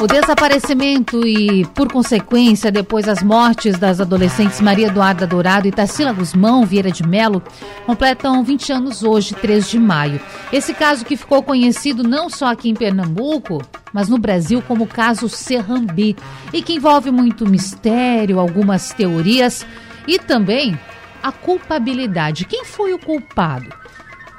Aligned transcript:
o 0.00 0.06
desaparecimento 0.06 1.26
e, 1.26 1.64
por 1.74 1.92
consequência, 1.92 2.70
depois 2.70 3.08
as 3.08 3.20
mortes 3.20 3.78
das 3.78 4.00
adolescentes 4.00 4.60
Maria 4.60 4.86
Eduarda 4.86 5.26
Dourado 5.26 5.66
e 5.66 5.72
Tarsila 5.72 6.12
Guzmão 6.12 6.64
Vieira 6.64 6.90
de 6.90 7.04
Melo 7.04 7.42
completam 7.84 8.44
20 8.44 8.72
anos 8.72 9.02
hoje, 9.02 9.34
3 9.34 9.68
de 9.68 9.78
maio. 9.78 10.20
Esse 10.52 10.72
caso 10.72 11.04
que 11.04 11.16
ficou 11.16 11.42
conhecido 11.42 12.04
não 12.04 12.30
só 12.30 12.46
aqui 12.46 12.68
em 12.68 12.74
Pernambuco, 12.74 13.60
mas 13.92 14.08
no 14.08 14.18
Brasil 14.18 14.62
como 14.62 14.84
o 14.84 14.88
caso 14.88 15.28
Serrambi, 15.28 16.16
e 16.52 16.62
que 16.62 16.74
envolve 16.74 17.10
muito 17.10 17.48
mistério, 17.48 18.38
algumas 18.38 18.92
teorias 18.92 19.66
e 20.06 20.16
também 20.18 20.78
a 21.20 21.32
culpabilidade. 21.32 22.44
Quem 22.44 22.64
foi 22.64 22.92
o 22.92 23.00
culpado? 23.00 23.68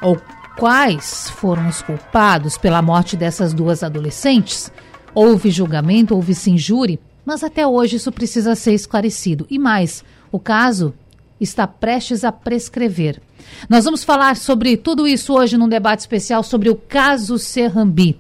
Ou 0.02 0.18
quais 0.58 1.30
foram 1.32 1.68
os 1.68 1.82
culpados 1.82 2.58
pela 2.58 2.82
morte 2.82 3.18
dessas 3.18 3.54
duas 3.54 3.84
adolescentes? 3.84 4.72
Houve 5.14 5.52
julgamento, 5.52 6.16
houve 6.16 6.34
sim 6.34 6.58
júri, 6.58 7.00
mas 7.26 7.44
até 7.44 7.66
hoje 7.66 7.98
isso 7.98 8.12
precisa 8.12 8.56
ser 8.56 8.74
esclarecido. 8.74 9.46
E 9.50 9.60
mais, 9.60 10.04
o 10.32 10.40
caso 10.40 10.94
está 11.40 11.66
prestes 11.68 12.24
a 12.24 12.32
prescrever. 12.32 13.22
Nós 13.70 13.86
vamos 13.86 14.04
falar 14.04 14.36
sobre 14.36 14.78
tudo 14.78 15.08
isso 15.08 15.34
hoje 15.34 15.58
num 15.58 15.70
debate 15.70 16.00
especial 16.00 16.44
sobre 16.44 16.70
o 16.70 16.76
caso 16.76 17.38
Serrambi. 17.38 18.18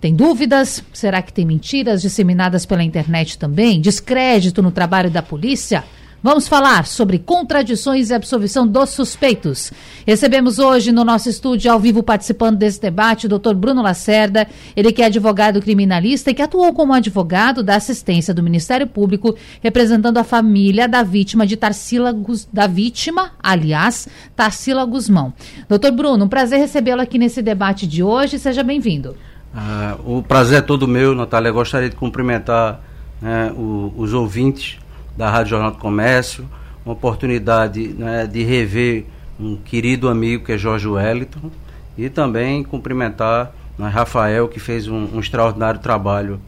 Tem 0.00 0.14
dúvidas? 0.14 0.84
Será 0.92 1.22
que 1.22 1.32
tem 1.32 1.44
mentiras 1.44 2.02
disseminadas 2.02 2.66
pela 2.66 2.84
internet 2.84 3.38
também? 3.38 3.80
Descrédito 3.80 4.62
no 4.62 4.70
trabalho 4.70 5.10
da 5.10 5.22
polícia? 5.22 5.84
Vamos 6.26 6.48
falar 6.48 6.86
sobre 6.86 7.20
contradições 7.20 8.10
e 8.10 8.14
absolvição 8.14 8.66
dos 8.66 8.90
suspeitos. 8.90 9.72
Recebemos 10.04 10.58
hoje 10.58 10.90
no 10.90 11.04
nosso 11.04 11.28
estúdio, 11.28 11.70
ao 11.70 11.78
vivo, 11.78 12.02
participando 12.02 12.56
desse 12.56 12.80
debate, 12.80 13.26
o 13.26 13.28
doutor 13.28 13.54
Bruno 13.54 13.80
Lacerda, 13.80 14.48
ele 14.74 14.90
que 14.90 15.02
é 15.02 15.04
advogado 15.04 15.62
criminalista 15.62 16.28
e 16.28 16.34
que 16.34 16.42
atuou 16.42 16.72
como 16.72 16.92
advogado 16.92 17.62
da 17.62 17.76
assistência 17.76 18.34
do 18.34 18.42
Ministério 18.42 18.88
Público, 18.88 19.36
representando 19.62 20.18
a 20.18 20.24
família 20.24 20.88
da 20.88 21.04
vítima 21.04 21.46
de 21.46 21.56
Tarsila 21.56 22.12
da 22.52 22.66
vítima, 22.66 23.30
aliás, 23.40 24.08
Tarsila 24.34 24.84
Guzmão. 24.84 25.32
Doutor 25.68 25.92
Bruno, 25.92 26.24
um 26.24 26.28
prazer 26.28 26.58
recebê-lo 26.58 27.02
aqui 27.02 27.18
nesse 27.20 27.40
debate 27.40 27.86
de 27.86 28.02
hoje. 28.02 28.36
Seja 28.40 28.64
bem-vindo. 28.64 29.14
Ah, 29.54 29.96
o 30.04 30.24
prazer 30.24 30.58
é 30.58 30.62
todo 30.62 30.88
meu, 30.88 31.14
Natália. 31.14 31.52
Gostaria 31.52 31.88
de 31.88 31.94
cumprimentar 31.94 32.80
né, 33.22 33.52
o, 33.52 33.94
os 33.96 34.12
ouvintes 34.12 34.84
da 35.16 35.30
Rádio 35.30 35.50
Jornal 35.50 35.70
do 35.72 35.78
Comércio, 35.78 36.48
uma 36.84 36.92
oportunidade 36.92 37.88
né, 37.88 38.26
de 38.26 38.42
rever 38.42 39.06
um 39.38 39.56
querido 39.56 40.08
amigo 40.08 40.44
que 40.44 40.52
é 40.52 40.58
Jorge 40.58 40.86
Wellington 40.86 41.50
e 41.96 42.08
também 42.08 42.62
cumprimentar 42.62 43.52
né, 43.78 43.88
Rafael, 43.88 44.48
que 44.48 44.60
fez 44.60 44.88
um, 44.88 45.16
um 45.16 45.20
extraordinário 45.20 45.80
trabalho 45.80 46.40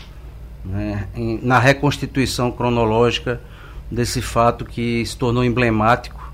né, 0.64 1.08
em, 1.14 1.40
na 1.42 1.58
reconstituição 1.58 2.50
cronológica 2.50 3.40
desse 3.90 4.20
fato 4.20 4.64
que 4.64 5.04
se 5.04 5.16
tornou 5.16 5.44
emblemático 5.44 6.32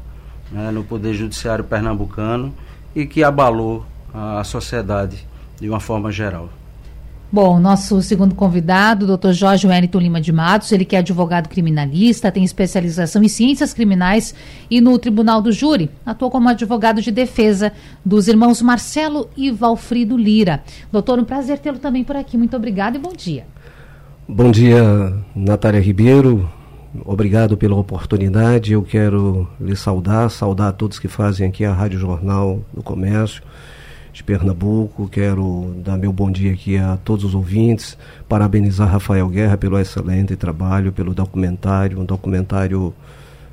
né, 0.51 0.71
no 0.71 0.85
Poder 0.85 1.15
Judiciário 1.15 1.65
pernambucano 1.65 2.55
e 2.95 3.07
que 3.07 3.23
abalou 3.23 3.87
a, 4.13 4.41
a 4.41 4.45
sociedade 4.45 5.27
de 5.61 5.69
uma 5.69 5.81
forma 5.81 6.11
geral. 6.11 6.49
Bom, 7.35 7.59
nosso 7.59 8.01
segundo 8.01 8.33
convidado, 8.33 9.19
Dr. 9.19 9.33
Jorge 9.33 9.67
Wellington 9.67 9.99
Lima 9.99 10.21
de 10.21 10.31
Matos, 10.31 10.71
ele 10.71 10.85
que 10.85 10.95
é 10.95 11.01
advogado 11.01 11.49
criminalista, 11.49 12.31
tem 12.31 12.45
especialização 12.45 13.25
em 13.25 13.29
ciências 13.29 13.75
criminais 13.75 14.33
e 14.71 14.81
no 14.81 14.97
Tribunal 15.01 15.43
do 15.43 15.51
Júri. 15.51 15.91
Atuou 16.07 16.31
como 16.31 16.49
advogado 16.49 17.03
de 17.03 17.11
defesa 17.11 17.73
dos 18.05 18.29
irmãos 18.29 18.63
Marcelo 18.63 19.29
e 19.37 19.51
Valfrido 19.51 20.17
Lira. 20.17 20.63
Doutor, 20.93 21.19
um 21.19 21.25
prazer 21.25 21.59
tê-lo 21.59 21.81
também 21.81 22.05
por 22.05 22.15
aqui. 22.15 22.39
Muito 22.39 22.57
obrigado 22.57 22.95
e 22.95 22.99
bom 23.01 23.13
dia. 23.13 23.45
Bom 24.29 24.53
dia, 24.53 25.13
Natália 25.35 25.81
Ribeiro. 25.81 26.49
Obrigado 27.05 27.57
pela 27.57 27.75
oportunidade. 27.75 28.75
Eu 28.75 28.83
quero 28.85 29.49
lhe 29.61 29.75
saudar, 29.75 30.31
saudar 30.31 30.69
a 30.69 30.73
todos 30.73 31.01
que 31.01 31.09
fazem 31.09 31.49
aqui 31.49 31.65
a 31.65 31.73
Rádio 31.73 31.99
Jornal 31.99 32.61
do 32.73 32.81
Comércio 32.81 33.43
de 34.15 34.23
Pernambuco. 34.23 35.09
Quero 35.09 35.75
dar 35.85 35.99
meu 35.99 36.13
bom 36.13 36.31
dia 36.31 36.53
aqui 36.53 36.79
a 36.79 36.97
todos 36.97 37.25
os 37.25 37.35
ouvintes, 37.35 37.99
parabenizar 38.29 38.89
Rafael 38.89 39.29
Guerra 39.29 39.59
pelo 39.59 39.79
excelente 39.79 40.37
trabalho, 40.37 40.93
pelo 40.93 41.13
documentário, 41.13 42.01
um 42.01 42.05
documentário 42.05 42.95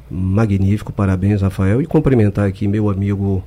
magnífico. 0.10 0.94
Parabéns, 0.94 1.42
Rafael, 1.42 1.82
e 1.82 1.88
cumprimentar 1.88 2.48
aqui 2.48 2.68
meu 2.68 2.90
amigo 2.90 3.44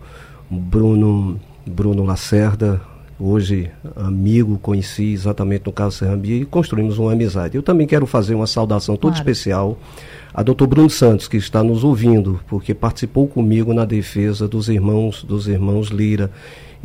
Bruno 0.51 1.41
Bruno 1.65 2.05
Lacerda, 2.05 2.83
hoje 3.19 3.71
amigo, 3.97 4.59
conheci 4.59 5.13
exatamente 5.13 5.65
no 5.67 5.73
caso 5.73 5.99
Serrambi 5.99 6.41
e 6.43 6.45
construímos 6.45 6.99
uma 6.99 7.13
amizade. 7.13 7.57
Eu 7.57 7.63
também 7.63 7.87
quero 7.87 8.07
fazer 8.07 8.35
uma 8.35 8.47
saudação 8.47 8.97
toda 8.97 9.15
claro. 9.15 9.31
especial 9.31 9.79
a 10.35 10.43
doutor 10.43 10.67
Bruno 10.67 10.91
Santos, 10.91 11.29
que 11.29 11.37
está 11.37 11.63
nos 11.63 11.85
ouvindo, 11.85 12.41
porque 12.49 12.75
participou 12.75 13.29
comigo 13.29 13.73
na 13.73 13.85
defesa 13.85 14.49
dos 14.49 14.69
irmãos, 14.69 15.23
dos 15.23 15.47
irmãos 15.47 15.89
Lira. 15.89 16.31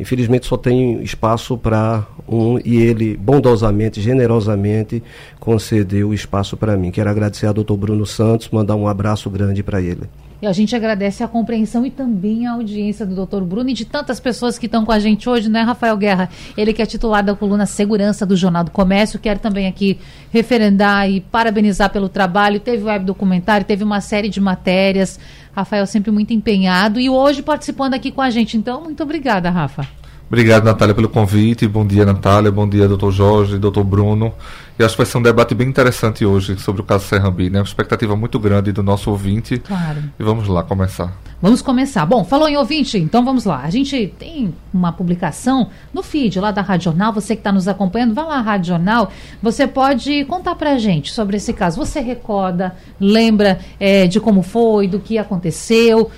Infelizmente 0.00 0.46
só 0.46 0.56
tem 0.56 1.02
espaço 1.02 1.58
para 1.58 2.06
um 2.26 2.58
e 2.64 2.76
ele 2.76 3.16
bondosamente, 3.16 4.00
generosamente 4.00 5.02
concedeu 5.38 6.14
espaço 6.14 6.56
para 6.56 6.76
mim. 6.76 6.90
Quero 6.90 7.10
agradecer 7.10 7.46
ao 7.46 7.52
doutor 7.54 7.76
Bruno 7.76 8.06
Santos, 8.06 8.48
mandar 8.48 8.76
um 8.76 8.88
abraço 8.88 9.28
grande 9.28 9.62
para 9.62 9.80
ele. 9.80 10.08
E 10.42 10.46
a 10.46 10.52
gente 10.52 10.74
agradece 10.74 11.22
a 11.22 11.28
compreensão 11.28 11.84
e 11.84 11.90
também 11.90 12.46
a 12.46 12.52
audiência 12.52 13.04
do 13.04 13.26
Dr. 13.26 13.42
Bruno 13.42 13.68
e 13.68 13.74
de 13.74 13.84
tantas 13.84 14.18
pessoas 14.18 14.58
que 14.58 14.66
estão 14.66 14.86
com 14.86 14.92
a 14.92 14.98
gente 14.98 15.28
hoje, 15.28 15.50
né, 15.50 15.60
Rafael 15.60 15.96
Guerra? 15.96 16.30
Ele 16.56 16.72
que 16.72 16.80
é 16.80 16.86
titular 16.86 17.22
da 17.22 17.34
coluna 17.34 17.66
Segurança 17.66 18.24
do 18.24 18.34
Jornal 18.34 18.64
do 18.64 18.70
Comércio. 18.70 19.18
Quero 19.18 19.38
também 19.38 19.66
aqui 19.66 19.98
referendar 20.30 21.10
e 21.10 21.20
parabenizar 21.20 21.90
pelo 21.90 22.08
trabalho. 22.08 22.58
Teve 22.58 22.84
web 22.84 23.04
documentário, 23.04 23.66
teve 23.66 23.84
uma 23.84 24.00
série 24.00 24.30
de 24.30 24.40
matérias. 24.40 25.20
Rafael 25.52 25.86
sempre 25.86 26.10
muito 26.10 26.32
empenhado 26.32 26.98
e 26.98 27.10
hoje 27.10 27.42
participando 27.42 27.94
aqui 27.94 28.10
com 28.10 28.22
a 28.22 28.30
gente. 28.30 28.56
Então, 28.56 28.82
muito 28.82 29.02
obrigada, 29.02 29.50
Rafa. 29.50 29.99
Obrigado, 30.30 30.62
Natália, 30.62 30.94
pelo 30.94 31.08
convite. 31.08 31.66
Bom 31.66 31.84
dia, 31.84 32.06
Natália. 32.06 32.52
Bom 32.52 32.68
dia, 32.68 32.86
doutor 32.86 33.10
Jorge, 33.10 33.58
doutor 33.58 33.82
Bruno. 33.82 34.32
E 34.78 34.84
acho 34.84 34.94
que 34.94 34.98
vai 34.98 35.06
ser 35.06 35.18
um 35.18 35.22
debate 35.22 35.56
bem 35.56 35.68
interessante 35.68 36.24
hoje 36.24 36.56
sobre 36.56 36.80
o 36.82 36.84
caso 36.84 37.04
Serrambi, 37.04 37.50
né? 37.50 37.58
Uma 37.58 37.64
expectativa 37.64 38.14
muito 38.14 38.38
grande 38.38 38.70
do 38.70 38.80
nosso 38.80 39.10
ouvinte. 39.10 39.58
Claro. 39.58 40.04
E 40.16 40.22
vamos 40.22 40.46
lá 40.46 40.62
começar. 40.62 41.12
Vamos 41.42 41.60
começar. 41.60 42.06
Bom, 42.06 42.24
falou 42.24 42.48
em 42.48 42.56
ouvinte, 42.56 42.96
então 42.96 43.24
vamos 43.24 43.44
lá. 43.44 43.62
A 43.64 43.70
gente 43.70 44.14
tem 44.20 44.54
uma 44.72 44.92
publicação 44.92 45.68
no 45.92 46.00
feed 46.00 46.38
lá 46.38 46.52
da 46.52 46.62
Rádio 46.62 46.84
Jornal. 46.84 47.12
Você 47.12 47.34
que 47.34 47.40
está 47.40 47.50
nos 47.50 47.66
acompanhando, 47.66 48.14
vá 48.14 48.22
lá, 48.22 48.40
Rádio 48.40 48.68
Jornal. 48.68 49.10
Você 49.42 49.66
pode 49.66 50.24
contar 50.26 50.54
pra 50.54 50.78
gente 50.78 51.12
sobre 51.12 51.38
esse 51.38 51.52
caso. 51.52 51.76
Você 51.76 51.98
recorda, 51.98 52.76
lembra 53.00 53.58
é, 53.80 54.06
de 54.06 54.20
como 54.20 54.42
foi, 54.42 54.86
do 54.86 55.00
que 55.00 55.18
aconteceu? 55.18 56.08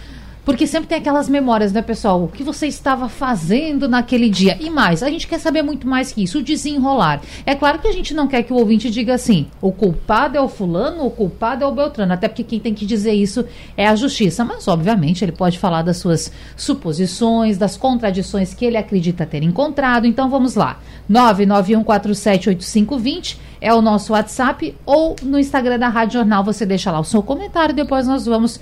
Porque 0.44 0.66
sempre 0.66 0.88
tem 0.88 0.98
aquelas 0.98 1.28
memórias, 1.28 1.72
né, 1.72 1.80
pessoal? 1.82 2.24
O 2.24 2.28
que 2.28 2.42
você 2.42 2.66
estava 2.66 3.08
fazendo 3.08 3.88
naquele 3.88 4.28
dia? 4.28 4.58
E 4.60 4.68
mais, 4.68 5.00
a 5.02 5.08
gente 5.08 5.28
quer 5.28 5.38
saber 5.38 5.62
muito 5.62 5.86
mais 5.86 6.12
que 6.12 6.24
isso, 6.24 6.40
o 6.40 6.42
desenrolar. 6.42 7.22
É 7.46 7.54
claro 7.54 7.78
que 7.78 7.86
a 7.86 7.92
gente 7.92 8.12
não 8.12 8.26
quer 8.26 8.42
que 8.42 8.52
o 8.52 8.56
ouvinte 8.56 8.90
diga 8.90 9.14
assim: 9.14 9.46
o 9.60 9.70
culpado 9.70 10.36
é 10.36 10.40
o 10.40 10.48
fulano, 10.48 11.06
o 11.06 11.10
culpado 11.10 11.62
é 11.62 11.66
o 11.66 11.70
Beltrano, 11.70 12.12
até 12.12 12.26
porque 12.26 12.42
quem 12.42 12.58
tem 12.58 12.74
que 12.74 12.84
dizer 12.84 13.12
isso 13.12 13.44
é 13.76 13.86
a 13.86 13.94
justiça. 13.94 14.44
Mas, 14.44 14.66
obviamente, 14.66 15.24
ele 15.24 15.30
pode 15.30 15.60
falar 15.60 15.82
das 15.82 15.98
suas 15.98 16.32
suposições, 16.56 17.56
das 17.56 17.76
contradições 17.76 18.52
que 18.52 18.64
ele 18.64 18.76
acredita 18.76 19.24
ter 19.24 19.44
encontrado. 19.44 20.06
Então 20.06 20.28
vamos 20.28 20.56
lá. 20.56 20.80
991478520 21.08 23.36
é 23.60 23.72
o 23.72 23.80
nosso 23.80 24.12
WhatsApp 24.12 24.74
ou 24.84 25.14
no 25.22 25.38
Instagram 25.38 25.78
da 25.78 25.88
Rádio 25.88 26.14
Jornal 26.14 26.42
você 26.42 26.66
deixa 26.66 26.90
lá 26.90 26.98
o 26.98 27.04
seu 27.04 27.22
comentário, 27.22 27.72
depois 27.72 28.08
nós 28.08 28.26
vamos 28.26 28.58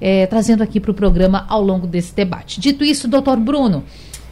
é, 0.00 0.26
trazendo 0.26 0.62
aqui 0.62 0.80
para 0.80 0.90
o 0.90 0.94
programa 0.94 1.44
ao 1.48 1.62
longo 1.62 1.86
desse 1.86 2.14
debate. 2.14 2.60
Dito 2.60 2.84
isso, 2.84 3.08
doutor 3.08 3.38
Bruno, 3.38 3.84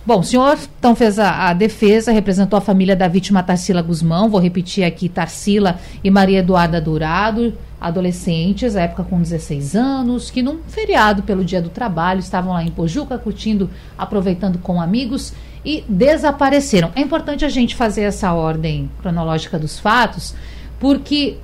Bom, 0.07 0.21
o 0.21 0.23
senhor 0.23 0.59
então 0.79 0.95
fez 0.95 1.19
a, 1.19 1.49
a, 1.49 1.55
defesa, 1.55 2.13
representou 2.13 2.59
a 2.59 2.61
família 2.61 2.95
da 2.95 3.09
vítima 3.09 3.43
Tarsila 3.43 3.81
Guzmão, 3.81 4.29
vou 4.29 4.39
repetir 4.39 4.85
aqui, 4.85 5.09
Tarsila 5.09 5.81
e 6.03 6.11
Maria 6.11 6.41
Eduarda 6.41 6.79
Dourado, 6.79 7.55
adolescentes, 7.81 8.77
à 8.77 8.83
época 8.83 9.03
com 9.05 9.19
16 9.19 9.75
anos, 9.75 10.31
que 10.31 10.43
num 10.43 10.59
feriado 10.69 11.23
pelo 11.23 11.43
Dia 11.43 11.63
do 11.63 11.71
Trabalho 11.71 12.21
estavam 12.21 12.53
lá 12.53 12.63
em 12.63 12.71
Pojuca, 12.71 13.17
curtindo, 13.17 13.71
aproveitando 13.97 14.59
com 14.59 14.79
amigos 14.79 15.33
e 15.65 15.83
desapareceram. 15.89 16.91
É 16.95 17.01
importante 17.01 17.43
a 17.43 17.49
gente 17.49 17.75
fazer 17.75 18.03
essa 18.03 18.31
ordem 18.35 18.91
cronológica 19.01 19.59
dos 19.59 19.79
fatos, 19.79 20.35
porque 20.79 21.39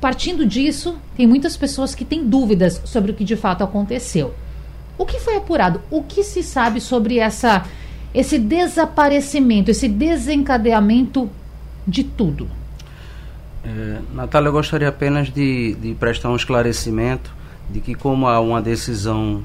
partindo 0.00 0.46
disso, 0.46 0.96
tem 1.16 1.26
muitas 1.26 1.56
pessoas 1.56 1.94
que 1.94 2.04
têm 2.04 2.26
dúvidas 2.26 2.80
sobre 2.84 3.12
o 3.12 3.14
que 3.14 3.24
de 3.24 3.36
fato 3.36 3.64
aconteceu. 3.64 4.34
O 4.98 5.04
que 5.04 5.18
foi 5.18 5.36
apurado? 5.36 5.80
O 5.90 6.02
que 6.02 6.22
se 6.22 6.42
sabe 6.42 6.80
sobre 6.80 7.18
essa 7.18 7.66
esse 8.14 8.38
desaparecimento, 8.38 9.70
esse 9.70 9.88
desencadeamento 9.88 11.28
de 11.86 12.02
tudo? 12.02 12.48
É, 13.62 13.98
Natália, 14.14 14.48
eu 14.48 14.52
gostaria 14.52 14.88
apenas 14.88 15.28
de, 15.28 15.74
de 15.74 15.94
prestar 15.94 16.30
um 16.30 16.36
esclarecimento 16.36 17.34
de 17.68 17.80
que 17.80 17.94
como 17.94 18.26
há 18.26 18.40
uma 18.40 18.62
decisão 18.62 19.42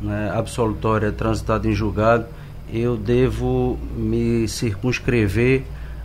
né, 0.00 0.30
absolutória 0.32 1.10
transitada 1.10 1.66
em 1.66 1.72
julgado, 1.72 2.26
eu 2.72 2.96
devo 2.96 3.78
me 3.96 4.46
circunscrever 4.46 5.64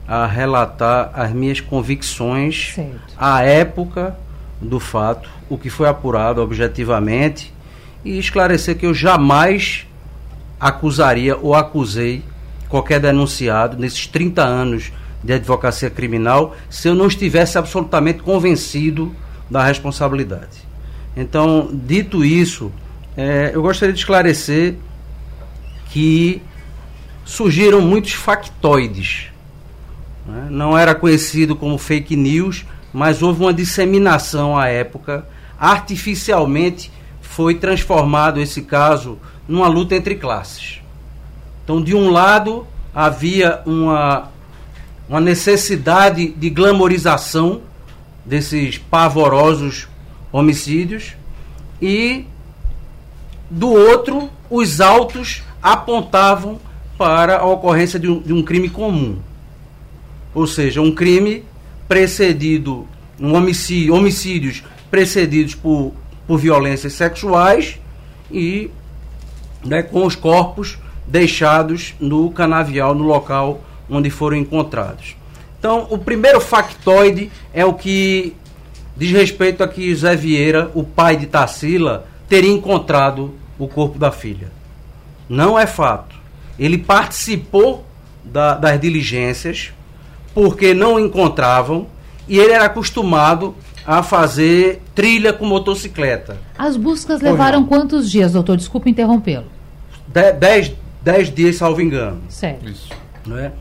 a 0.09 0.25
relatar 0.25 1.11
as 1.13 1.31
minhas 1.31 1.61
convicções 1.61 2.71
certo. 2.73 3.13
à 3.15 3.43
época 3.43 4.17
do 4.59 4.79
fato, 4.79 5.29
o 5.47 5.55
que 5.55 5.69
foi 5.69 5.87
apurado 5.87 6.41
objetivamente 6.41 7.53
e 8.03 8.17
esclarecer 8.17 8.75
que 8.75 8.87
eu 8.87 8.93
jamais 8.93 9.85
acusaria 10.59 11.37
ou 11.37 11.53
acusei 11.53 12.23
qualquer 12.67 12.99
denunciado 12.99 13.77
nesses 13.77 14.07
30 14.07 14.41
anos 14.41 14.91
de 15.23 15.33
advocacia 15.33 15.91
criminal 15.91 16.55
se 16.71 16.87
eu 16.87 16.95
não 16.95 17.05
estivesse 17.05 17.59
absolutamente 17.59 18.23
convencido 18.23 19.15
da 19.47 19.63
responsabilidade. 19.63 20.57
Então, 21.15 21.69
dito 21.71 22.25
isso, 22.25 22.71
é, 23.15 23.51
eu 23.53 23.61
gostaria 23.61 23.93
de 23.93 23.99
esclarecer 23.99 24.75
que 25.91 26.41
surgiram 27.23 27.79
muitos 27.79 28.13
factoides. 28.13 29.27
Né? 30.29 30.47
Não 30.49 30.77
era 30.77 30.93
conhecido 30.93 31.55
como 31.55 31.77
fake 31.77 32.15
news, 32.15 32.65
mas 32.93 33.21
houve 33.21 33.41
uma 33.41 33.53
disseminação 33.53 34.57
à 34.57 34.67
época. 34.67 35.25
Artificialmente 35.59 36.91
foi 37.21 37.55
transformado 37.55 38.39
esse 38.39 38.61
caso 38.61 39.17
numa 39.47 39.67
luta 39.67 39.95
entre 39.95 40.15
classes. 40.15 40.81
Então, 41.63 41.81
de 41.81 41.95
um 41.95 42.09
lado, 42.09 42.65
havia 42.93 43.61
uma, 43.65 44.29
uma 45.07 45.19
necessidade 45.19 46.29
de 46.29 46.49
glamorização 46.49 47.61
desses 48.25 48.77
pavorosos 48.77 49.87
homicídios 50.31 51.13
e 51.81 52.25
do 53.49 53.71
outro, 53.71 54.29
os 54.49 54.79
autos 54.79 55.43
apontavam 55.61 56.59
para 56.97 57.39
a 57.39 57.45
ocorrência 57.45 57.99
de 57.99 58.07
um, 58.07 58.19
de 58.21 58.33
um 58.33 58.43
crime 58.43 58.69
comum. 58.69 59.17
Ou 60.39 60.47
seja, 60.47 60.79
um 60.79 60.95
crime 60.95 61.43
precedido, 61.85 62.87
um 63.19 63.35
homicídio, 63.35 63.93
homicídios 63.93 64.63
precedidos 64.89 65.53
por, 65.53 65.91
por 66.25 66.39
violências 66.39 66.93
sexuais 66.93 67.77
e 68.31 68.71
né, 69.65 69.83
com 69.83 70.05
os 70.05 70.15
corpos 70.15 70.77
deixados 71.05 71.93
no 71.99 72.31
canavial, 72.31 72.95
no 72.95 73.03
local 73.03 73.61
onde 73.89 74.09
foram 74.09 74.37
encontrados. 74.37 75.17
Então, 75.59 75.87
o 75.89 75.97
primeiro 75.97 76.39
factoide 76.39 77.29
é 77.53 77.65
o 77.65 77.73
que 77.73 78.33
diz 78.95 79.11
respeito 79.11 79.61
a 79.61 79.67
que 79.67 79.93
José 79.93 80.15
Vieira, 80.15 80.71
o 80.73 80.85
pai 80.85 81.17
de 81.17 81.25
Tarsila, 81.25 82.07
teria 82.29 82.49
encontrado 82.49 83.33
o 83.57 83.67
corpo 83.67 83.99
da 83.99 84.09
filha. 84.09 84.49
Não 85.27 85.59
é 85.59 85.67
fato. 85.67 86.15
Ele 86.57 86.77
participou 86.77 87.83
da, 88.23 88.55
das 88.55 88.79
diligências 88.79 89.73
porque 90.33 90.73
não 90.73 90.99
encontravam 90.99 91.87
e 92.27 92.37
ele 92.37 92.53
era 92.53 92.65
acostumado 92.65 93.55
a 93.85 94.03
fazer 94.03 94.81
trilha 94.93 95.33
com 95.33 95.45
motocicleta. 95.45 96.37
As 96.57 96.77
buscas 96.77 97.21
levaram 97.21 97.65
quantos 97.65 98.09
dias, 98.11 98.33
doutor? 98.33 98.57
Desculpe 98.57 98.89
interrompê-lo. 98.89 99.45
De, 100.07 100.31
dez, 100.33 100.71
dez 101.01 101.33
dias, 101.33 101.55
salvo 101.55 101.81
engano. 101.81 102.21
Certo. 102.29 102.69
Isso. 102.69 102.89
Não 103.25 103.37
é? 103.37 103.51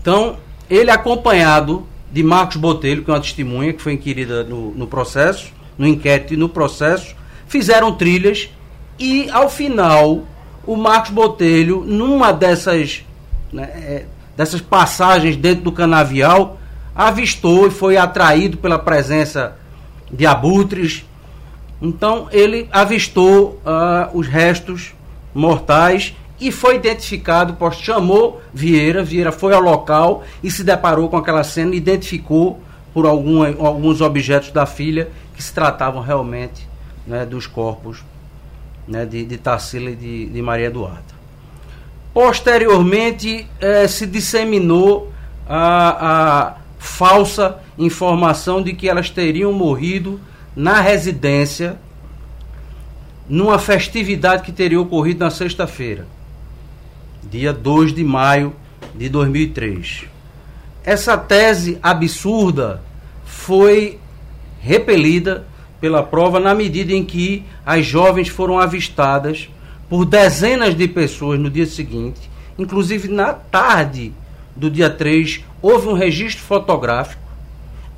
Então, 0.00 0.36
ele 0.70 0.90
acompanhado 0.90 1.86
de 2.10 2.22
Marcos 2.22 2.56
Botelho, 2.56 3.02
que 3.02 3.10
é 3.10 3.14
uma 3.14 3.20
testemunha 3.20 3.72
que 3.72 3.82
foi 3.82 3.92
inquirida 3.92 4.44
no, 4.44 4.70
no 4.70 4.86
processo, 4.86 5.52
no 5.76 5.86
inquérito 5.86 6.32
e 6.32 6.36
no 6.36 6.48
processo, 6.48 7.14
fizeram 7.46 7.92
trilhas 7.92 8.48
e, 8.98 9.28
ao 9.30 9.50
final, 9.50 10.22
o 10.66 10.76
Marcos 10.76 11.10
Botelho, 11.10 11.82
numa 11.84 12.32
dessas, 12.32 13.04
né, 13.52 13.64
é, 13.74 14.06
dessas 14.36 14.60
passagens 14.60 15.36
dentro 15.36 15.64
do 15.64 15.72
canavial, 15.72 16.58
avistou 16.94 17.66
e 17.66 17.70
foi 17.70 17.96
atraído 17.96 18.56
pela 18.56 18.78
presença 18.78 19.56
de 20.10 20.26
abutres. 20.26 21.04
Então, 21.80 22.28
ele 22.30 22.68
avistou 22.72 23.60
uh, 23.64 24.16
os 24.16 24.26
restos 24.26 24.94
mortais 25.34 26.14
e 26.40 26.50
foi 26.50 26.76
identificado, 26.76 27.56
chamou 27.72 28.40
Vieira, 28.52 29.02
Vieira 29.02 29.32
foi 29.32 29.54
ao 29.54 29.60
local 29.60 30.24
e 30.42 30.50
se 30.50 30.64
deparou 30.64 31.08
com 31.08 31.16
aquela 31.16 31.44
cena, 31.44 31.74
identificou 31.74 32.60
por 32.92 33.06
algum, 33.06 33.42
alguns 33.64 34.00
objetos 34.00 34.50
da 34.50 34.66
filha 34.66 35.08
que 35.34 35.42
se 35.42 35.52
tratavam 35.52 36.00
realmente 36.00 36.68
né, 37.06 37.24
dos 37.26 37.46
corpos 37.46 38.04
né, 38.86 39.04
de, 39.04 39.24
de 39.24 39.36
Tarsila 39.36 39.90
e 39.90 39.96
de, 39.96 40.26
de 40.26 40.42
Maria 40.42 40.66
Eduarda. 40.66 41.13
Posteriormente 42.14 43.46
eh, 43.60 43.86
se 43.88 44.06
disseminou 44.06 45.12
a, 45.46 46.46
a 46.48 46.54
falsa 46.78 47.58
informação 47.76 48.62
de 48.62 48.72
que 48.72 48.88
elas 48.88 49.10
teriam 49.10 49.52
morrido 49.52 50.20
na 50.54 50.80
residência 50.80 51.76
numa 53.28 53.58
festividade 53.58 54.44
que 54.44 54.52
teria 54.52 54.80
ocorrido 54.80 55.24
na 55.24 55.30
sexta-feira 55.30 56.06
dia 57.30 57.52
2 57.52 57.92
de 57.94 58.04
maio 58.04 58.54
de 58.94 59.08
2003. 59.08 60.04
Essa 60.84 61.16
tese 61.16 61.78
absurda 61.82 62.82
foi 63.24 63.98
repelida 64.60 65.46
pela 65.80 66.02
prova 66.02 66.38
na 66.38 66.54
medida 66.54 66.92
em 66.92 67.04
que 67.04 67.44
as 67.64 67.84
jovens 67.84 68.28
foram 68.28 68.58
avistadas 68.58 69.48
por 69.88 70.04
dezenas 70.04 70.74
de 70.74 70.88
pessoas 70.88 71.38
no 71.38 71.50
dia 71.50 71.66
seguinte, 71.66 72.30
inclusive 72.58 73.08
na 73.08 73.32
tarde 73.32 74.12
do 74.56 74.70
dia 74.70 74.90
3, 74.90 75.44
houve 75.60 75.88
um 75.88 75.94
registro 75.94 76.42
fotográfico, 76.42 77.22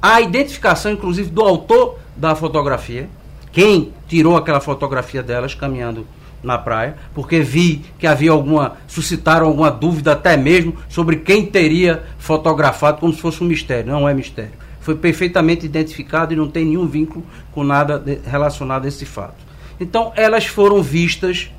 a 0.00 0.20
identificação 0.20 0.92
inclusive 0.92 1.30
do 1.30 1.42
autor 1.42 1.98
da 2.16 2.34
fotografia, 2.34 3.08
quem 3.52 3.92
tirou 4.06 4.36
aquela 4.36 4.60
fotografia 4.60 5.22
delas 5.22 5.54
caminhando 5.54 6.06
na 6.42 6.58
praia, 6.58 6.96
porque 7.14 7.40
vi 7.40 7.84
que 7.98 8.06
havia 8.06 8.30
alguma, 8.30 8.76
suscitaram 8.86 9.46
alguma 9.46 9.70
dúvida 9.70 10.12
até 10.12 10.36
mesmo 10.36 10.76
sobre 10.88 11.16
quem 11.16 11.46
teria 11.46 12.02
fotografado 12.18 12.98
como 12.98 13.12
se 13.12 13.20
fosse 13.20 13.42
um 13.42 13.46
mistério. 13.46 13.90
Não 13.90 14.08
é 14.08 14.14
mistério. 14.14 14.52
Foi 14.80 14.94
perfeitamente 14.94 15.66
identificado 15.66 16.32
e 16.32 16.36
não 16.36 16.48
tem 16.48 16.64
nenhum 16.64 16.86
vínculo 16.86 17.24
com 17.50 17.64
nada 17.64 18.02
relacionado 18.24 18.84
a 18.84 18.88
esse 18.88 19.04
fato. 19.04 19.44
Então, 19.80 20.12
elas 20.14 20.46
foram 20.46 20.82
vistas 20.82 21.50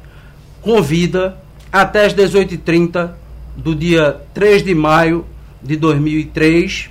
com 0.67 0.81
vida 0.81 1.37
até 1.71 2.05
as 2.05 2.13
18h30 2.13 3.11
do 3.55 3.73
dia 3.73 4.19
3 4.33 4.65
de 4.65 4.75
maio 4.75 5.25
de 5.63 5.77
2003, 5.77 6.89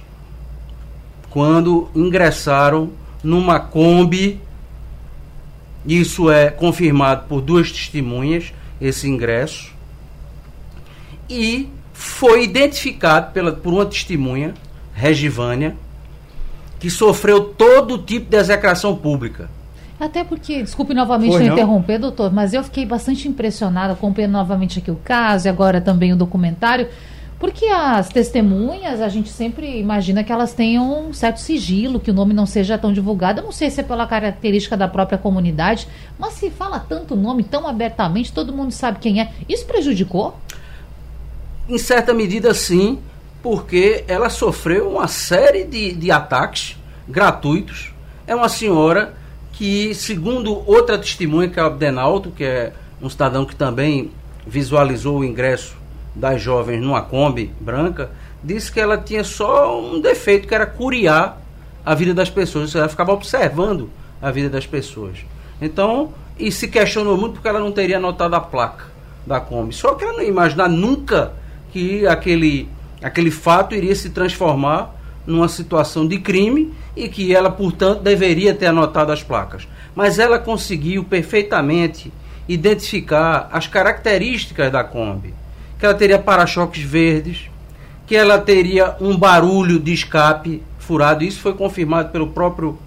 quando 1.28 1.90
ingressaram 1.94 2.90
numa 3.22 3.60
Kombi 3.60 4.40
isso 5.86 6.30
é 6.30 6.48
confirmado 6.48 7.26
por 7.28 7.42
duas 7.42 7.70
testemunhas, 7.70 8.54
esse 8.80 9.06
ingresso. 9.06 9.72
E 11.28 11.68
foi 11.92 12.44
identificado 12.44 13.30
pela, 13.32 13.52
por 13.52 13.74
uma 13.74 13.84
testemunha, 13.84 14.54
Regivânia, 14.94 15.76
que 16.80 16.88
sofreu 16.88 17.40
todo 17.44 17.98
tipo 17.98 18.30
de 18.30 18.36
execração 18.38 18.96
pública. 18.96 19.50
Até 19.98 20.22
porque, 20.24 20.62
desculpe 20.62 20.92
novamente 20.92 21.32
Foi, 21.32 21.46
interromper, 21.46 21.98
doutor, 21.98 22.32
mas 22.32 22.52
eu 22.52 22.62
fiquei 22.62 22.84
bastante 22.84 23.28
impressionada 23.28 23.94
acompanhando 23.94 24.32
novamente 24.32 24.78
aqui 24.78 24.90
o 24.90 24.96
caso 24.96 25.46
e 25.46 25.48
agora 25.48 25.80
também 25.80 26.12
o 26.12 26.16
documentário 26.16 26.88
porque 27.38 27.66
as 27.66 28.08
testemunhas, 28.08 29.02
a 29.02 29.08
gente 29.08 29.28
sempre 29.28 29.78
imagina 29.78 30.24
que 30.24 30.32
elas 30.32 30.54
tenham 30.54 31.08
um 31.08 31.12
certo 31.12 31.38
sigilo, 31.38 32.00
que 32.00 32.10
o 32.10 32.14
nome 32.14 32.32
não 32.32 32.46
seja 32.46 32.78
tão 32.78 32.92
divulgado. 32.92 33.40
Eu 33.40 33.44
não 33.44 33.52
sei 33.52 33.70
se 33.70 33.80
é 33.80 33.82
pela 33.82 34.06
característica 34.06 34.74
da 34.74 34.88
própria 34.88 35.18
comunidade, 35.18 35.86
mas 36.18 36.32
se 36.34 36.48
fala 36.48 36.80
tanto 36.80 37.14
nome 37.14 37.44
tão 37.44 37.68
abertamente, 37.68 38.32
todo 38.32 38.54
mundo 38.54 38.70
sabe 38.70 38.98
quem 39.00 39.20
é. 39.20 39.32
Isso 39.46 39.66
prejudicou? 39.66 40.38
Em 41.68 41.76
certa 41.76 42.14
medida, 42.14 42.54
sim, 42.54 42.98
porque 43.42 44.04
ela 44.08 44.30
sofreu 44.30 44.88
uma 44.88 45.06
série 45.06 45.64
de, 45.64 45.92
de 45.92 46.10
ataques 46.10 46.78
gratuitos. 47.06 47.92
É 48.26 48.34
uma 48.34 48.48
senhora 48.48 49.14
que, 49.56 49.94
segundo 49.94 50.62
outra 50.68 50.98
testemunha, 50.98 51.48
que 51.48 51.58
é 51.58 51.62
o 51.62 51.66
Abdenaldo, 51.66 52.30
que 52.30 52.44
é 52.44 52.72
um 53.00 53.08
cidadão 53.08 53.46
que 53.46 53.56
também 53.56 54.10
visualizou 54.46 55.18
o 55.20 55.24
ingresso 55.24 55.76
das 56.14 56.40
jovens 56.40 56.80
numa 56.80 57.00
Kombi 57.00 57.50
branca, 57.58 58.10
disse 58.44 58.70
que 58.70 58.78
ela 58.78 58.98
tinha 58.98 59.24
só 59.24 59.80
um 59.80 59.98
defeito, 60.00 60.46
que 60.46 60.54
era 60.54 60.66
curiar 60.66 61.40
a 61.84 61.94
vida 61.94 62.12
das 62.12 62.28
pessoas. 62.28 62.74
Ela 62.74 62.88
ficava 62.88 63.12
observando 63.12 63.88
a 64.20 64.30
vida 64.30 64.50
das 64.50 64.66
pessoas. 64.66 65.18
Então, 65.60 66.12
e 66.38 66.52
se 66.52 66.68
questionou 66.68 67.16
muito 67.16 67.34
porque 67.34 67.48
ela 67.48 67.60
não 67.60 67.72
teria 67.72 67.96
anotado 67.96 68.36
a 68.36 68.40
placa 68.40 68.84
da 69.26 69.40
Kombi. 69.40 69.74
Só 69.74 69.94
que 69.94 70.04
ela 70.04 70.12
não 70.12 70.22
ia 70.22 70.28
imaginar 70.28 70.68
nunca 70.68 71.32
que 71.72 72.06
aquele, 72.06 72.68
aquele 73.02 73.30
fato 73.30 73.74
iria 73.74 73.94
se 73.94 74.10
transformar 74.10 74.94
numa 75.26 75.48
situação 75.48 76.06
de 76.06 76.18
crime 76.18 76.72
e 76.94 77.08
que 77.08 77.34
ela, 77.34 77.50
portanto, 77.50 78.02
deveria 78.02 78.54
ter 78.54 78.66
anotado 78.66 79.12
as 79.12 79.22
placas. 79.22 79.66
Mas 79.94 80.18
ela 80.18 80.38
conseguiu 80.38 81.04
perfeitamente 81.04 82.12
identificar 82.48 83.48
as 83.52 83.66
características 83.66 84.70
da 84.70 84.84
Kombi. 84.84 85.34
Que 85.78 85.84
ela 85.84 85.94
teria 85.94 86.18
para-choques 86.18 86.82
verdes, 86.82 87.50
que 88.06 88.14
ela 88.14 88.38
teria 88.38 88.96
um 89.00 89.16
barulho 89.16 89.78
de 89.78 89.92
escape 89.92 90.62
furado. 90.78 91.24
Isso 91.24 91.40
foi 91.40 91.54
confirmado 91.54 92.10
pelo 92.10 92.28
próprio 92.28 92.78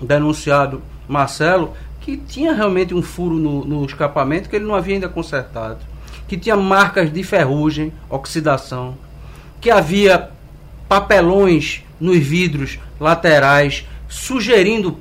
denunciado 0.00 0.82
Marcelo, 1.06 1.72
que 2.00 2.16
tinha 2.16 2.52
realmente 2.52 2.94
um 2.94 3.02
furo 3.02 3.36
no, 3.36 3.64
no 3.64 3.84
escapamento 3.84 4.48
que 4.48 4.56
ele 4.56 4.64
não 4.64 4.74
havia 4.74 4.94
ainda 4.94 5.08
consertado. 5.08 5.78
Que 6.26 6.36
tinha 6.36 6.56
marcas 6.56 7.12
de 7.12 7.22
ferrugem, 7.22 7.92
oxidação. 8.08 8.96
Que 9.60 9.70
havia 9.70 10.30
papelões 10.92 11.82
nos 11.98 12.18
vidros 12.18 12.78
laterais, 13.00 13.88
sugerindo, 14.10 14.98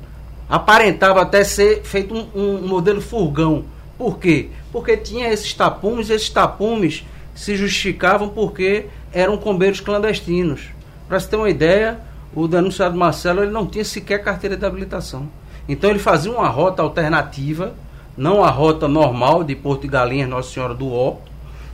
aparentava 0.47 1.21
até 1.21 1.43
ser 1.43 1.81
feito 1.83 2.15
um, 2.15 2.29
um 2.33 2.65
modelo 2.65 3.01
furgão. 3.01 3.65
Por 3.97 4.17
quê? 4.17 4.47
Porque 4.71 4.95
tinha 4.95 5.27
esses 5.27 5.53
tapumes, 5.53 6.09
esses 6.09 6.29
tapumes 6.29 7.03
se 7.35 7.57
justificavam 7.57 8.29
porque 8.29 8.85
eram 9.11 9.35
combeiros 9.35 9.81
clandestinos. 9.81 10.61
Para 11.09 11.19
se 11.19 11.27
ter 11.27 11.35
uma 11.35 11.49
ideia, 11.49 11.99
o 12.33 12.47
denunciado 12.47 12.97
Marcelo 12.97 13.43
ele 13.43 13.51
não 13.51 13.67
tinha 13.67 13.83
sequer 13.83 14.23
carteira 14.23 14.55
de 14.55 14.65
habilitação. 14.65 15.27
Então 15.67 15.89
ele 15.89 15.99
fazia 15.99 16.31
uma 16.31 16.47
rota 16.47 16.81
alternativa, 16.81 17.75
não 18.15 18.45
a 18.45 18.49
rota 18.49 18.87
normal 18.87 19.43
de 19.43 19.57
Porto 19.57 19.81
de 19.81 19.89
Galinhas, 19.89 20.29
Nossa 20.29 20.53
Senhora 20.53 20.73
do 20.73 20.89
Ó, 20.89 21.17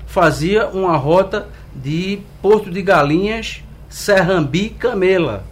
fazia 0.08 0.66
uma 0.70 0.98
rota 0.98 1.48
de 1.76 2.20
Porto 2.42 2.72
de 2.72 2.82
Galinhas, 2.82 3.62
Serrambi, 3.90 4.70
Camela. 4.70 5.44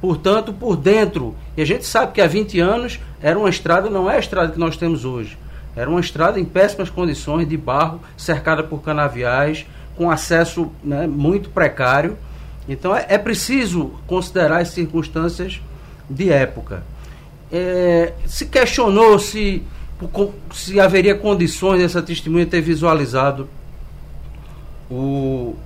Portanto, 0.00 0.52
por 0.52 0.76
dentro. 0.76 1.34
E 1.56 1.62
a 1.62 1.64
gente 1.64 1.86
sabe 1.86 2.12
que 2.12 2.20
há 2.20 2.26
20 2.26 2.60
anos 2.60 3.00
era 3.22 3.38
uma 3.38 3.48
estrada, 3.48 3.88
não 3.88 4.10
é 4.10 4.16
a 4.16 4.18
estrada 4.18 4.52
que 4.52 4.58
nós 4.58 4.76
temos 4.76 5.04
hoje. 5.04 5.38
Era 5.76 5.88
uma 5.88 6.00
estrada 6.00 6.38
em 6.38 6.44
péssimas 6.44 6.90
condições, 6.90 7.48
de 7.48 7.56
barro, 7.56 8.00
cercada 8.16 8.62
por 8.62 8.82
canaviais, 8.82 9.66
com 9.96 10.10
acesso 10.10 10.70
né, 10.82 11.06
muito 11.06 11.50
precário. 11.50 12.16
Então 12.68 12.94
é, 12.94 13.06
é, 13.08 13.18
preciso 13.18 13.92
considerar 14.06 14.60
as 14.60 14.68
circunstâncias 14.68 15.60
de 16.08 16.30
época. 16.30 16.82
É, 17.52 18.12
se 18.26 18.46
questionou 18.46 19.18
se, 19.18 19.62
se 20.52 20.80
haveria 20.80 21.14
condições 21.14 21.80
dessa 21.80 22.02
testemunha 22.02 22.46
ter 22.46 22.60
visualizado 22.60 23.48
o, 24.90 25.56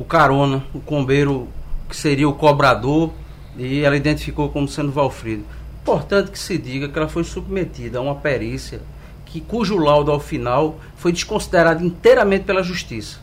o 0.00 0.04
carona, 0.04 0.64
o 0.72 0.80
combeiro 0.80 1.46
que 1.86 1.94
seria 1.94 2.26
o 2.26 2.32
cobrador, 2.32 3.12
e 3.56 3.82
ela 3.82 3.94
identificou 3.94 4.48
como 4.48 4.66
sendo 4.66 4.90
Valfrido. 4.90 5.44
Importante 5.82 6.30
que 6.30 6.38
se 6.38 6.56
diga 6.56 6.88
que 6.88 6.98
ela 6.98 7.08
foi 7.08 7.22
submetida 7.22 7.98
a 7.98 8.00
uma 8.00 8.14
perícia 8.14 8.80
que, 9.26 9.40
cujo 9.40 9.76
laudo 9.76 10.10
ao 10.10 10.18
final 10.18 10.80
foi 10.96 11.12
desconsiderado 11.12 11.84
inteiramente 11.84 12.44
pela 12.44 12.62
justiça, 12.62 13.18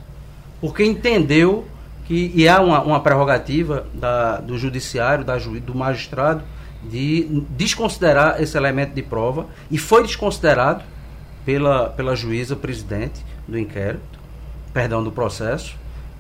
porque 0.62 0.84
entendeu 0.84 1.66
que 2.06 2.32
e 2.36 2.48
há 2.48 2.62
uma, 2.62 2.82
uma 2.82 3.00
prerrogativa 3.00 3.88
da, 3.94 4.38
do 4.38 4.58
judiciário, 4.58 5.26
da 5.26 5.38
do 5.38 5.76
magistrado, 5.76 6.44
de 6.84 7.44
desconsiderar 7.50 8.42
esse 8.42 8.56
elemento 8.56 8.94
de 8.94 9.02
prova 9.02 9.48
e 9.72 9.78
foi 9.78 10.04
desconsiderado 10.04 10.84
pela, 11.44 11.90
pela 11.90 12.16
juíza 12.16 12.56
presidente 12.56 13.26
do 13.48 13.58
inquérito, 13.58 14.20
perdão, 14.74 15.04
do 15.04 15.12
processo, 15.12 15.76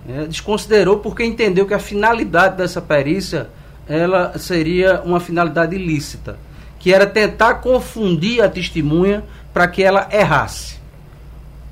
é, 0.07 0.25
desconsiderou 0.25 0.99
porque 0.99 1.23
entendeu 1.23 1.65
que 1.65 1.73
a 1.73 1.79
finalidade 1.79 2.57
dessa 2.57 2.81
perícia 2.81 3.49
ela 3.87 4.37
seria 4.37 5.01
uma 5.01 5.19
finalidade 5.19 5.75
ilícita, 5.75 6.37
que 6.79 6.93
era 6.93 7.07
tentar 7.07 7.55
confundir 7.55 8.41
a 8.41 8.49
testemunha 8.49 9.23
para 9.53 9.67
que 9.67 9.81
ela 9.81 10.09
errasse. 10.11 10.77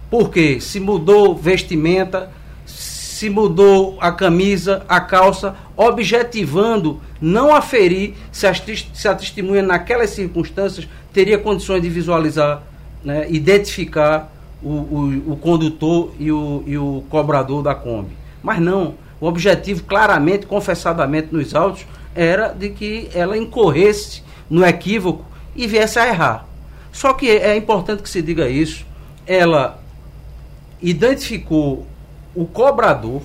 Porque 0.10 0.62
se 0.62 0.80
mudou 0.80 1.36
vestimenta, 1.36 2.32
se 2.66 3.30
mudou 3.30 3.98
a 4.00 4.12
camisa, 4.12 4.84
a 4.88 5.00
calça, 5.00 5.56
objetivando 5.76 7.02
não 7.20 7.54
aferir 7.54 8.14
se 8.32 8.46
a, 8.48 8.54
se 8.54 9.08
a 9.08 9.16
testemunha 9.16 9.62
naquelas 9.62 10.12
circunstâncias 10.12 10.88
teria 11.14 11.38
condições 11.38 11.82
de 11.82 11.90
visualizar, 11.90 12.64
né, 13.04 13.26
identificar 13.30 14.35
o, 14.62 14.70
o, 14.70 15.32
o 15.34 15.38
condutor 15.38 16.12
e 16.20 16.32
o, 16.32 16.64
e 16.66 16.78
o 16.78 17.04
cobrador 17.10 17.62
da 17.62 17.76
Kombi. 17.76 18.16
Mas 18.42 18.60
não, 18.60 18.96
o 19.20 19.28
objetivo 19.28 19.84
claramente, 19.84 20.46
confessadamente 20.46 21.30
nos 21.32 21.54
autos, 21.54 21.86
era 22.14 22.50
de 22.50 22.70
que 22.70 23.10
ela 23.14 23.38
incorresse 23.38 24.24
no 24.50 24.66
equívoco 24.66 25.26
e 25.56 25.68
viesse 25.68 26.00
a 26.00 26.08
errar. 26.08 26.48
Só 26.92 27.14
que 27.14 27.30
é 27.30 27.56
importante 27.56 28.02
que 28.02 28.10
se 28.10 28.22
diga 28.22 28.48
isso. 28.48 28.86
Ela 29.28 29.80
identificou 30.82 31.86
o 32.34 32.46
cobrador 32.46 33.22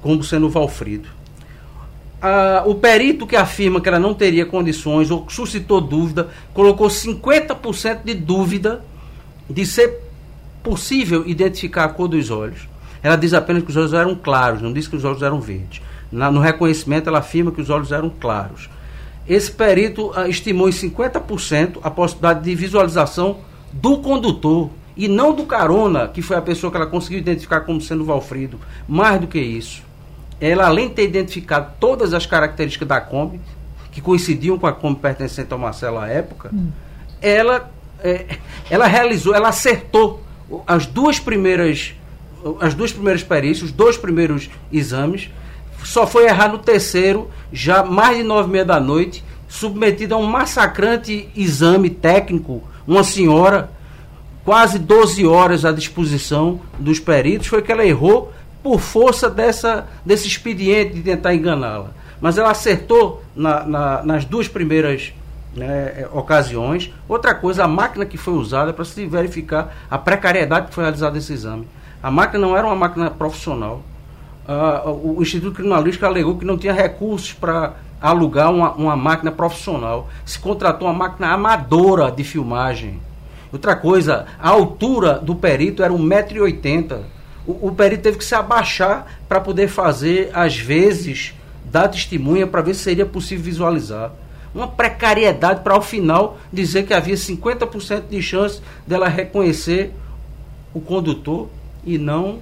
como 0.00 0.22
sendo 0.22 0.46
o 0.46 0.50
Valfrido. 0.50 1.08
Ah, 2.20 2.62
o 2.66 2.74
perito 2.74 3.26
que 3.26 3.36
afirma 3.36 3.80
que 3.80 3.88
ela 3.88 3.98
não 3.98 4.14
teria 4.14 4.46
condições 4.46 5.10
ou 5.10 5.26
suscitou 5.28 5.80
dúvida, 5.80 6.28
colocou 6.54 6.88
50% 6.88 8.04
de 8.04 8.14
dúvida 8.14 8.84
de 9.50 9.66
ser 9.66 10.01
possível 10.62 11.24
identificar 11.26 11.84
a 11.84 11.88
cor 11.88 12.08
dos 12.08 12.30
olhos. 12.30 12.68
Ela 13.02 13.16
diz 13.16 13.34
apenas 13.34 13.64
que 13.64 13.70
os 13.70 13.76
olhos 13.76 13.92
eram 13.92 14.14
claros, 14.14 14.62
não 14.62 14.72
diz 14.72 14.86
que 14.86 14.96
os 14.96 15.04
olhos 15.04 15.22
eram 15.22 15.40
verdes. 15.40 15.82
Na, 16.10 16.30
no 16.30 16.40
reconhecimento, 16.40 17.08
ela 17.08 17.18
afirma 17.18 17.50
que 17.50 17.60
os 17.60 17.70
olhos 17.70 17.90
eram 17.90 18.08
claros. 18.08 18.68
Esse 19.28 19.50
perito 19.50 20.10
uh, 20.10 20.26
estimou 20.28 20.68
em 20.68 20.72
50% 20.72 21.78
a 21.82 21.90
possibilidade 21.90 22.44
de 22.44 22.54
visualização 22.54 23.38
do 23.72 23.98
condutor 23.98 24.70
e 24.96 25.08
não 25.08 25.34
do 25.34 25.44
carona, 25.44 26.08
que 26.08 26.20
foi 26.20 26.36
a 26.36 26.42
pessoa 26.42 26.70
que 26.70 26.76
ela 26.76 26.86
conseguiu 26.86 27.18
identificar 27.18 27.62
como 27.62 27.80
sendo 27.80 28.04
Valfrido. 28.04 28.58
Mais 28.86 29.20
do 29.20 29.26
que 29.26 29.38
isso, 29.38 29.82
ela, 30.40 30.66
além 30.66 30.88
de 30.88 30.94
ter 30.94 31.04
identificado 31.04 31.72
todas 31.80 32.12
as 32.12 32.26
características 32.26 32.86
da 32.86 33.00
Kombi, 33.00 33.40
que 33.90 34.00
coincidiam 34.00 34.58
com 34.58 34.66
a 34.66 34.72
Kombi 34.72 35.00
pertencente 35.00 35.52
ao 35.52 35.58
Marcelo 35.58 35.98
à 35.98 36.08
época, 36.08 36.50
hum. 36.52 36.70
ela, 37.20 37.70
é, 38.02 38.26
ela 38.70 38.86
realizou, 38.86 39.34
ela 39.34 39.48
acertou 39.48 40.22
as 40.66 40.86
duas 40.86 41.18
primeiras 41.18 41.94
as 42.60 42.74
duas 42.74 42.92
primeiras 42.92 43.22
perícias, 43.22 43.70
os 43.70 43.72
dois 43.72 43.96
primeiros 43.96 44.50
exames, 44.72 45.30
só 45.84 46.06
foi 46.06 46.24
errar 46.24 46.48
no 46.48 46.58
terceiro, 46.58 47.30
já 47.52 47.84
mais 47.84 48.16
de 48.16 48.22
nove 48.22 48.48
e 48.48 48.52
meia 48.52 48.64
da 48.64 48.80
noite, 48.80 49.24
submetida 49.48 50.14
a 50.14 50.18
um 50.18 50.26
massacrante 50.26 51.28
exame 51.36 51.90
técnico, 51.90 52.62
uma 52.86 53.04
senhora, 53.04 53.70
quase 54.44 54.78
12 54.78 55.24
horas 55.26 55.64
à 55.64 55.72
disposição 55.72 56.60
dos 56.78 56.98
peritos, 56.98 57.46
foi 57.46 57.62
que 57.62 57.70
ela 57.70 57.84
errou 57.84 58.32
por 58.62 58.80
força 58.80 59.28
dessa, 59.28 59.86
desse 60.04 60.26
expediente 60.26 60.94
de 60.94 61.02
tentar 61.02 61.34
enganá-la. 61.34 61.90
Mas 62.20 62.38
ela 62.38 62.50
acertou 62.50 63.22
na, 63.34 63.64
na, 63.64 64.02
nas 64.04 64.24
duas 64.24 64.48
primeiras 64.48 65.12
né, 65.54 66.06
ocasiões. 66.12 66.92
Outra 67.08 67.34
coisa, 67.34 67.64
a 67.64 67.68
máquina 67.68 68.04
que 68.04 68.16
foi 68.16 68.34
usada 68.34 68.72
para 68.72 68.84
se 68.84 69.06
verificar 69.06 69.74
a 69.90 69.98
precariedade 69.98 70.68
que 70.68 70.74
foi 70.74 70.84
realizado 70.84 71.16
esse 71.16 71.32
exame. 71.32 71.66
A 72.02 72.10
máquina 72.10 72.40
não 72.40 72.56
era 72.56 72.66
uma 72.66 72.76
máquina 72.76 73.10
profissional. 73.10 73.82
Uh, 74.48 75.16
o 75.18 75.22
Instituto 75.22 75.54
Criminalístico 75.54 76.04
alegou 76.04 76.36
que 76.36 76.44
não 76.44 76.58
tinha 76.58 76.72
recursos 76.72 77.32
para 77.32 77.74
alugar 78.00 78.50
uma, 78.50 78.72
uma 78.72 78.96
máquina 78.96 79.30
profissional. 79.30 80.08
Se 80.24 80.38
contratou 80.38 80.88
uma 80.88 80.94
máquina 80.94 81.28
amadora 81.28 82.10
de 82.10 82.24
filmagem. 82.24 83.00
Outra 83.52 83.76
coisa, 83.76 84.26
a 84.40 84.48
altura 84.48 85.18
do 85.18 85.34
perito 85.36 85.82
era 85.82 85.92
1,80m. 85.92 87.02
O, 87.46 87.68
o 87.68 87.72
perito 87.72 88.02
teve 88.02 88.18
que 88.18 88.24
se 88.24 88.34
abaixar 88.34 89.06
para 89.28 89.40
poder 89.40 89.68
fazer, 89.68 90.30
às 90.32 90.56
vezes, 90.56 91.34
dar 91.64 91.88
testemunha 91.88 92.46
para 92.46 92.62
ver 92.62 92.74
se 92.74 92.80
seria 92.82 93.06
possível 93.06 93.44
visualizar. 93.44 94.10
Uma 94.54 94.68
precariedade 94.68 95.62
para, 95.62 95.74
ao 95.74 95.82
final, 95.82 96.38
dizer 96.52 96.84
que 96.84 96.92
havia 96.92 97.14
50% 97.14 98.02
de 98.10 98.22
chance 98.22 98.60
dela 98.86 99.08
reconhecer 99.08 99.92
o 100.74 100.80
condutor 100.80 101.48
e 101.84 101.98
não 101.98 102.38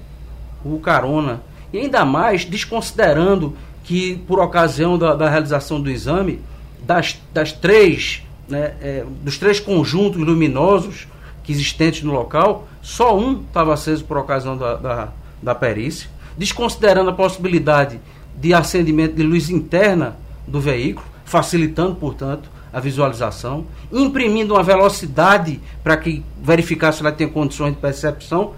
o 0.65 0.79
carona. 0.81 1.43
E 1.73 1.79
ainda 1.79 2.05
mais 2.05 2.45
desconsiderando 2.45 3.57
que, 3.85 4.17
por 4.27 4.41
ocasião 4.41 4.99
da, 4.99 5.15
da 5.15 5.29
realização 5.29 5.81
do 5.81 5.91
exame, 5.91 6.41
das, 6.83 7.21
das 7.33 7.53
três, 7.53 8.23
né, 8.49 8.75
é, 8.81 9.05
dos 9.23 9.39
três 9.39 9.61
conjuntos 9.61 10.21
luminosos 10.21 11.07
que 11.45 11.53
existentes 11.53 12.03
no 12.03 12.13
local, 12.13 12.69
só 12.83 13.17
um 13.17 13.41
estava 13.43 13.73
aceso 13.73 14.05
por 14.05 14.17
ocasião 14.17 14.57
da, 14.57 14.75
da, 14.75 15.09
da 15.43 15.55
perícia, 15.55 16.09
desconsiderando 16.37 17.11
a 17.11 17.13
possibilidade 17.13 18.01
de 18.37 18.55
acendimento 18.55 19.15
de 19.15 19.23
luz 19.23 19.51
interna 19.51 20.17
do 20.47 20.61
veículo, 20.61 21.07
facilitando, 21.31 21.95
portanto, 21.95 22.51
a 22.73 22.81
visualização, 22.81 23.65
imprimindo 23.93 24.55
uma 24.55 24.65
velocidade 24.65 25.61
para 25.83 25.97
que 25.97 26.25
verificar 26.43 26.91
se 26.91 27.01
ela 27.01 27.13
tem 27.13 27.29
condições 27.29 27.73
de 27.73 27.81
percepção 27.81 28.55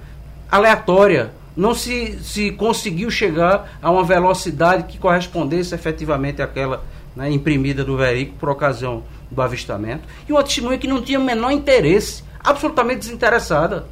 aleatória. 0.51 1.33
Não 1.55 1.75
se, 1.75 2.19
se 2.23 2.51
conseguiu 2.53 3.11
chegar 3.11 3.79
a 3.83 3.91
uma 3.91 4.03
velocidade 4.03 4.85
que 4.85 4.97
correspondesse 4.97 5.75
efetivamente 5.75 6.41
àquela 6.41 6.83
né, 7.15 7.31
imprimida 7.31 7.85
do 7.85 7.95
veículo 7.95 8.39
por 8.39 8.49
ocasião 8.49 9.03
do 9.31 9.43
avistamento. 9.43 10.05
E 10.27 10.33
uma 10.33 10.43
testemunha 10.43 10.79
que 10.79 10.89
não 10.89 11.03
tinha 11.03 11.21
o 11.21 11.23
menor 11.23 11.51
interesse, 11.51 12.25
absolutamente 12.43 13.01
desinteressada. 13.01 13.85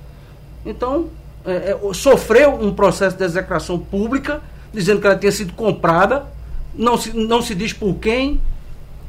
Então, 0.65 1.09
é, 1.45 1.73
é, 1.73 1.93
sofreu 1.93 2.55
um 2.55 2.73
processo 2.73 3.15
de 3.15 3.25
execração 3.25 3.79
pública, 3.79 4.41
dizendo 4.73 5.03
que 5.03 5.07
ela 5.07 5.17
tinha 5.17 5.33
sido 5.33 5.53
comprada, 5.53 6.25
não 6.75 6.97
se, 6.97 7.15
não 7.15 7.43
se 7.43 7.55
diz 7.55 7.75
por 7.75 7.95
quem, 7.97 8.41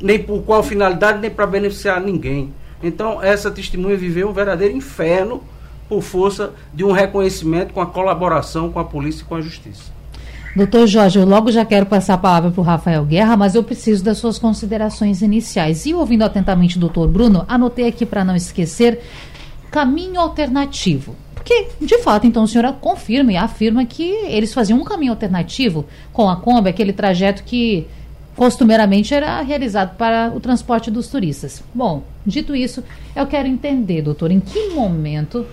nem 0.01 0.20
por 0.20 0.41
qual 0.43 0.63
finalidade, 0.63 1.20
nem 1.20 1.29
para 1.29 1.46
beneficiar 1.46 2.01
ninguém. 2.01 2.53
Então, 2.84 3.22
essa 3.22 3.51
testemunha 3.51 3.96
viveu 3.96 4.29
um 4.29 4.34
verdadeiro 4.34 4.75
inferno 4.75 5.43
por 5.88 6.01
força 6.01 6.53
de 6.74 6.84
um 6.84 6.91
reconhecimento 6.91 7.74
com 7.74 7.81
a 7.81 7.86
colaboração 7.86 8.72
com 8.72 8.79
a 8.79 8.84
polícia 8.84 9.22
e 9.22 9.25
com 9.25 9.36
a 9.36 9.41
justiça. 9.41 9.91
Doutor 10.55 10.86
Jorge, 10.86 11.17
eu 11.17 11.25
logo 11.25 11.50
já 11.50 11.63
quero 11.63 11.86
passar 11.86 12.15
a 12.15 12.17
palavra 12.17 12.51
para 12.51 12.60
o 12.60 12.63
Rafael 12.63 13.05
Guerra, 13.05 13.38
mas 13.38 13.55
eu 13.55 13.63
preciso 13.63 14.03
das 14.03 14.17
suas 14.17 14.38
considerações 14.38 15.22
iniciais. 15.22 15.86
E 15.86 15.93
ouvindo 15.93 16.24
atentamente 16.24 16.75
o 16.75 16.79
doutor 16.79 17.08
Bruno, 17.08 17.46
anotei 17.48 17.88
aqui 17.88 18.05
para 18.05 18.25
não 18.25 18.36
esquecer 18.36 19.01
caminho 19.70 20.20
alternativo. 20.20 21.15
Porque, 21.34 21.70
de 21.79 21.98
fato, 22.00 22.27
então, 22.27 22.43
a 22.43 22.48
senhora 22.48 22.74
confirma 22.74 23.31
e 23.31 23.38
afirma 23.38 23.86
que 23.86 24.03
eles 24.27 24.53
faziam 24.53 24.79
um 24.79 24.84
caminho 24.84 25.13
alternativo 25.13 25.86
com 26.12 26.29
a 26.29 26.36
Kombi, 26.36 26.70
aquele 26.70 26.91
trajeto 26.91 27.43
que 27.43 27.88
costumeiramente 28.35 29.13
era 29.13 29.41
realizado 29.41 29.95
para 29.97 30.31
o 30.35 30.39
transporte 30.39 30.89
dos 30.89 31.07
turistas. 31.07 31.63
Bom, 31.73 32.03
dito 32.25 32.55
isso, 32.55 32.83
eu 33.15 33.27
quero 33.27 33.47
entender, 33.47 34.01
doutor, 34.01 34.31
em 34.31 34.39
que 34.39 34.69
momento 34.69 35.45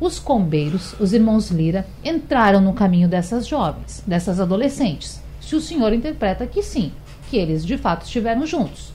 os 0.00 0.18
combeiros, 0.18 0.94
os 1.00 1.12
irmãos 1.12 1.50
Lira, 1.50 1.86
entraram 2.04 2.60
no 2.60 2.72
caminho 2.72 3.08
dessas 3.08 3.46
jovens, 3.46 4.02
dessas 4.06 4.40
adolescentes. 4.40 5.22
Se 5.40 5.56
o 5.56 5.60
senhor 5.60 5.92
interpreta 5.92 6.46
que 6.46 6.62
sim, 6.62 6.92
que 7.30 7.36
eles 7.36 7.64
de 7.64 7.78
fato 7.78 8.04
estiveram 8.04 8.46
juntos. 8.46 8.92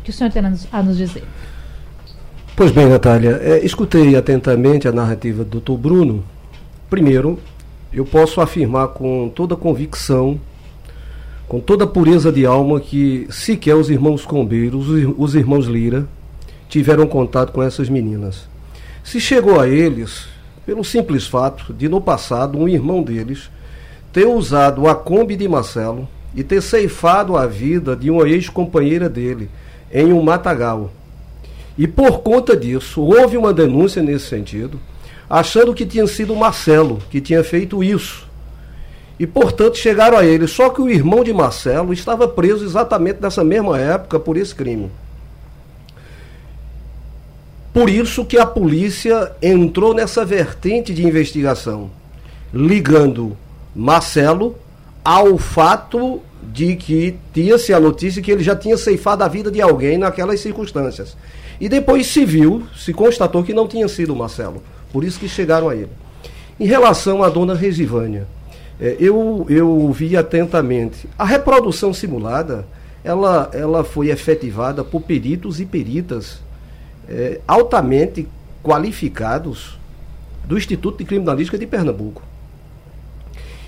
O 0.00 0.04
que 0.04 0.10
o 0.10 0.12
senhor 0.12 0.30
tem 0.32 0.42
a 0.72 0.82
nos 0.82 0.96
dizer? 0.96 1.24
Pois 2.56 2.72
bem, 2.72 2.86
Natália, 2.86 3.38
é, 3.42 3.64
escutei 3.64 4.16
atentamente 4.16 4.88
a 4.88 4.92
narrativa 4.92 5.44
do 5.44 5.50
doutor 5.50 5.76
Bruno. 5.76 6.24
Primeiro, 6.90 7.38
eu 7.92 8.04
posso 8.04 8.40
afirmar 8.40 8.88
com 8.88 9.28
toda 9.28 9.54
convicção, 9.54 10.40
com 11.48 11.60
toda 11.60 11.86
pureza 11.86 12.30
de 12.30 12.44
alma, 12.44 12.78
que 12.78 13.26
sequer 13.30 13.74
os 13.74 13.88
irmãos 13.88 14.24
Combeiros, 14.24 14.88
os 15.16 15.34
irmãos 15.34 15.66
Lira, 15.66 16.06
tiveram 16.68 17.06
contato 17.06 17.52
com 17.52 17.62
essas 17.62 17.88
meninas. 17.88 18.48
Se 19.02 19.18
chegou 19.20 19.58
a 19.58 19.66
eles, 19.66 20.26
pelo 20.66 20.84
simples 20.84 21.26
fato 21.26 21.72
de 21.72 21.88
no 21.88 22.00
passado 22.00 22.58
um 22.58 22.68
irmão 22.68 23.02
deles 23.02 23.50
ter 24.12 24.26
usado 24.26 24.86
a 24.86 24.94
Kombi 24.94 25.36
de 25.36 25.48
Marcelo 25.48 26.06
e 26.34 26.44
ter 26.44 26.60
ceifado 26.60 27.36
a 27.36 27.46
vida 27.46 27.96
de 27.96 28.10
uma 28.10 28.28
ex-companheira 28.28 29.08
dele 29.08 29.48
em 29.90 30.12
um 30.12 30.22
matagal 30.22 30.90
e 31.78 31.86
por 31.86 32.22
conta 32.22 32.56
disso, 32.56 33.00
houve 33.00 33.36
uma 33.36 33.54
denúncia 33.54 34.02
nesse 34.02 34.26
sentido, 34.26 34.80
achando 35.30 35.72
que 35.72 35.86
tinha 35.86 36.08
sido 36.08 36.34
Marcelo 36.34 36.98
que 37.08 37.20
tinha 37.20 37.44
feito 37.44 37.84
isso. 37.84 38.27
E, 39.18 39.26
portanto, 39.26 39.76
chegaram 39.76 40.16
a 40.16 40.24
ele. 40.24 40.46
Só 40.46 40.70
que 40.70 40.80
o 40.80 40.88
irmão 40.88 41.24
de 41.24 41.32
Marcelo 41.32 41.92
estava 41.92 42.28
preso 42.28 42.64
exatamente 42.64 43.20
nessa 43.20 43.42
mesma 43.42 43.78
época 43.78 44.20
por 44.20 44.36
esse 44.36 44.54
crime. 44.54 44.90
Por 47.72 47.90
isso 47.90 48.24
que 48.24 48.38
a 48.38 48.46
polícia 48.46 49.32
entrou 49.42 49.92
nessa 49.92 50.24
vertente 50.24 50.94
de 50.94 51.06
investigação, 51.06 51.90
ligando 52.52 53.36
Marcelo 53.74 54.56
ao 55.04 55.38
fato 55.38 56.20
de 56.42 56.76
que 56.76 57.16
tinha-se 57.32 57.72
a 57.72 57.80
notícia 57.80 58.22
que 58.22 58.30
ele 58.30 58.42
já 58.42 58.56
tinha 58.56 58.76
ceifado 58.76 59.22
a 59.22 59.28
vida 59.28 59.50
de 59.50 59.60
alguém 59.60 59.98
naquelas 59.98 60.40
circunstâncias. 60.40 61.16
E 61.60 61.68
depois 61.68 62.06
se 62.06 62.24
viu, 62.24 62.66
se 62.76 62.92
constatou 62.92 63.42
que 63.42 63.52
não 63.52 63.66
tinha 63.66 63.88
sido 63.88 64.14
Marcelo. 64.14 64.62
Por 64.92 65.04
isso 65.04 65.18
que 65.18 65.28
chegaram 65.28 65.68
a 65.68 65.74
ele. 65.74 65.90
Em 66.58 66.66
relação 66.66 67.22
à 67.22 67.28
dona 67.28 67.54
Regivânia, 67.54 68.26
é, 68.80 68.96
eu, 68.98 69.46
eu 69.48 69.90
vi 69.92 70.16
atentamente. 70.16 71.08
A 71.18 71.24
reprodução 71.24 71.92
simulada, 71.92 72.66
ela, 73.02 73.50
ela 73.52 73.84
foi 73.84 74.08
efetivada 74.10 74.84
por 74.84 75.02
peritos 75.02 75.60
e 75.60 75.66
peritas 75.66 76.40
é, 77.08 77.40
altamente 77.46 78.28
qualificados 78.62 79.78
do 80.44 80.56
Instituto 80.56 80.98
de 80.98 81.04
Criminalística 81.04 81.58
de 81.58 81.66
Pernambuco. 81.66 82.22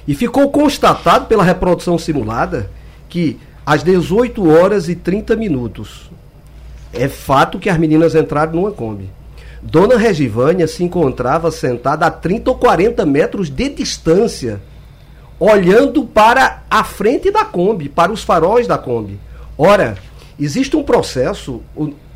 E 0.07 0.15
ficou 0.15 0.51
constatado 0.51 1.27
pela 1.27 1.45
reprodução 1.45 1.99
simulada 1.99 2.71
que 3.09 3.39
às 3.67 3.83
18 3.83 4.49
horas 4.49 4.89
e 4.89 4.95
30 4.95 5.37
minutos 5.37 6.11
é 6.93 7.09
fato 7.09 7.59
que 7.59 7.69
as 7.69 7.79
meninas 7.79 8.15
entraram 8.15 8.55
numa 8.55 8.73
Kombi. 8.73 9.11
Dona 9.63 9.97
Regivânia 9.97 10.67
se 10.67 10.83
encontrava 10.83 11.51
sentada 11.51 12.07
a 12.07 12.11
30 12.11 12.51
ou 12.51 12.57
40 12.57 13.05
metros 13.05 13.51
de 13.51 13.69
distância, 13.69 14.61
olhando 15.41 16.05
para 16.05 16.63
a 16.71 16.85
frente 16.85 17.31
da 17.31 17.45
Kombi, 17.45 17.89
para 17.89 18.13
os 18.13 18.23
faróis 18.23 18.69
da 18.69 18.79
Kombi. 18.79 19.19
Ora, 19.59 19.97
existe 20.39 20.77
um 20.77 20.85
processo, 20.85 21.61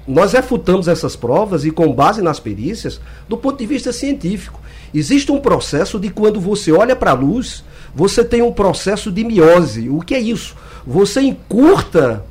nós 0.07 0.33
refutamos 0.35 0.87
essas 0.87 1.17
provas 1.17 1.65
e 1.65 1.71
com 1.71 1.93
base 1.93 2.23
nas 2.23 2.39
perícias, 2.39 3.01
do 3.29 3.37
ponto 3.37 3.59
de 3.59 3.67
vista 3.67 3.93
científico. 3.93 4.61
Existe 4.93 5.33
um 5.33 5.41
processo 5.41 5.99
de 5.99 6.11
quando 6.11 6.39
você 6.39 6.71
olha 6.71 6.95
para 6.95 7.11
a 7.11 7.15
luz, 7.15 7.65
você 7.95 8.23
tem 8.23 8.43
um 8.43 8.53
processo 8.53 9.11
de 9.11 9.25
miose. 9.25 9.89
O 9.89 10.01
que 10.01 10.15
é 10.15 10.21
isso? 10.21 10.55
Você 10.87 11.23
encurta 11.23 12.23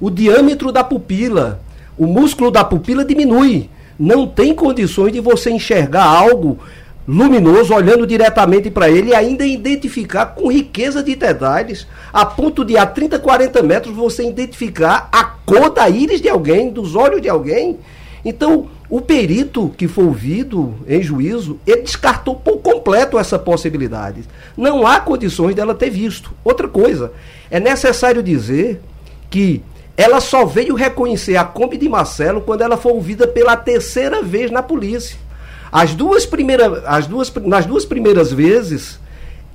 o 0.00 0.10
diâmetro 0.10 0.72
da 0.72 0.84
pupila 0.84 1.60
o 2.00 2.06
músculo 2.06 2.50
da 2.50 2.64
pupila 2.64 3.04
diminui. 3.04 3.68
Não 3.98 4.26
tem 4.26 4.54
condições 4.54 5.12
de 5.12 5.20
você 5.20 5.50
enxergar 5.50 6.06
algo 6.06 6.58
luminoso 7.10 7.74
olhando 7.74 8.06
diretamente 8.06 8.70
para 8.70 8.88
ele 8.88 9.10
e 9.10 9.14
ainda 9.14 9.44
identificar 9.44 10.26
com 10.26 10.50
riqueza 10.50 11.02
de 11.02 11.16
detalhes, 11.16 11.84
a 12.12 12.24
ponto 12.24 12.64
de 12.64 12.76
a 12.76 12.86
30, 12.86 13.18
40 13.18 13.62
metros 13.64 13.96
você 13.96 14.24
identificar 14.24 15.08
a 15.10 15.24
cor 15.24 15.70
da 15.70 15.88
íris 15.88 16.20
de 16.20 16.28
alguém, 16.28 16.70
dos 16.70 16.94
olhos 16.94 17.20
de 17.20 17.28
alguém. 17.28 17.80
Então, 18.24 18.68
o 18.88 19.00
perito 19.00 19.74
que 19.76 19.88
foi 19.88 20.04
ouvido 20.04 20.76
em 20.86 21.02
juízo, 21.02 21.58
ele 21.66 21.82
descartou 21.82 22.36
por 22.36 22.58
completo 22.58 23.18
essa 23.18 23.38
possibilidade. 23.38 24.22
Não 24.56 24.86
há 24.86 25.00
condições 25.00 25.56
dela 25.56 25.74
ter 25.74 25.90
visto. 25.90 26.30
Outra 26.44 26.68
coisa, 26.68 27.12
é 27.50 27.58
necessário 27.58 28.22
dizer 28.22 28.80
que 29.28 29.64
ela 29.96 30.20
só 30.20 30.44
veio 30.44 30.76
reconhecer 30.76 31.36
a 31.36 31.44
Kombi 31.44 31.76
de 31.76 31.88
Marcelo 31.88 32.40
quando 32.40 32.62
ela 32.62 32.76
foi 32.76 32.92
ouvida 32.92 33.26
pela 33.26 33.56
terceira 33.56 34.22
vez 34.22 34.48
na 34.52 34.62
polícia. 34.62 35.18
As 35.72 35.94
duas 35.94 36.26
primeiras, 36.26 36.82
as 36.84 37.06
duas, 37.06 37.32
nas 37.44 37.66
duas 37.66 37.84
primeiras 37.84 38.32
vezes, 38.32 38.98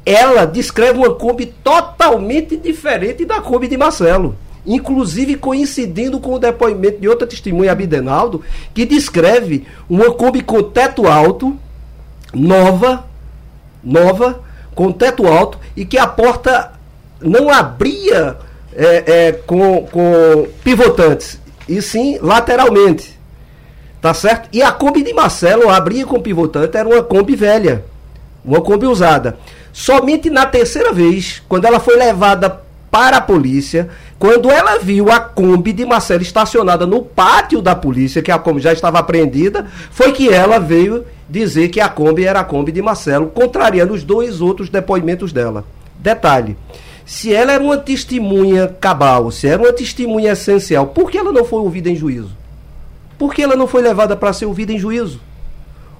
ela 0.05 0.45
descreve 0.45 0.99
uma 0.99 1.13
Kombi 1.15 1.47
totalmente 1.63 2.55
diferente 2.55 3.25
da 3.25 3.41
Kombi 3.41 3.67
de 3.67 3.77
Marcelo. 3.77 4.35
Inclusive 4.65 5.35
coincidindo 5.35 6.19
com 6.19 6.35
o 6.35 6.39
depoimento 6.39 6.99
de 6.99 7.07
outra 7.07 7.27
testemunha, 7.27 7.71
Abidenaldo, 7.71 8.41
que 8.73 8.85
descreve 8.85 9.67
uma 9.89 10.11
Kombi 10.11 10.41
com 10.41 10.63
teto 10.63 11.07
alto, 11.07 11.57
nova, 12.33 13.05
nova, 13.83 14.41
com 14.73 14.91
teto 14.91 15.27
alto, 15.27 15.59
e 15.75 15.85
que 15.85 15.97
a 15.97 16.07
porta 16.07 16.71
não 17.21 17.49
abria 17.49 18.37
é, 18.73 19.27
é, 19.27 19.31
com, 19.31 19.87
com 19.91 20.47
pivotantes, 20.63 21.39
e 21.67 21.81
sim 21.81 22.17
lateralmente. 22.21 23.14
Tá 24.05 24.13
certo? 24.13 24.49
E 24.53 24.61
a 24.61 24.71
Kombi 24.71 25.01
de 25.01 25.15
Marcelo 25.15 25.67
abria 25.67 26.05
com 26.05 26.21
pivotante, 26.21 26.77
era 26.77 26.87
uma 26.87 27.01
Kombi 27.01 27.35
velha, 27.35 27.83
uma 28.45 28.61
Kombi 28.61 28.85
usada. 28.85 29.35
Somente 29.73 30.29
na 30.29 30.45
terceira 30.45 30.93
vez, 30.93 31.41
quando 31.49 31.65
ela 31.65 31.79
foi 31.79 31.97
levada 31.97 32.61
para 32.91 33.17
a 33.17 33.21
polícia, 33.21 33.89
quando 34.19 34.51
ela 34.51 34.77
viu 34.77 35.11
a 35.11 35.19
Kombi 35.19 35.73
de 35.73 35.87
Marcelo 35.87 36.21
estacionada 36.21 36.85
no 36.85 37.01
pátio 37.01 37.63
da 37.63 37.73
polícia, 37.73 38.21
que 38.21 38.29
a 38.29 38.37
Kombi 38.37 38.61
já 38.61 38.71
estava 38.71 38.99
apreendida, 38.99 39.65
foi 39.89 40.11
que 40.11 40.29
ela 40.29 40.59
veio 40.59 41.03
dizer 41.27 41.69
que 41.69 41.81
a 41.81 41.89
Kombi 41.89 42.25
era 42.25 42.41
a 42.41 42.45
Kombi 42.45 42.71
de 42.71 42.83
Marcelo, 42.83 43.31
contrariando 43.33 43.95
os 43.95 44.03
dois 44.03 44.39
outros 44.39 44.69
depoimentos 44.69 45.33
dela. 45.33 45.65
Detalhe: 45.97 46.55
se 47.07 47.33
ela 47.33 47.53
era 47.53 47.63
uma 47.63 47.77
testemunha 47.79 48.67
cabal, 48.79 49.31
se 49.31 49.47
era 49.47 49.63
uma 49.63 49.73
testemunha 49.73 50.33
essencial, 50.33 50.85
por 50.85 51.09
que 51.09 51.17
ela 51.17 51.31
não 51.31 51.43
foi 51.43 51.61
ouvida 51.61 51.89
em 51.89 51.95
juízo? 51.95 52.44
Por 53.17 53.33
que 53.33 53.41
ela 53.41 53.55
não 53.55 53.67
foi 53.67 53.81
levada 53.81 54.15
para 54.15 54.33
ser 54.33 54.45
ouvida 54.45 54.71
em 54.71 54.79
juízo? 54.79 55.19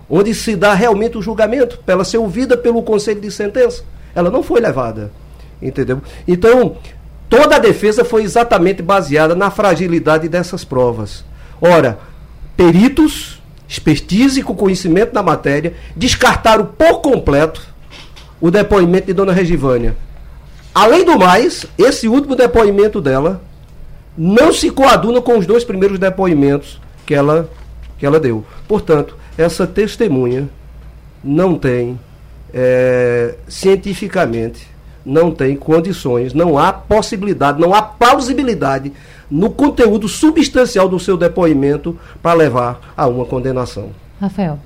Onde 0.10 0.36
se 0.36 0.56
dá 0.56 0.73
realmente 0.73 1.17
o 1.17 1.21
julgamento, 1.21 1.80
para 1.86 1.93
ela 1.93 2.06
ser 2.06 2.17
ouvida 2.17 2.56
pelo 2.56 2.84
conselho 2.84 3.21
de 3.21 3.32
sentença. 3.32 3.84
Ela 4.13 4.30
não 4.30 4.43
foi 4.43 4.60
levada. 4.62 5.12
Entendeu? 5.62 6.01
Então, 6.28 6.78
toda 7.30 7.56
a 7.56 7.60
defesa 7.60 8.06
foi 8.06 8.23
exatamente 8.23 8.82
baseada 8.82 9.34
na 9.34 9.49
fragilidade 9.49 10.28
dessas 10.30 10.63
provas. 10.63 11.23
Ora, 11.62 11.97
peritos, 12.56 13.41
expertise 13.67 14.43
com 14.43 14.56
conhecimento 14.56 15.13
da 15.13 15.23
matéria, 15.23 15.73
descartaram 15.95 16.65
por 16.65 17.01
completo 17.01 17.62
o 18.39 18.51
depoimento 18.51 19.08
de 19.08 19.13
Dona 19.13 19.32
Regivânia. 19.32 19.95
Além 20.73 21.06
do 21.06 21.17
mais, 21.17 21.65
esse 21.78 22.08
último 22.08 22.36
depoimento 22.36 23.01
dela 23.01 23.41
não 24.17 24.54
se 24.54 24.69
coaduna 24.69 25.21
com 25.21 25.38
os 25.38 25.45
dois 25.45 25.63
primeiros 25.63 25.97
depoimentos 25.97 26.80
que 27.05 27.13
ela, 27.13 27.49
que 27.97 28.05
ela 28.05 28.19
deu. 28.19 28.45
Portanto, 28.67 29.15
essa 29.37 29.67
testemunha 29.67 30.49
não 31.23 31.57
tem, 31.57 31.99
é, 32.53 33.35
cientificamente, 33.47 34.67
não 35.05 35.31
tem 35.31 35.55
condições, 35.55 36.33
não 36.33 36.57
há 36.57 36.73
possibilidade, 36.73 37.59
não 37.59 37.73
há 37.73 37.81
plausibilidade 37.81 38.91
no 39.29 39.49
conteúdo 39.49 40.07
substancial 40.07 40.89
do 40.89 40.99
seu 40.99 41.15
depoimento 41.17 41.97
para 42.21 42.33
levar 42.33 42.93
a 42.95 43.07
uma 43.07 43.25
condenação. 43.25 43.89
Rafael. 44.19 44.59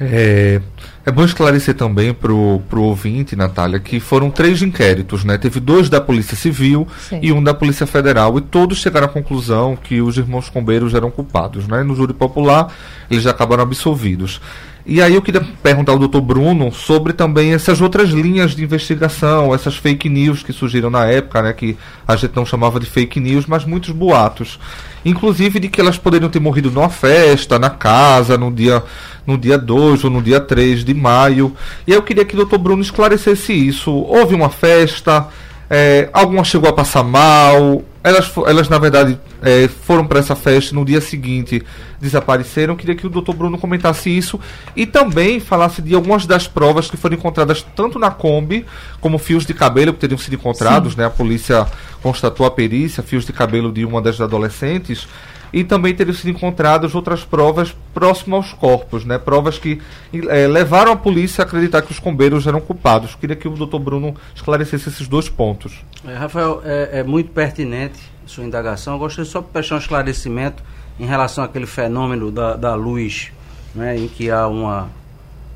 É, 0.00 0.60
é 1.04 1.10
bom 1.10 1.24
esclarecer 1.24 1.74
também 1.74 2.14
para 2.14 2.32
o 2.32 2.62
ouvinte, 2.76 3.34
Natália, 3.34 3.80
que 3.80 3.98
foram 3.98 4.30
três 4.30 4.62
inquéritos, 4.62 5.24
né? 5.24 5.36
Teve 5.36 5.58
dois 5.58 5.88
da 5.88 6.00
Polícia 6.00 6.36
Civil 6.36 6.86
Sim. 7.00 7.18
e 7.22 7.32
um 7.32 7.42
da 7.42 7.52
Polícia 7.52 7.86
Federal, 7.86 8.38
e 8.38 8.40
todos 8.40 8.78
chegaram 8.78 9.06
à 9.06 9.10
conclusão 9.10 9.76
que 9.76 10.00
os 10.00 10.16
irmãos 10.16 10.48
Combeiros 10.48 10.94
eram 10.94 11.10
culpados, 11.10 11.66
né? 11.66 11.82
No 11.82 11.96
júri 11.96 12.12
popular, 12.12 12.72
eles 13.10 13.24
já 13.24 13.30
acabaram 13.30 13.62
absolvidos. 13.62 14.40
E 14.90 15.02
aí 15.02 15.14
eu 15.14 15.20
queria 15.20 15.46
perguntar 15.62 15.92
ao 15.92 15.98
doutor 15.98 16.22
Bruno 16.22 16.72
sobre 16.72 17.12
também 17.12 17.52
essas 17.52 17.78
outras 17.78 18.08
linhas 18.08 18.56
de 18.56 18.64
investigação, 18.64 19.54
essas 19.54 19.76
fake 19.76 20.08
news 20.08 20.42
que 20.42 20.50
surgiram 20.50 20.88
na 20.88 21.04
época, 21.04 21.42
né, 21.42 21.52
que 21.52 21.76
a 22.06 22.16
gente 22.16 22.34
não 22.34 22.46
chamava 22.46 22.80
de 22.80 22.86
fake 22.86 23.20
news, 23.20 23.44
mas 23.44 23.66
muitos 23.66 23.90
boatos. 23.90 24.58
Inclusive 25.04 25.60
de 25.60 25.68
que 25.68 25.78
elas 25.78 25.98
poderiam 25.98 26.30
ter 26.30 26.40
morrido 26.40 26.70
numa 26.70 26.88
festa, 26.88 27.58
na 27.58 27.68
casa, 27.68 28.38
no 28.38 28.50
dia 28.50 28.82
no 29.26 29.36
dia 29.36 29.58
2 29.58 30.04
ou 30.04 30.10
no 30.10 30.22
dia 30.22 30.40
3 30.40 30.82
de 30.82 30.94
maio. 30.94 31.54
E 31.86 31.92
aí 31.92 31.98
eu 31.98 32.02
queria 32.02 32.24
que 32.24 32.32
o 32.32 32.38
doutor 32.38 32.56
Bruno 32.56 32.80
esclarecesse 32.80 33.52
isso. 33.52 33.92
Houve 33.92 34.34
uma 34.34 34.48
festa, 34.48 35.28
é, 35.68 36.08
alguma 36.14 36.42
chegou 36.42 36.66
a 36.66 36.72
passar 36.72 37.04
mal, 37.04 37.82
elas, 38.08 38.32
elas 38.46 38.68
na 38.68 38.78
verdade, 38.78 39.18
é, 39.42 39.68
foram 39.68 40.06
para 40.06 40.18
essa 40.18 40.34
festa 40.34 40.74
no 40.74 40.84
dia 40.84 41.00
seguinte 41.00 41.62
desapareceram. 42.00 42.76
Queria 42.76 42.94
que 42.94 43.06
o 43.06 43.10
doutor 43.10 43.34
Bruno 43.34 43.58
comentasse 43.58 44.10
isso 44.10 44.38
e 44.74 44.86
também 44.86 45.40
falasse 45.40 45.82
de 45.82 45.94
algumas 45.94 46.26
das 46.26 46.46
provas 46.46 46.90
que 46.90 46.96
foram 46.96 47.16
encontradas 47.16 47.64
tanto 47.74 47.98
na 47.98 48.10
Kombi 48.10 48.64
como 49.00 49.18
fios 49.18 49.44
de 49.44 49.54
cabelo 49.54 49.92
que 49.92 50.00
teriam 50.00 50.18
sido 50.18 50.34
encontrados. 50.34 50.96
Né? 50.96 51.04
A 51.04 51.10
polícia 51.10 51.66
constatou 52.02 52.46
a 52.46 52.50
perícia, 52.50 53.02
fios 53.02 53.24
de 53.24 53.32
cabelo 53.32 53.72
de 53.72 53.84
uma 53.84 54.00
das 54.00 54.20
adolescentes 54.20 55.06
e 55.52 55.64
também 55.64 55.94
teriam 55.94 56.14
sido 56.14 56.30
encontradas 56.30 56.94
outras 56.94 57.24
provas 57.24 57.74
próximas 57.94 58.46
aos 58.46 58.52
corpos, 58.52 59.04
né? 59.04 59.18
provas 59.18 59.58
que 59.58 59.80
é, 60.28 60.46
levaram 60.46 60.92
a 60.92 60.96
polícia 60.96 61.42
a 61.42 61.46
acreditar 61.46 61.82
que 61.82 61.90
os 61.90 61.98
combeiros 61.98 62.46
eram 62.46 62.60
culpados. 62.60 63.14
Queria 63.14 63.36
que 63.36 63.48
o 63.48 63.52
doutor 63.52 63.78
Bruno 63.78 64.14
esclarecesse 64.34 64.88
esses 64.88 65.08
dois 65.08 65.28
pontos. 65.28 65.84
É, 66.06 66.14
Rafael, 66.14 66.62
é, 66.64 67.00
é, 67.00 67.02
muito 67.02 67.30
pertinente 67.30 67.98
sua 68.26 68.44
indagação. 68.44 68.94
Eu 68.94 68.98
gostaria 68.98 69.30
só 69.30 69.40
de 69.40 69.46
prestar 69.46 69.76
um 69.76 69.78
esclarecimento 69.78 70.62
em 71.00 71.06
relação 71.06 71.42
àquele 71.42 71.66
fenômeno 71.66 72.30
da, 72.30 72.56
da 72.56 72.74
luz, 72.74 73.32
né? 73.74 73.96
em 73.96 74.06
que 74.06 74.30
há 74.30 74.46
uma, 74.46 74.90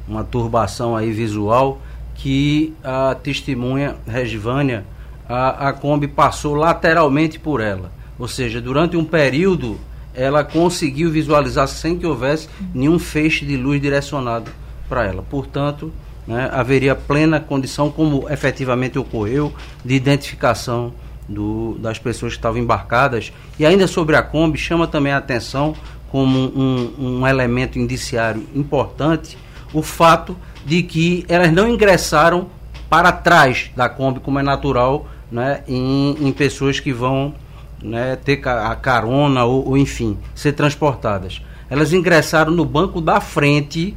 uma 0.08 0.24
turbação 0.24 0.96
aí 0.96 1.12
visual, 1.12 1.80
que 2.14 2.72
a 2.82 3.14
testemunha 3.14 3.96
Regivânia, 4.06 4.84
a, 5.28 5.68
a 5.68 5.72
Kombi 5.72 6.08
passou 6.08 6.54
lateralmente 6.54 7.38
por 7.38 7.60
ela 7.60 8.01
ou 8.22 8.28
seja, 8.28 8.60
durante 8.60 8.96
um 8.96 9.04
período 9.04 9.80
ela 10.14 10.44
conseguiu 10.44 11.10
visualizar 11.10 11.66
sem 11.66 11.98
que 11.98 12.06
houvesse 12.06 12.48
nenhum 12.72 12.96
feixe 12.96 13.44
de 13.44 13.56
luz 13.56 13.82
direcionado 13.82 14.48
para 14.88 15.04
ela. 15.04 15.24
Portanto, 15.28 15.92
né, 16.24 16.48
haveria 16.52 16.94
plena 16.94 17.40
condição, 17.40 17.90
como 17.90 18.30
efetivamente 18.30 18.96
ocorreu, 18.96 19.52
de 19.84 19.96
identificação 19.96 20.94
do, 21.28 21.76
das 21.80 21.98
pessoas 21.98 22.34
que 22.34 22.38
estavam 22.38 22.60
embarcadas. 22.60 23.32
E 23.58 23.66
ainda 23.66 23.88
sobre 23.88 24.14
a 24.14 24.22
Kombi, 24.22 24.56
chama 24.56 24.86
também 24.86 25.12
a 25.12 25.16
atenção 25.16 25.74
como 26.08 26.38
um, 26.38 26.94
um 26.96 27.26
elemento 27.26 27.76
indiciário 27.76 28.46
importante 28.54 29.36
o 29.74 29.82
fato 29.82 30.36
de 30.64 30.84
que 30.84 31.24
elas 31.28 31.52
não 31.52 31.66
ingressaram 31.66 32.46
para 32.88 33.10
trás 33.10 33.72
da 33.74 33.88
Kombi, 33.88 34.20
como 34.20 34.38
é 34.38 34.44
natural 34.44 35.08
né, 35.28 35.64
em, 35.66 36.28
em 36.28 36.30
pessoas 36.30 36.78
que 36.78 36.92
vão 36.92 37.34
né, 37.82 38.16
ter 38.16 38.46
a 38.46 38.74
carona 38.74 39.44
ou, 39.44 39.70
ou, 39.70 39.78
enfim, 39.78 40.16
ser 40.34 40.52
transportadas. 40.52 41.42
Elas 41.68 41.92
ingressaram 41.92 42.52
no 42.52 42.64
banco 42.64 43.00
da 43.00 43.20
frente, 43.20 43.96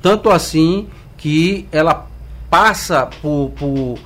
tanto 0.00 0.30
assim 0.30 0.88
que 1.16 1.66
ela 1.70 2.06
passa 2.48 3.08
por, 3.20 3.52
por 3.56 3.98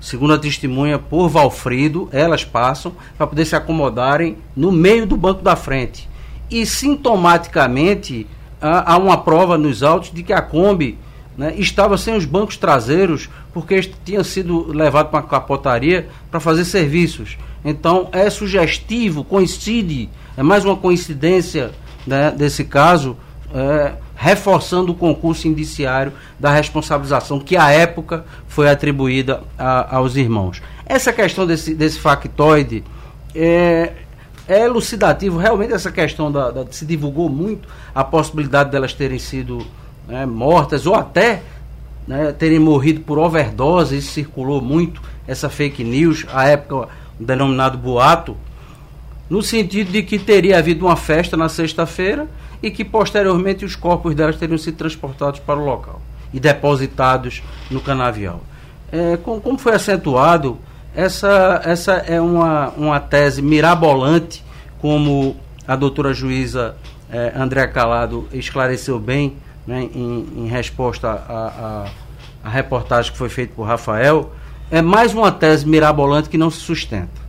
segundo 0.00 0.34
a 0.34 0.38
testemunha, 0.38 0.98
por 0.98 1.28
Valfrido, 1.28 2.08
elas 2.12 2.44
passam 2.44 2.92
para 3.16 3.26
poder 3.26 3.44
se 3.44 3.56
acomodarem 3.56 4.38
no 4.56 4.70
meio 4.70 5.06
do 5.06 5.16
banco 5.16 5.42
da 5.42 5.56
frente. 5.56 6.08
E 6.50 6.64
sintomaticamente 6.64 8.26
há, 8.60 8.96
uma 8.96 9.18
prova 9.18 9.58
nos 9.58 9.82
autos 9.82 10.10
de 10.12 10.22
que 10.22 10.32
a 10.32 10.40
Kombi 10.40 10.98
né, 11.36 11.54
estava 11.56 11.98
sem 11.98 12.16
os 12.16 12.24
bancos 12.24 12.56
traseiros 12.56 13.28
porque 13.60 13.90
tinha 14.04 14.22
sido 14.22 14.70
levado 14.72 15.10
para 15.10 15.18
a 15.18 15.22
capotaria 15.22 16.08
para 16.30 16.38
fazer 16.38 16.64
serviços. 16.64 17.36
Então 17.64 18.08
é 18.12 18.30
sugestivo, 18.30 19.24
coincide, 19.24 20.08
é 20.36 20.44
mais 20.44 20.64
uma 20.64 20.76
coincidência 20.76 21.72
né, 22.06 22.30
desse 22.30 22.62
caso, 22.64 23.16
é, 23.52 23.94
reforçando 24.14 24.92
o 24.92 24.94
concurso 24.94 25.48
indiciário 25.48 26.12
da 26.38 26.52
responsabilização 26.52 27.40
que 27.40 27.56
à 27.56 27.72
época 27.72 28.24
foi 28.46 28.70
atribuída 28.70 29.42
a, 29.58 29.96
aos 29.96 30.14
irmãos. 30.14 30.62
Essa 30.86 31.12
questão 31.12 31.44
desse, 31.44 31.74
desse 31.74 31.98
factoide 31.98 32.84
é, 33.34 33.92
é 34.46 34.60
elucidativo, 34.62 35.36
realmente 35.36 35.72
essa 35.72 35.90
questão 35.90 36.30
da, 36.30 36.52
da, 36.52 36.64
se 36.70 36.86
divulgou 36.86 37.28
muito 37.28 37.68
a 37.92 38.04
possibilidade 38.04 38.70
delas 38.70 38.94
terem 38.94 39.18
sido 39.18 39.66
né, 40.06 40.24
mortas 40.24 40.86
ou 40.86 40.94
até 40.94 41.42
né, 42.08 42.32
terem 42.32 42.58
morrido 42.58 43.00
por 43.00 43.18
overdose, 43.18 43.98
isso 43.98 44.12
circulou 44.12 44.62
muito, 44.62 45.00
essa 45.26 45.50
fake 45.50 45.84
news, 45.84 46.24
à 46.32 46.48
época 46.48 46.88
denominado 47.20 47.76
boato, 47.76 48.34
no 49.28 49.42
sentido 49.42 49.92
de 49.92 50.02
que 50.02 50.18
teria 50.18 50.56
havido 50.56 50.86
uma 50.86 50.96
festa 50.96 51.36
na 51.36 51.50
sexta-feira 51.50 52.26
e 52.62 52.70
que 52.70 52.82
posteriormente 52.82 53.62
os 53.62 53.76
corpos 53.76 54.14
delas 54.14 54.36
teriam 54.36 54.56
sido 54.56 54.78
transportados 54.78 55.38
para 55.40 55.60
o 55.60 55.64
local 55.64 56.00
e 56.32 56.40
depositados 56.40 57.42
no 57.70 57.80
canavial. 57.80 58.40
É, 58.90 59.18
com, 59.18 59.38
como 59.38 59.58
foi 59.58 59.74
acentuado, 59.74 60.58
essa, 60.94 61.60
essa 61.62 61.92
é 61.92 62.18
uma, 62.18 62.70
uma 62.70 62.98
tese 62.98 63.42
mirabolante, 63.42 64.42
como 64.80 65.36
a 65.66 65.76
doutora 65.76 66.14
juíza 66.14 66.74
é, 67.10 67.32
André 67.36 67.66
Calado 67.66 68.26
esclareceu 68.32 68.98
bem 68.98 69.36
né, 69.68 69.86
em, 69.94 70.26
em, 70.34 70.46
resposta 70.46 71.10
à 72.42 72.48
reportagem 72.48 73.12
que 73.12 73.18
foi 73.18 73.28
feita 73.28 73.52
por 73.54 73.64
Rafael, 73.64 74.32
é 74.70 74.80
mais 74.80 75.12
uma 75.12 75.30
tese 75.30 75.68
mirabolante 75.68 76.30
que 76.30 76.38
não 76.38 76.50
se 76.50 76.58
sustenta. 76.58 77.28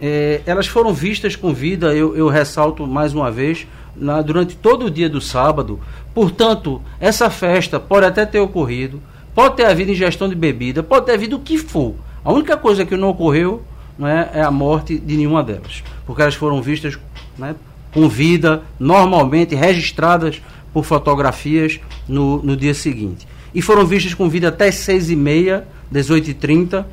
É, 0.00 0.40
elas 0.46 0.66
foram 0.66 0.92
vistas 0.92 1.36
com 1.36 1.54
vida, 1.54 1.94
eu, 1.94 2.16
eu 2.16 2.28
ressalto 2.28 2.84
mais 2.88 3.14
uma 3.14 3.30
vez, 3.30 3.68
na, 3.94 4.20
durante 4.20 4.56
todo 4.56 4.86
o 4.86 4.90
dia 4.90 5.08
do 5.08 5.20
sábado. 5.20 5.78
Portanto, 6.12 6.82
essa 6.98 7.30
festa 7.30 7.78
pode 7.78 8.04
até 8.04 8.26
ter 8.26 8.40
ocorrido, 8.40 9.00
pode 9.32 9.54
ter 9.54 9.66
havido 9.66 9.92
ingestão 9.92 10.28
de 10.28 10.34
bebida, 10.34 10.82
pode 10.82 11.06
ter 11.06 11.12
havido 11.12 11.36
o 11.36 11.40
que 11.40 11.56
for. 11.56 11.94
A 12.24 12.32
única 12.32 12.56
coisa 12.56 12.84
que 12.84 12.96
não 12.96 13.10
ocorreu 13.10 13.62
né, 13.96 14.28
é 14.34 14.42
a 14.42 14.50
morte 14.50 14.98
de 14.98 15.16
nenhuma 15.16 15.44
delas, 15.44 15.84
porque 16.04 16.20
elas 16.20 16.34
foram 16.34 16.60
vistas 16.60 16.98
né, 17.38 17.54
com 17.92 18.08
vida, 18.08 18.64
normalmente 18.76 19.54
registradas 19.54 20.42
por 20.74 20.84
fotografias 20.84 21.80
no, 22.06 22.42
no 22.42 22.54
dia 22.54 22.74
seguinte. 22.74 23.26
E 23.54 23.62
foram 23.62 23.86
vistas 23.86 24.12
com 24.12 24.28
vida 24.28 24.48
até 24.48 24.70
seis 24.70 25.08
e 25.08 25.16
meia 25.16 25.66
18h30, 25.92 26.84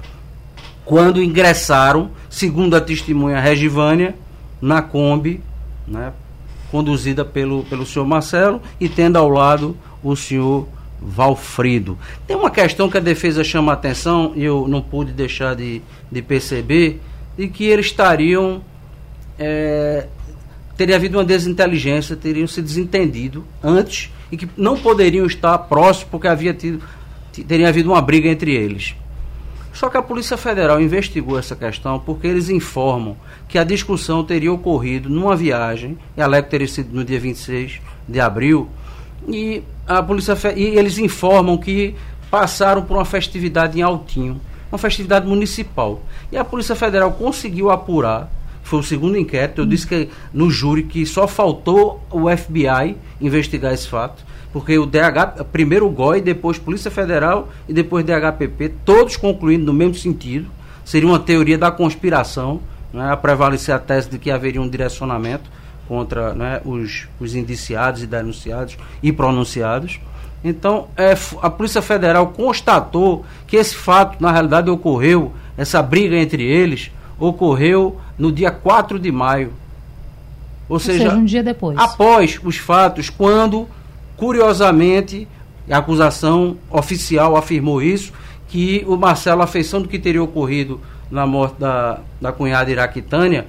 quando 0.86 1.22
ingressaram, 1.22 2.12
segundo 2.30 2.76
a 2.76 2.82
testemunha 2.82 3.40
Regivânia, 3.40 4.16
na 4.62 4.82
Kombi, 4.82 5.42
né, 5.88 6.14
conduzida 6.70 7.26
pelo, 7.26 7.64
pelo 7.64 7.86
senhor 7.86 8.06
Marcelo 8.06 8.62
e 8.80 8.88
tendo 8.88 9.18
ao 9.18 9.28
lado 9.28 9.76
o 10.04 10.16
senhor 10.16 10.68
Valfrido. 11.02 11.98
Tem 12.28 12.38
uma 12.38 12.52
questão 12.52 12.88
que 12.88 12.98
a 12.98 13.02
defesa 13.02 13.44
chama 13.44 13.72
a 13.72 13.76
atenção, 13.76 14.34
e 14.36 14.44
eu 14.44 14.68
não 14.68 14.82
pude 14.82 15.12
deixar 15.12 15.56
de, 15.56 15.82
de 16.12 16.22
perceber, 16.22 17.02
de 17.36 17.48
que 17.48 17.66
eles 17.66 17.88
estariam. 17.88 18.62
É, 19.40 20.06
teria 20.76 20.96
havido 20.96 21.18
uma 21.18 21.24
desinteligência, 21.24 22.16
teriam 22.16 22.48
se 22.48 22.62
desentendido 22.62 23.44
antes 23.64 24.12
e 24.32 24.38
que 24.38 24.48
não 24.58 24.78
poderiam 24.78 25.26
estar 25.26 25.58
próximos 25.58 26.10
porque 26.10 26.28
havia 26.28 26.54
tido 26.54 26.82
teria 27.48 27.70
havido 27.70 27.90
uma 27.92 28.02
briga 28.02 28.28
entre 28.28 28.54
eles. 28.54 28.96
Só 29.74 29.90
que 29.90 29.96
a 29.96 30.02
Polícia 30.02 30.36
Federal 30.36 30.82
investigou 30.82 31.40
essa 31.40 31.56
questão 31.56 31.98
porque 31.98 32.28
eles 32.28 32.50
informam 32.50 33.16
que 33.48 33.58
a 33.58 33.64
discussão 33.64 34.24
teria 34.24 34.52
ocorrido 34.52 35.10
numa 35.10 35.36
viagem, 35.36 35.98
e 36.16 36.22
alega 36.22 36.48
teria 36.48 36.68
sido 36.68 36.94
no 36.94 37.06
dia 37.06 37.20
26 37.20 37.80
de 38.08 38.20
abril, 38.20 38.70
e 39.28 39.64
a 39.88 40.04
Polícia 40.04 40.36
e 40.56 40.78
eles 40.78 40.98
informam 40.98 41.58
que 41.58 41.96
passaram 42.30 42.82
por 42.84 42.98
uma 42.98 43.06
festividade 43.06 43.80
em 43.80 43.82
Altinho, 43.82 44.42
uma 44.72 44.78
festividade 44.78 45.26
municipal. 45.26 46.02
E 46.32 46.38
a 46.38 46.44
Polícia 46.44 46.76
Federal 46.76 47.12
conseguiu 47.14 47.72
apurar, 47.72 48.30
foi 48.64 48.80
o 48.80 48.84
segundo 48.84 49.18
inquérito, 49.18 49.62
eu 49.62 49.66
disse 49.66 49.88
que 49.88 50.10
no 50.34 50.50
júri 50.50 50.84
que 50.84 51.06
só 51.06 51.28
faltou 51.28 52.04
o 52.10 52.30
FBI 52.36 52.96
investigar 53.20 53.74
esse 53.74 53.88
fato 53.88 54.24
porque 54.52 54.78
o 54.78 54.86
DH, 54.86 55.46
primeiro 55.52 55.88
o 55.88 55.90
GOI, 55.90 56.22
depois 56.22 56.60
Polícia 56.60 56.92
Federal 56.92 57.50
e 57.68 57.74
depois 57.74 58.06
DHPP, 58.06 58.74
todos 58.84 59.16
concluindo 59.16 59.66
no 59.66 59.74
mesmo 59.74 59.96
sentido, 59.96 60.50
seria 60.84 61.08
uma 61.08 61.20
teoria 61.20 61.58
da 61.58 61.72
conspiração, 61.72 62.62
né, 62.94 63.12
a 63.12 63.18
prevalecer 63.18 63.74
a 63.74 63.80
tese 63.80 64.10
de 64.10 64.20
que 64.20 64.30
haveria 64.30 64.62
um 64.62 64.68
direcionamento 64.68 65.50
contra 65.88 66.34
né, 66.34 66.62
os, 66.66 67.08
os 67.20 67.34
indiciados 67.34 68.04
e 68.04 68.08
denunciados 68.08 68.78
e 69.02 69.12
pronunciados. 69.12 70.00
Então, 70.44 70.88
é, 70.98 71.16
a 71.42 71.50
Polícia 71.50 71.82
Federal 71.82 72.28
constatou 72.28 73.26
que 73.48 73.56
esse 73.56 73.76
fato, 73.76 74.22
na 74.22 74.32
realidade, 74.32 74.70
ocorreu, 74.70 75.32
essa 75.58 75.82
briga 75.82 76.18
entre 76.18 76.44
eles, 76.44 76.92
ocorreu 77.28 78.00
no 78.18 78.32
dia 78.32 78.52
4 78.52 79.00
de 79.00 79.12
maio. 79.12 79.54
Ou, 80.68 80.76
Ou 80.76 80.80
seja, 80.80 81.06
seja, 81.06 81.16
um 81.16 81.26
dia 81.26 81.44
depois. 81.44 81.78
Após 81.78 82.40
os 82.44 82.58
fatos, 82.58 83.10
quando 83.10 83.68
Curiosamente, 84.22 85.28
a 85.68 85.80
acusação 85.80 86.56
oficial 86.70 87.36
afirmou 87.36 87.82
isso, 87.82 88.14
que 88.48 88.86
o 88.88 88.96
Marcelo, 88.96 89.42
a 89.42 89.48
feição 89.48 89.82
do 89.82 89.88
que 89.88 89.98
teria 89.98 90.22
ocorrido 90.22 90.80
na 91.10 91.26
morte 91.26 91.60
da, 91.60 92.02
da 92.22 92.32
cunhada 92.32 92.70
iraquitânia, 92.70 93.48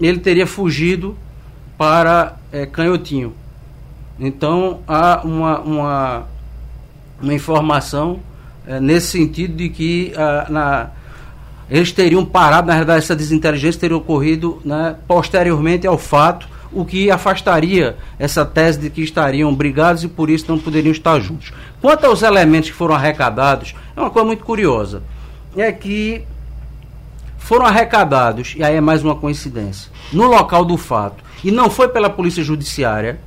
ele 0.00 0.18
teria 0.18 0.46
fugido 0.46 1.14
para 1.76 2.36
é, 2.50 2.64
Canhotinho. 2.64 3.34
Então 4.18 4.80
há 4.88 5.20
uma, 5.22 5.60
uma, 5.60 6.26
uma 7.20 7.34
informação 7.34 8.20
é, 8.66 8.80
nesse 8.80 9.08
sentido 9.08 9.56
de 9.56 9.68
que 9.68 10.14
a, 10.16 10.46
na, 10.48 10.90
eles 11.70 11.92
teriam 11.92 12.24
parado, 12.24 12.66
na 12.68 12.76
verdade, 12.76 12.98
essa 12.98 13.16
desinteligência 13.16 13.80
teria 13.80 13.96
ocorrido 13.96 14.60
né, 14.64 14.96
posteriormente 15.06 15.86
ao 15.86 15.98
fato 15.98 16.48
o 16.72 16.84
que 16.84 17.10
afastaria 17.10 17.96
essa 18.18 18.44
tese 18.44 18.80
de 18.80 18.90
que 18.90 19.00
estariam 19.00 19.54
brigados 19.54 20.02
e 20.02 20.08
por 20.08 20.28
isso 20.28 20.46
não 20.48 20.58
poderiam 20.58 20.92
estar 20.92 21.20
juntos. 21.20 21.52
Quanto 21.80 22.04
aos 22.04 22.22
elementos 22.22 22.70
que 22.70 22.76
foram 22.76 22.94
arrecadados, 22.94 23.74
é 23.96 24.00
uma 24.00 24.10
coisa 24.10 24.26
muito 24.26 24.44
curiosa. 24.44 25.02
É 25.56 25.70
que 25.70 26.24
foram 27.38 27.64
arrecadados, 27.64 28.54
e 28.56 28.64
aí 28.64 28.74
é 28.74 28.80
mais 28.80 29.04
uma 29.04 29.14
coincidência, 29.14 29.90
no 30.12 30.26
local 30.26 30.64
do 30.64 30.76
fato, 30.76 31.22
e 31.44 31.50
não 31.50 31.70
foi 31.70 31.88
pela 31.88 32.10
Polícia 32.10 32.42
Judiciária, 32.42 33.20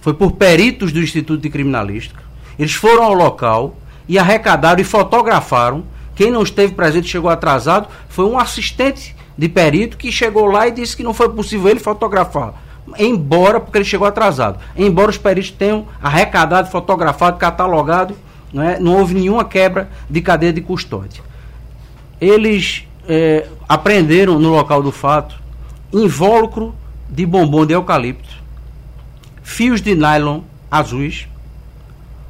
foi 0.00 0.14
por 0.14 0.32
peritos 0.32 0.92
do 0.92 1.00
Instituto 1.00 1.42
de 1.42 1.50
Criminalística. 1.50 2.22
Eles 2.58 2.72
foram 2.72 3.02
ao 3.02 3.12
local 3.12 3.76
e 4.08 4.18
arrecadaram 4.18 4.80
e 4.80 4.84
fotografaram. 4.84 5.84
Quem 6.20 6.30
não 6.30 6.42
esteve 6.42 6.74
presente 6.74 7.08
chegou 7.08 7.30
atrasado 7.30 7.88
foi 8.10 8.26
um 8.26 8.38
assistente 8.38 9.16
de 9.38 9.48
perito 9.48 9.96
que 9.96 10.12
chegou 10.12 10.44
lá 10.44 10.68
e 10.68 10.70
disse 10.70 10.94
que 10.94 11.02
não 11.02 11.14
foi 11.14 11.30
possível 11.30 11.70
ele 11.70 11.80
fotografar. 11.80 12.62
Embora, 12.98 13.58
porque 13.58 13.78
ele 13.78 13.86
chegou 13.86 14.06
atrasado. 14.06 14.58
Embora 14.76 15.08
os 15.10 15.16
peritos 15.16 15.50
tenham 15.50 15.86
arrecadado, 16.02 16.68
fotografado, 16.70 17.38
catalogado, 17.38 18.14
não, 18.52 18.62
é, 18.62 18.78
não 18.78 18.98
houve 18.98 19.14
nenhuma 19.14 19.46
quebra 19.46 19.88
de 20.10 20.20
cadeia 20.20 20.52
de 20.52 20.60
custódia. 20.60 21.22
Eles 22.20 22.86
é, 23.08 23.46
apreenderam 23.66 24.38
no 24.38 24.50
local 24.50 24.82
do 24.82 24.92
fato 24.92 25.40
invólucro 25.90 26.74
de 27.08 27.24
bombom 27.24 27.64
de 27.64 27.72
eucalipto, 27.72 28.28
fios 29.42 29.80
de 29.80 29.94
nylon 29.94 30.42
azuis, 30.70 31.26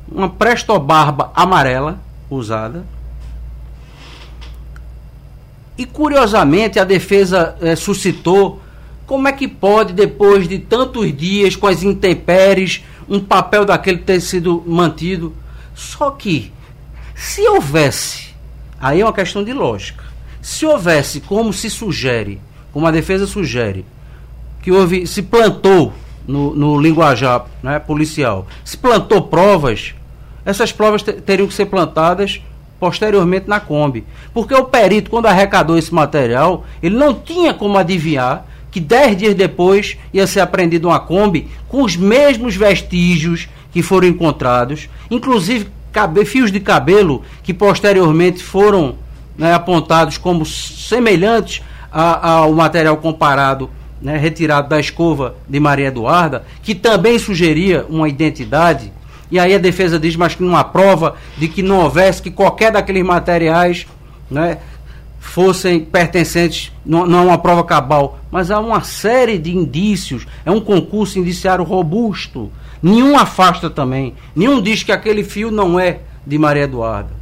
uma 0.08 0.28
prestobarba 0.28 1.32
amarela 1.34 1.98
usada, 2.30 2.84
e 5.76 5.84
curiosamente 5.86 6.78
a 6.78 6.84
defesa 6.84 7.56
é, 7.60 7.74
suscitou 7.74 8.60
como 9.06 9.26
é 9.26 9.32
que 9.32 9.48
pode, 9.48 9.92
depois 9.92 10.46
de 10.46 10.58
tantos 10.58 11.16
dias 11.16 11.56
com 11.56 11.66
as 11.66 11.82
intempéries, 11.82 12.84
um 13.08 13.18
papel 13.18 13.64
daquele 13.64 13.98
ter 13.98 14.20
sido 14.20 14.62
mantido. 14.64 15.34
Só 15.74 16.12
que, 16.12 16.52
se 17.14 17.40
houvesse, 17.48 18.34
aí 18.80 19.00
é 19.00 19.04
uma 19.04 19.12
questão 19.12 19.42
de 19.42 19.52
lógica, 19.52 20.04
se 20.40 20.64
houvesse, 20.64 21.20
como 21.20 21.52
se 21.52 21.68
sugere, 21.68 22.40
como 22.72 22.86
a 22.86 22.90
defesa 22.90 23.26
sugere, 23.26 23.84
que 24.62 24.70
houve, 24.70 25.06
se 25.06 25.22
plantou 25.22 25.92
no, 26.26 26.54
no 26.54 26.80
linguajar 26.80 27.46
né, 27.62 27.78
policial, 27.78 28.46
se 28.64 28.76
plantou 28.76 29.22
provas, 29.22 29.94
essas 30.44 30.70
provas 30.70 31.02
teriam 31.02 31.48
que 31.48 31.54
ser 31.54 31.66
plantadas 31.66 32.40
posteriormente 32.80 33.46
na 33.46 33.60
Kombi. 33.60 34.04
Porque 34.32 34.54
o 34.54 34.64
perito, 34.64 35.10
quando 35.10 35.26
arrecadou 35.26 35.76
esse 35.76 35.94
material, 35.94 36.64
ele 36.82 36.96
não 36.96 37.14
tinha 37.14 37.52
como 37.52 37.76
adivinhar 37.76 38.46
que 38.70 38.80
dez 38.80 39.16
dias 39.16 39.34
depois 39.34 39.98
ia 40.12 40.26
ser 40.26 40.40
apreendido 40.40 40.88
uma 40.88 40.98
Kombi 40.98 41.48
com 41.68 41.82
os 41.82 41.96
mesmos 41.96 42.56
vestígios 42.56 43.48
que 43.70 43.82
foram 43.82 44.08
encontrados, 44.08 44.88
inclusive 45.10 45.68
cabe, 45.92 46.24
fios 46.24 46.50
de 46.50 46.60
cabelo 46.60 47.22
que 47.42 47.52
posteriormente 47.52 48.42
foram 48.42 48.96
né, 49.36 49.52
apontados 49.52 50.16
como 50.16 50.46
semelhantes 50.46 51.62
ao 51.92 52.52
material 52.52 52.96
comparado 52.96 53.68
né, 54.00 54.16
retirado 54.16 54.68
da 54.68 54.78
escova 54.78 55.34
de 55.48 55.58
Maria 55.58 55.88
Eduarda, 55.88 56.44
que 56.62 56.74
também 56.74 57.18
sugeria 57.18 57.84
uma 57.88 58.08
identidade 58.08 58.92
e 59.30 59.38
aí 59.38 59.54
a 59.54 59.58
defesa 59.58 59.98
diz, 59.98 60.16
mas 60.16 60.34
que 60.34 60.42
não 60.42 60.56
há 60.56 60.64
prova 60.64 61.14
de 61.38 61.48
que 61.48 61.62
não 61.62 61.80
houvesse, 61.80 62.22
que 62.22 62.30
qualquer 62.30 62.72
daqueles 62.72 63.04
materiais 63.04 63.86
né, 64.30 64.58
fossem 65.20 65.80
pertencentes, 65.80 66.72
não, 66.84 67.06
não 67.06 67.20
é 67.20 67.22
uma 67.22 67.38
prova 67.38 67.62
cabal, 67.62 68.18
mas 68.30 68.50
há 68.50 68.58
uma 68.58 68.82
série 68.82 69.38
de 69.38 69.56
indícios, 69.56 70.26
é 70.44 70.50
um 70.50 70.60
concurso 70.60 71.18
indiciário 71.18 71.64
robusto. 71.64 72.50
Nenhum 72.82 73.16
afasta 73.16 73.68
também, 73.68 74.14
nenhum 74.34 74.60
diz 74.60 74.82
que 74.82 74.90
aquele 74.90 75.22
fio 75.22 75.50
não 75.50 75.78
é 75.78 76.00
de 76.26 76.38
Maria 76.38 76.64
Eduarda. 76.64 77.20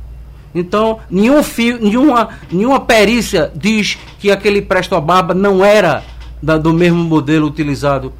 Então, 0.54 1.00
nenhum 1.10 1.42
fio, 1.42 1.78
nenhuma, 1.80 2.30
nenhuma 2.50 2.80
perícia 2.80 3.52
diz 3.54 3.98
que 4.18 4.30
aquele 4.30 4.62
presto-barba 4.62 5.34
não 5.34 5.64
era 5.64 6.02
da, 6.42 6.56
do 6.56 6.72
mesmo 6.72 7.04
modelo 7.04 7.46
utilizado 7.46 8.12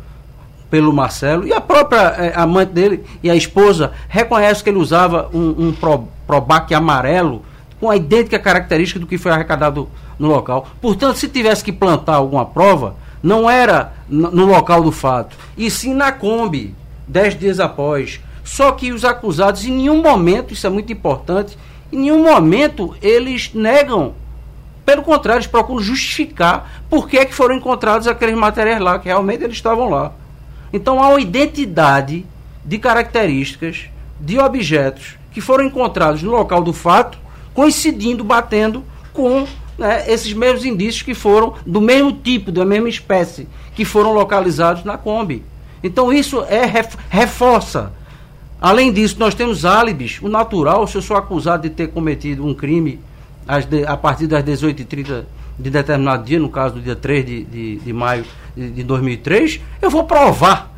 pelo 0.70 0.92
Marcelo 0.92 1.46
e 1.46 1.52
a 1.52 1.61
própria 1.61 2.00
é, 2.18 2.33
amante 2.37 2.72
dele 2.72 3.04
e 3.22 3.31
a 3.31 3.35
esposa 3.35 3.92
reconhece 4.09 4.62
que 4.62 4.70
ele 4.70 4.78
usava 4.78 5.28
um, 5.33 5.68
um 5.68 5.74
amarelo 6.76 7.42
com 7.81 7.90
a 7.90 7.96
idêntica 7.96 8.38
característica 8.38 9.00
do 9.00 9.07
que 9.07 9.18
foi 9.18 9.33
arrecadado 9.33 9.88
no 10.18 10.28
local. 10.28 10.68
Portanto, 10.81 11.16
se 11.16 11.28
tivesse 11.28 11.64
que 11.64 11.72
plantar 11.72 12.16
alguma 12.16 12.44
prova, 12.44 12.96
não 13.22 13.48
era 13.48 13.92
no 14.09 14.46
local 14.46 14.83
do 14.83 14.92
fato, 14.92 15.37
e 15.57 15.70
sim 15.70 15.94
na 15.94 16.12
Kombi, 16.12 16.74
dez 17.07 17.38
dias 17.38 17.61
após. 17.61 18.20
Só 18.44 18.72
que 18.72 18.92
os 18.92 19.04
acusados, 19.04 19.64
em 19.64 19.72
nenhum 19.72 20.02
momento, 20.02 20.54
isso 20.54 20.66
é 20.66 20.70
muito 20.70 20.92
importante, 20.92 21.59
em 21.92 21.98
nenhum 21.98 22.22
momento 22.24 22.96
eles 23.02 23.52
negam. 23.54 24.14
Pelo 24.85 25.02
contrário, 25.02 25.38
eles 25.38 25.46
procuram 25.46 25.83
justificar 25.83 26.83
por 26.88 27.09
que, 27.09 27.18
é 27.18 27.24
que 27.24 27.35
foram 27.35 27.57
encontrados 27.57 28.07
aqueles 28.07 28.35
materiais 28.35 28.81
lá, 28.81 28.98
que 28.98 29.09
realmente 29.09 29.44
eles 29.44 29.57
estavam 29.57 29.90
lá. 29.90 30.12
Então 30.72 31.02
há 31.02 31.09
uma 31.09 31.20
identidade 31.20 32.24
de 32.64 32.78
características 32.78 33.87
de 34.20 34.38
objetos 34.38 35.16
que 35.33 35.40
foram 35.40 35.64
encontrados 35.64 36.22
no 36.22 36.31
local 36.31 36.62
do 36.62 36.72
fato, 36.72 37.18
coincidindo, 37.54 38.24
batendo 38.24 38.85
com 39.12 39.46
né, 39.78 40.04
esses 40.11 40.33
mesmos 40.33 40.64
indícios 40.64 41.02
que 41.02 41.14
foram 41.14 41.54
do 41.64 41.81
mesmo 41.81 42.12
tipo, 42.12 42.50
da 42.50 42.64
mesma 42.64 42.88
espécie, 42.88 43.48
que 43.74 43.85
foram 43.85 44.12
localizados 44.12 44.85
na 44.85 44.98
Kombi. 44.98 45.44
Então 45.83 46.12
isso 46.12 46.44
é 46.48 46.64
reforça. 47.09 47.92
Além 48.61 48.92
disso, 48.92 49.16
nós 49.18 49.35
temos 49.35 49.64
álibis. 49.64 50.18
O 50.20 50.28
natural, 50.28 50.87
se 50.87 50.96
eu 50.96 51.02
sou 51.02 51.16
acusado 51.16 51.62
de 51.62 51.70
ter 51.70 51.88
cometido 51.88 52.44
um 52.44 52.52
crime 52.52 52.98
a 53.87 53.96
partir 53.96 54.26
das 54.26 54.42
18h30 54.42 55.24
de 55.59 55.70
determinado 55.70 56.24
dia, 56.24 56.38
no 56.38 56.48
caso 56.48 56.74
do 56.74 56.81
dia 56.81 56.96
3 56.96 57.24
de, 57.24 57.44
de, 57.44 57.76
de 57.76 57.92
maio 57.92 58.24
de, 58.59 58.71
de 58.71 58.83
2003, 58.83 59.61
eu 59.81 59.88
vou 59.88 60.05
provar 60.05 60.73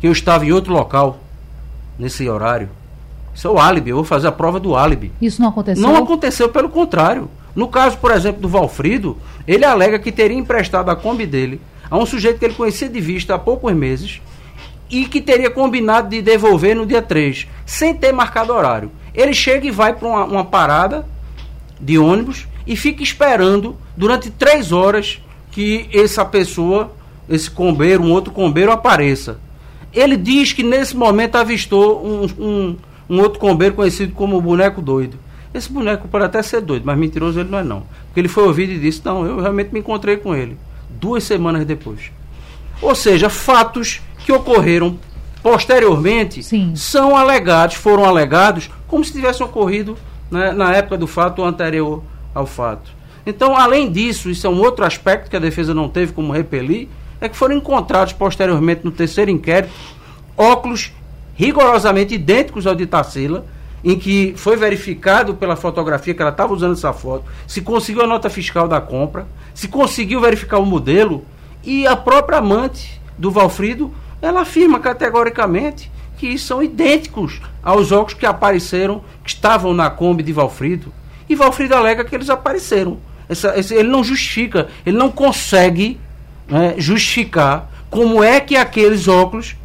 que 0.00 0.06
eu 0.08 0.12
estava 0.12 0.44
em 0.44 0.52
outro 0.52 0.72
local 0.72 1.20
nesse 1.98 2.28
horário. 2.28 2.68
Isso 3.32 3.46
é 3.46 3.50
o 3.50 3.58
álibi, 3.58 3.90
eu 3.90 3.96
vou 3.96 4.04
fazer 4.04 4.26
a 4.26 4.32
prova 4.32 4.58
do 4.58 4.74
álibi. 4.74 5.12
Isso 5.22 5.40
não 5.40 5.48
aconteceu? 5.48 5.82
Não 5.82 5.96
aconteceu, 5.96 6.48
pelo 6.48 6.68
contrário. 6.68 7.30
No 7.54 7.68
caso, 7.68 7.96
por 7.98 8.10
exemplo, 8.10 8.40
do 8.40 8.48
Valfrido, 8.48 9.16
ele 9.46 9.64
alega 9.64 9.98
que 9.98 10.10
teria 10.10 10.36
emprestado 10.36 10.90
a 10.90 10.96
Kombi 10.96 11.26
dele 11.26 11.60
a 11.90 11.96
um 11.96 12.06
sujeito 12.06 12.38
que 12.38 12.44
ele 12.44 12.54
conhecia 12.54 12.88
de 12.88 13.00
vista 13.00 13.34
há 13.34 13.38
poucos 13.38 13.72
meses 13.72 14.20
e 14.88 15.04
que 15.06 15.20
teria 15.20 15.50
combinado 15.50 16.08
de 16.08 16.20
devolver 16.20 16.74
no 16.74 16.84
dia 16.84 17.02
3, 17.02 17.46
sem 17.64 17.94
ter 17.94 18.12
marcado 18.12 18.52
horário. 18.52 18.90
Ele 19.14 19.32
chega 19.32 19.66
e 19.66 19.70
vai 19.70 19.92
para 19.92 20.08
uma, 20.08 20.24
uma 20.24 20.44
parada 20.44 21.06
de 21.80 21.98
ônibus 21.98 22.46
e 22.66 22.76
fica 22.76 23.02
esperando 23.02 23.76
durante 23.96 24.30
três 24.30 24.72
horas 24.72 25.20
que 25.50 25.88
essa 25.92 26.24
pessoa, 26.24 26.92
esse 27.30 27.50
combeiro, 27.50 28.02
um 28.02 28.10
outro 28.10 28.32
combeiro 28.32 28.72
apareça. 28.72 29.38
Ele 29.92 30.16
diz 30.16 30.52
que 30.52 30.62
nesse 30.62 30.96
momento 30.96 31.36
avistou 31.36 32.04
um, 32.04 32.26
um, 32.38 32.76
um 33.08 33.20
outro 33.20 33.38
combeiro 33.38 33.74
conhecido 33.74 34.12
como 34.12 34.36
o 34.36 34.42
boneco 34.42 34.82
doido. 34.82 35.16
Esse 35.54 35.72
boneco 35.72 36.06
pode 36.08 36.24
até 36.24 36.42
ser 36.42 36.60
doido, 36.60 36.84
mas 36.84 36.98
mentiroso 36.98 37.40
ele 37.40 37.48
não 37.48 37.58
é 37.58 37.64
não. 37.64 37.82
Porque 38.06 38.20
ele 38.20 38.28
foi 38.28 38.44
ouvido 38.44 38.72
e 38.72 38.78
disse, 38.78 39.02
não, 39.04 39.24
eu 39.24 39.40
realmente 39.40 39.72
me 39.72 39.80
encontrei 39.80 40.16
com 40.16 40.34
ele. 40.34 40.56
Duas 40.88 41.24
semanas 41.24 41.64
depois. 41.64 42.12
Ou 42.82 42.94
seja, 42.94 43.28
fatos 43.28 44.00
que 44.24 44.32
ocorreram 44.32 44.98
posteriormente 45.42 46.42
Sim. 46.42 46.74
são 46.76 47.16
alegados, 47.16 47.76
foram 47.76 48.04
alegados 48.04 48.70
como 48.86 49.04
se 49.04 49.12
tivessem 49.12 49.44
ocorrido 49.44 49.96
né, 50.30 50.52
na 50.52 50.72
época 50.74 50.96
do 50.98 51.06
fato 51.06 51.42
anterior 51.42 52.02
ao 52.34 52.46
fato. 52.46 52.90
Então, 53.26 53.56
além 53.56 53.90
disso, 53.90 54.30
isso 54.30 54.46
é 54.46 54.50
um 54.50 54.60
outro 54.60 54.84
aspecto 54.84 55.30
que 55.30 55.36
a 55.36 55.40
defesa 55.40 55.74
não 55.74 55.88
teve 55.88 56.12
como 56.12 56.32
repelir, 56.32 56.88
é 57.20 57.28
que 57.28 57.36
foram 57.36 57.56
encontrados 57.56 58.12
posteriormente 58.12 58.82
no 58.84 58.90
terceiro 58.90 59.30
inquérito 59.30 59.72
óculos 60.36 60.92
rigorosamente 61.34 62.14
idênticos 62.14 62.66
ao 62.66 62.74
de 62.74 62.86
Tarsila, 62.86 63.44
em 63.84 63.98
que 63.98 64.34
foi 64.36 64.56
verificado 64.56 65.34
pela 65.34 65.56
fotografia 65.56 66.14
que 66.14 66.20
ela 66.20 66.30
estava 66.30 66.52
usando 66.52 66.72
essa 66.72 66.92
foto, 66.92 67.24
se 67.46 67.60
conseguiu 67.62 68.02
a 68.02 68.06
nota 68.06 68.28
fiscal 68.28 68.68
da 68.68 68.80
compra, 68.80 69.26
se 69.54 69.68
conseguiu 69.68 70.20
verificar 70.20 70.58
o 70.58 70.66
modelo, 70.66 71.24
e 71.62 71.86
a 71.86 71.96
própria 71.96 72.38
amante 72.38 73.00
do 73.18 73.30
Valfrido, 73.30 73.92
ela 74.20 74.42
afirma 74.42 74.80
categoricamente 74.80 75.90
que 76.16 76.38
são 76.38 76.62
idênticos 76.62 77.40
aos 77.62 77.92
óculos 77.92 78.14
que 78.14 78.26
apareceram, 78.26 79.02
que 79.24 79.30
estavam 79.30 79.72
na 79.72 79.88
Kombi 79.88 80.22
de 80.22 80.32
Valfrido. 80.32 80.92
E 81.28 81.34
Valfrido 81.34 81.74
alega 81.74 82.04
que 82.04 82.14
eles 82.14 82.28
apareceram. 82.28 82.98
Essa, 83.28 83.58
esse, 83.58 83.74
ele 83.74 83.88
não 83.88 84.04
justifica, 84.04 84.68
ele 84.84 84.98
não 84.98 85.10
consegue 85.10 85.98
né, 86.50 86.74
justificar 86.76 87.70
como 87.88 88.22
é 88.22 88.40
que 88.40 88.56
aqueles 88.56 89.08
óculos, 89.08 89.56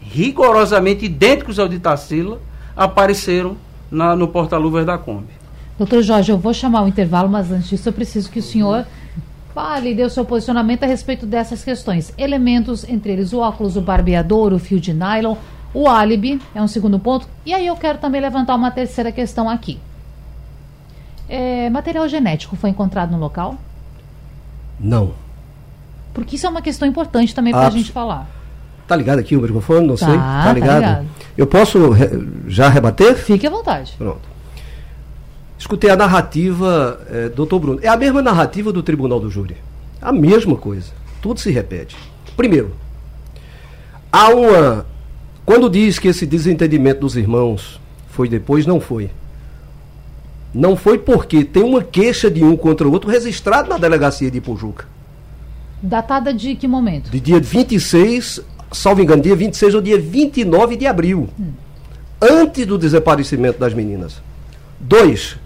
rigorosamente 0.00 1.04
idênticos 1.04 1.58
ao 1.58 1.68
de 1.68 1.78
Tarsila, 1.78 2.40
apareceram 2.76 3.56
na, 3.90 4.14
no 4.14 4.28
porta-luvas 4.28 4.86
da 4.86 4.96
Kombi. 4.96 5.38
Doutor 5.76 6.02
Jorge, 6.02 6.32
eu 6.32 6.38
vou 6.38 6.52
chamar 6.52 6.82
o 6.82 6.88
intervalo, 6.88 7.28
mas 7.28 7.50
antes 7.52 7.68
disso 7.68 7.88
eu 7.88 7.92
preciso 7.92 8.30
que 8.30 8.40
o 8.40 8.42
senhor 8.42 8.86
fale 9.54 9.90
e 9.90 9.94
dê 9.94 10.04
o 10.04 10.10
seu 10.10 10.24
posicionamento 10.24 10.84
a 10.84 10.86
respeito 10.86 11.26
dessas 11.26 11.64
questões. 11.64 12.12
Elementos, 12.18 12.88
entre 12.88 13.12
eles 13.12 13.32
o 13.32 13.38
óculos, 13.38 13.76
o 13.76 13.80
barbeador, 13.80 14.52
o 14.52 14.58
fio 14.58 14.80
de 14.80 14.92
nylon, 14.92 15.36
o 15.72 15.88
álibi, 15.88 16.40
é 16.54 16.62
um 16.62 16.68
segundo 16.68 16.98
ponto. 16.98 17.28
E 17.44 17.52
aí 17.54 17.66
eu 17.66 17.76
quero 17.76 17.98
também 17.98 18.20
levantar 18.20 18.54
uma 18.54 18.70
terceira 18.70 19.12
questão 19.12 19.48
aqui. 19.48 19.78
É, 21.28 21.68
material 21.70 22.08
genético 22.08 22.56
foi 22.56 22.70
encontrado 22.70 23.10
no 23.10 23.18
local? 23.18 23.56
Não. 24.80 25.12
Porque 26.18 26.34
isso 26.34 26.46
é 26.46 26.50
uma 26.50 26.60
questão 26.60 26.86
importante 26.86 27.32
também 27.32 27.52
para 27.52 27.68
a 27.68 27.70
gente 27.70 27.92
falar. 27.92 28.28
Tá 28.88 28.96
ligado 28.96 29.20
aqui 29.20 29.36
o 29.36 29.40
microfone? 29.40 29.86
Não 29.86 29.96
tá, 29.96 30.06
sei. 30.06 30.16
Tá, 30.16 30.42
tá 30.44 30.52
ligado? 30.52 30.82
tá 30.82 30.88
ligado? 30.88 31.06
Eu 31.36 31.46
posso 31.46 31.90
re 31.90 32.08
já 32.48 32.68
rebater? 32.68 33.14
Fique 33.14 33.46
à 33.46 33.50
vontade. 33.50 33.94
Pronto. 33.96 34.28
Escutei 35.56 35.90
a 35.90 35.96
narrativa, 35.96 37.00
é, 37.08 37.28
doutor 37.28 37.60
Bruno. 37.60 37.78
É 37.82 37.88
a 37.88 37.96
mesma 37.96 38.20
narrativa 38.20 38.72
do 38.72 38.82
Tribunal 38.82 39.20
do 39.20 39.30
Júri. 39.30 39.56
A 40.02 40.10
mesma 40.10 40.56
coisa. 40.56 40.92
Tudo 41.22 41.38
se 41.38 41.52
repete. 41.52 41.96
Primeiro, 42.36 42.74
há 44.10 44.28
uma. 44.30 44.86
Quando 45.46 45.70
diz 45.70 45.98
que 45.98 46.08
esse 46.08 46.26
desentendimento 46.26 47.00
dos 47.00 47.16
irmãos 47.16 47.80
foi 48.08 48.28
depois, 48.28 48.66
não 48.66 48.80
foi. 48.80 49.10
Não 50.52 50.74
foi 50.74 50.98
porque 50.98 51.44
tem 51.44 51.62
uma 51.62 51.82
queixa 51.82 52.28
de 52.28 52.42
um 52.42 52.56
contra 52.56 52.88
o 52.88 52.92
outro 52.92 53.08
registrado 53.08 53.68
na 53.68 53.78
delegacia 53.78 54.30
de 54.30 54.38
Ipujuca. 54.38 54.97
Datada 55.82 56.34
de 56.34 56.54
que 56.54 56.66
momento? 56.66 57.10
De 57.10 57.20
dia 57.20 57.40
26 57.40 58.42
salvo 58.72 59.02
engano, 59.02 59.22
dia 59.22 59.36
26 59.36 59.74
ou 59.74 59.80
dia 59.80 59.98
29 59.98 60.76
de 60.76 60.86
abril, 60.86 61.28
hum. 61.38 61.52
antes 62.20 62.66
do 62.66 62.78
desaparecimento 62.78 63.58
das 63.58 63.74
meninas. 63.74 64.20
Dois, 64.78 65.36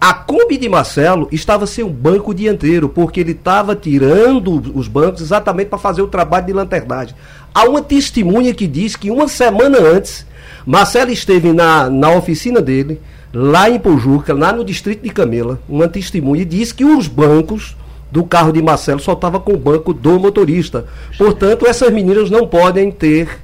a 0.00 0.12
Kombi 0.12 0.58
de 0.58 0.68
Marcelo 0.68 1.28
estava 1.30 1.66
sem 1.66 1.84
um 1.84 1.92
banco 1.92 2.34
dianteiro, 2.34 2.88
porque 2.88 3.20
ele 3.20 3.32
estava 3.32 3.74
tirando 3.74 4.72
os 4.74 4.88
bancos 4.88 5.20
exatamente 5.20 5.68
para 5.68 5.78
fazer 5.78 6.02
o 6.02 6.08
trabalho 6.08 6.46
de 6.46 6.52
lanternagem. 6.52 7.14
Há 7.54 7.64
uma 7.64 7.82
testemunha 7.82 8.52
que 8.54 8.66
diz 8.66 8.96
que 8.96 9.10
uma 9.10 9.28
semana 9.28 9.78
antes, 9.78 10.26
Marcelo 10.66 11.10
esteve 11.10 11.52
na, 11.52 11.88
na 11.88 12.10
oficina 12.10 12.60
dele, 12.60 13.00
lá 13.32 13.70
em 13.70 13.78
Pojuca, 13.78 14.34
lá 14.34 14.52
no 14.52 14.64
distrito 14.64 15.02
de 15.02 15.10
Camela, 15.10 15.60
uma 15.68 15.88
testemunha, 15.88 16.42
e 16.42 16.46
disse 16.46 16.74
que 16.74 16.84
os 16.84 17.06
bancos 17.06 17.76
do 18.12 18.24
carro 18.24 18.52
de 18.52 18.60
Marcelo 18.60 19.00
só 19.00 19.14
estava 19.14 19.40
com 19.40 19.54
o 19.54 19.56
banco 19.56 19.94
do 19.94 20.20
motorista. 20.20 20.84
Portanto, 21.16 21.66
essas 21.66 21.90
meninas 21.90 22.30
não 22.30 22.46
podem 22.46 22.90
ter, 22.90 23.40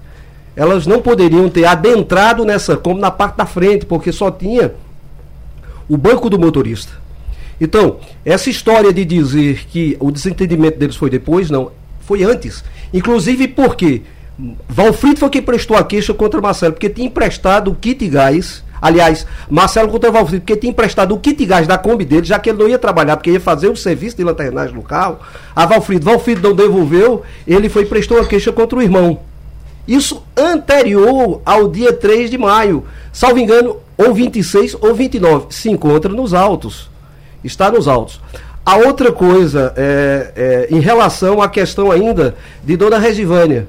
elas 0.54 0.86
não 0.86 1.00
poderiam 1.00 1.48
ter 1.48 1.64
adentrado 1.64 2.44
nessa 2.44 2.76
como 2.76 3.00
na 3.00 3.10
parte 3.10 3.38
da 3.38 3.46
frente, 3.46 3.86
porque 3.86 4.12
só 4.12 4.30
tinha 4.30 4.74
o 5.88 5.96
banco 5.96 6.28
do 6.28 6.38
motorista. 6.38 6.92
Então, 7.58 7.96
essa 8.26 8.50
história 8.50 8.92
de 8.92 9.06
dizer 9.06 9.66
que 9.68 9.96
o 9.98 10.10
desentendimento 10.10 10.78
deles 10.78 10.96
foi 10.96 11.08
depois, 11.08 11.48
não, 11.48 11.72
foi 12.00 12.22
antes. 12.22 12.62
Inclusive 12.92 13.48
porque 13.48 14.02
Valfrito 14.68 15.20
foi 15.20 15.30
quem 15.30 15.42
prestou 15.42 15.78
a 15.78 15.82
queixa 15.82 16.12
contra 16.12 16.42
Marcelo, 16.42 16.74
porque 16.74 16.90
tinha 16.90 17.06
emprestado 17.06 17.70
o 17.70 17.74
kit 17.74 18.06
gás 18.06 18.62
Aliás, 18.80 19.26
Marcelo 19.50 19.88
contra 19.88 20.10
Valfrido, 20.10 20.42
porque 20.42 20.56
tinha 20.56 20.70
emprestado 20.70 21.14
o 21.14 21.18
kit 21.18 21.44
gás 21.44 21.66
da 21.66 21.78
Kombi 21.78 22.04
dele, 22.04 22.24
já 22.24 22.38
que 22.38 22.50
ele 22.50 22.58
não 22.58 22.68
ia 22.68 22.78
trabalhar, 22.78 23.16
porque 23.16 23.30
ia 23.30 23.40
fazer 23.40 23.68
o 23.68 23.76
serviço 23.76 24.16
de 24.16 24.24
lanternagem 24.24 24.74
no 24.74 24.82
carro. 24.82 25.18
A 25.54 25.66
Valfrido, 25.66 26.04
Valfrido 26.04 26.48
não 26.48 26.54
devolveu, 26.54 27.22
ele 27.46 27.68
foi 27.68 27.84
prestou 27.86 28.20
a 28.20 28.26
queixa 28.26 28.52
contra 28.52 28.78
o 28.78 28.82
irmão. 28.82 29.20
Isso 29.86 30.22
anterior 30.36 31.40
ao 31.46 31.66
dia 31.66 31.92
3 31.92 32.30
de 32.30 32.36
maio. 32.36 32.84
Salvo 33.10 33.38
engano, 33.38 33.78
ou 33.96 34.12
26 34.12 34.76
ou 34.80 34.94
29. 34.94 35.46
Se 35.50 35.70
encontra 35.70 36.12
nos 36.12 36.34
autos. 36.34 36.90
Está 37.42 37.70
nos 37.70 37.88
autos. 37.88 38.20
A 38.64 38.76
outra 38.76 39.10
coisa, 39.10 39.72
é, 39.76 40.32
é, 40.36 40.68
em 40.70 40.78
relação 40.78 41.40
à 41.40 41.48
questão 41.48 41.90
ainda 41.90 42.36
de 42.62 42.76
Dona 42.76 42.98
Regivânia. 42.98 43.66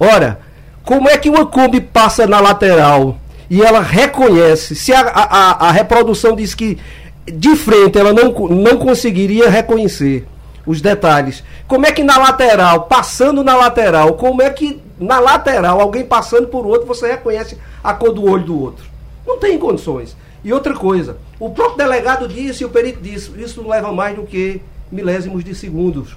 Ora, 0.00 0.40
como 0.82 1.06
é 1.06 1.18
que 1.18 1.28
uma 1.28 1.44
Kombi 1.44 1.82
passa 1.82 2.26
na 2.26 2.40
lateral 2.40 3.18
e 3.50 3.62
ela 3.62 3.80
reconhece, 3.80 4.74
se 4.74 4.92
a, 4.92 5.00
a, 5.00 5.68
a 5.68 5.70
reprodução 5.70 6.36
diz 6.36 6.54
que 6.54 6.78
de 7.26 7.56
frente 7.56 7.98
ela 7.98 8.12
não, 8.12 8.32
não 8.48 8.78
conseguiria 8.78 9.48
reconhecer 9.48 10.26
os 10.66 10.80
detalhes. 10.80 11.42
Como 11.66 11.86
é 11.86 11.92
que 11.92 12.02
na 12.02 12.18
lateral, 12.18 12.82
passando 12.82 13.42
na 13.42 13.56
lateral, 13.56 14.14
como 14.14 14.42
é 14.42 14.50
que 14.50 14.80
na 14.98 15.18
lateral, 15.18 15.80
alguém 15.80 16.04
passando 16.04 16.48
por 16.48 16.66
outro, 16.66 16.86
você 16.86 17.08
reconhece 17.08 17.56
a 17.82 17.94
cor 17.94 18.12
do 18.12 18.28
olho 18.28 18.44
do 18.44 18.60
outro? 18.60 18.84
Não 19.26 19.38
tem 19.38 19.58
condições. 19.58 20.16
E 20.44 20.52
outra 20.52 20.74
coisa, 20.74 21.16
o 21.40 21.50
próprio 21.50 21.78
delegado 21.78 22.28
disse 22.28 22.62
e 22.62 22.66
o 22.66 22.70
perito 22.70 23.00
disse, 23.00 23.30
isso 23.38 23.62
não 23.62 23.70
leva 23.70 23.92
mais 23.92 24.14
do 24.14 24.22
que 24.22 24.60
milésimos 24.90 25.42
de 25.42 25.54
segundos. 25.54 26.16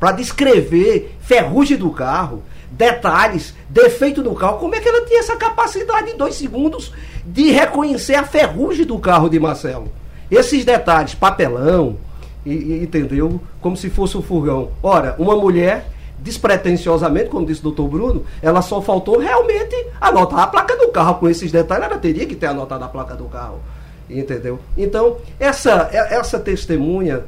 Para 0.00 0.12
descrever 0.12 1.14
ferrugem 1.20 1.76
do 1.76 1.90
carro, 1.90 2.42
detalhes, 2.72 3.54
defeito 3.68 4.22
do 4.22 4.34
carro. 4.34 4.58
Como 4.58 4.74
é 4.74 4.80
que 4.80 4.88
ela 4.88 5.04
tinha 5.06 5.20
essa 5.20 5.36
capacidade 5.36 6.10
em 6.10 6.16
dois 6.16 6.34
segundos 6.34 6.92
de 7.24 7.50
reconhecer 7.50 8.14
a 8.14 8.24
ferrugem 8.24 8.86
do 8.86 8.98
carro 8.98 9.28
de 9.28 9.38
Marcelo? 9.38 9.90
Esses 10.30 10.64
detalhes, 10.64 11.14
papelão, 11.14 11.98
e, 12.44 12.52
e, 12.52 12.82
entendeu? 12.82 13.40
Como 13.60 13.76
se 13.76 13.90
fosse 13.90 14.16
um 14.16 14.22
furgão. 14.22 14.70
Ora, 14.82 15.14
uma 15.18 15.36
mulher, 15.36 15.86
despretensiosamente, 16.18 17.28
como 17.28 17.46
disse 17.46 17.60
o 17.60 17.64
doutor 17.64 17.88
Bruno, 17.88 18.24
ela 18.40 18.62
só 18.62 18.80
faltou 18.80 19.18
realmente 19.18 19.76
anotar 20.00 20.40
a 20.40 20.46
placa 20.46 20.76
do 20.76 20.88
carro. 20.88 21.16
Com 21.16 21.28
esses 21.28 21.52
detalhes, 21.52 21.84
ela 21.84 21.98
teria 21.98 22.26
que 22.26 22.34
ter 22.34 22.46
anotado 22.46 22.84
a 22.84 22.88
placa 22.88 23.14
do 23.14 23.24
carro. 23.24 23.60
Entendeu? 24.08 24.58
Então, 24.76 25.18
essa, 25.38 25.88
essa 25.92 26.38
testemunha, 26.38 27.24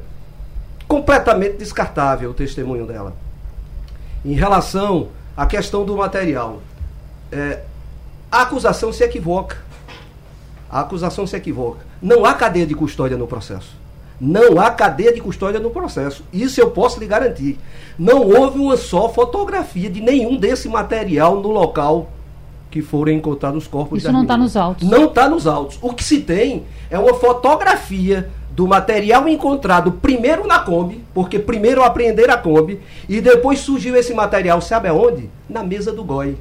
completamente 0.87 1.57
descartável 1.57 2.31
o 2.31 2.33
testemunho 2.33 2.85
dela. 2.85 3.13
Em 4.23 4.33
relação 4.33 5.09
a 5.35 5.45
questão 5.45 5.85
do 5.85 5.97
material. 5.97 6.61
É, 7.31 7.61
a 8.31 8.41
acusação 8.41 8.91
se 8.91 9.03
equivoca. 9.03 9.57
A 10.69 10.81
acusação 10.81 11.25
se 11.27 11.35
equivoca. 11.35 11.85
Não 12.01 12.25
há 12.25 12.33
cadeia 12.33 12.65
de 12.65 12.75
custódia 12.75 13.17
no 13.17 13.27
processo. 13.27 13.75
Não 14.19 14.59
há 14.59 14.71
cadeia 14.71 15.13
de 15.13 15.19
custódia 15.19 15.59
no 15.59 15.69
processo. 15.69 16.23
Isso 16.31 16.59
eu 16.59 16.71
posso 16.71 16.99
lhe 16.99 17.05
garantir. 17.05 17.59
Não 17.97 18.21
houve 18.21 18.59
uma 18.59 18.77
só 18.77 19.09
fotografia 19.09 19.89
de 19.89 20.01
nenhum 20.01 20.37
desse 20.37 20.69
material 20.69 21.41
no 21.41 21.49
local 21.49 22.09
que 22.75 22.81
foram 22.81 23.13
encontrados 23.13 23.63
os 23.63 23.69
corpos 23.69 23.99
Isso 23.99 24.11
não 24.11 24.23
está 24.23 24.35
nos 24.35 24.57
autos. 24.57 24.85
Não 24.85 25.05
está 25.05 25.29
nos 25.29 25.47
autos. 25.47 25.79
O 25.81 25.93
que 25.93 26.03
se 26.03 26.19
tem 26.19 26.65
é 26.89 26.99
uma 26.99 27.13
fotografia 27.13 28.29
do 28.51 28.67
material 28.67 29.29
encontrado 29.29 29.93
primeiro 29.93 30.45
na 30.45 30.59
Kombi, 30.59 31.01
porque 31.13 31.39
primeiro 31.39 31.81
apreenderam 31.81 32.33
a 32.33 32.37
Kombi, 32.37 32.81
e 33.07 33.21
depois 33.21 33.59
surgiu 33.59 33.95
esse 33.95 34.13
material, 34.13 34.59
sabe 34.59 34.89
aonde? 34.89 35.29
Na 35.49 35.63
mesa 35.63 35.93
do 35.93 36.03
GOI. 36.03 36.37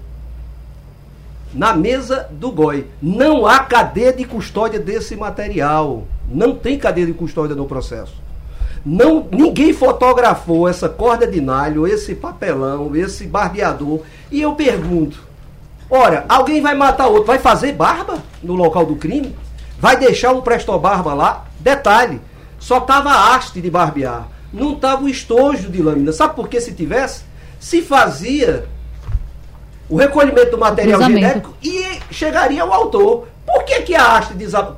Na 1.54 1.72
mesa 1.72 2.28
do 2.32 2.50
GOI. 2.50 2.84
Não 3.00 3.46
há 3.46 3.60
cadeia 3.60 4.12
de 4.12 4.24
custódia 4.24 4.80
desse 4.80 5.14
material. 5.14 6.02
Não 6.28 6.52
tem 6.56 6.76
cadeia 6.76 7.06
de 7.06 7.12
custódia 7.12 7.54
no 7.54 7.66
processo. 7.66 8.14
Não, 8.84 9.28
ninguém 9.30 9.72
fotografou 9.72 10.68
essa 10.68 10.88
corda 10.88 11.28
de 11.28 11.40
nalho, 11.40 11.86
esse 11.86 12.12
papelão, 12.16 12.96
esse 12.96 13.24
barbeador. 13.24 14.00
E 14.32 14.42
eu 14.42 14.56
pergunto: 14.56 15.33
ora, 15.90 16.24
alguém 16.28 16.60
vai 16.60 16.74
matar 16.74 17.08
outro, 17.08 17.24
vai 17.24 17.38
fazer 17.38 17.72
barba 17.72 18.22
no 18.42 18.54
local 18.54 18.86
do 18.86 18.96
crime? 18.96 19.34
Vai 19.78 19.96
deixar 19.96 20.32
um 20.32 20.40
presto-barba 20.40 21.14
lá? 21.14 21.44
Detalhe: 21.58 22.20
só 22.58 22.80
tava 22.80 23.10
a 23.10 23.34
haste 23.34 23.60
de 23.60 23.70
barbear, 23.70 24.28
não 24.52 24.74
tava 24.74 25.04
o 25.04 25.08
estojo 25.08 25.68
de 25.68 25.82
lâmina. 25.82 26.12
Sabe 26.12 26.34
por 26.34 26.48
que 26.48 26.60
se 26.60 26.72
tivesse? 26.72 27.24
Se 27.58 27.82
fazia 27.82 28.66
o 29.88 29.96
recolhimento 29.96 30.52
do 30.52 30.58
material 30.58 31.02
genético 31.02 31.54
e 31.62 31.84
chegaria 32.10 32.62
ao 32.62 32.72
autor. 32.72 33.28
Por 33.46 33.64
que, 33.64 33.82
que 33.82 33.94
a 33.94 34.16
haste 34.16 34.34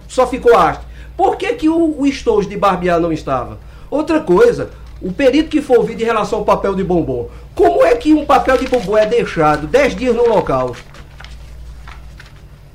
só 0.08 0.26
ficou 0.26 0.56
a 0.56 0.70
haste? 0.70 0.84
Por 1.16 1.36
que, 1.36 1.54
que 1.54 1.68
o, 1.68 2.00
o 2.00 2.06
estojo 2.06 2.48
de 2.48 2.56
barbear 2.56 3.00
não 3.00 3.12
estava? 3.12 3.58
Outra 3.90 4.20
coisa, 4.20 4.70
o 5.00 5.12
perito 5.12 5.48
que 5.48 5.62
for 5.62 5.78
ouvido 5.78 6.02
em 6.02 6.04
relação 6.04 6.40
ao 6.40 6.44
papel 6.44 6.74
de 6.74 6.82
bombom. 6.82 7.28
Como 7.54 7.84
é 7.84 7.94
que 7.94 8.12
um 8.12 8.26
papel 8.26 8.58
de 8.58 8.66
bombom 8.66 8.96
é 8.96 9.06
deixado 9.06 9.66
10 9.66 9.94
dias 9.94 10.14
no 10.14 10.28
local? 10.28 10.74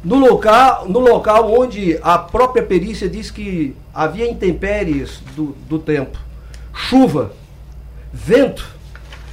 No 0.04 0.18
local, 0.18 0.88
no 0.90 1.00
local 1.00 1.54
onde 1.54 2.00
a 2.02 2.18
própria 2.18 2.64
perícia 2.64 3.08
diz 3.08 3.30
que 3.30 3.76
havia 3.94 4.30
intempéries 4.30 5.20
do, 5.36 5.56
do 5.70 5.78
tempo. 5.78 6.18
Chuva, 6.74 7.34
vento, 8.12 8.68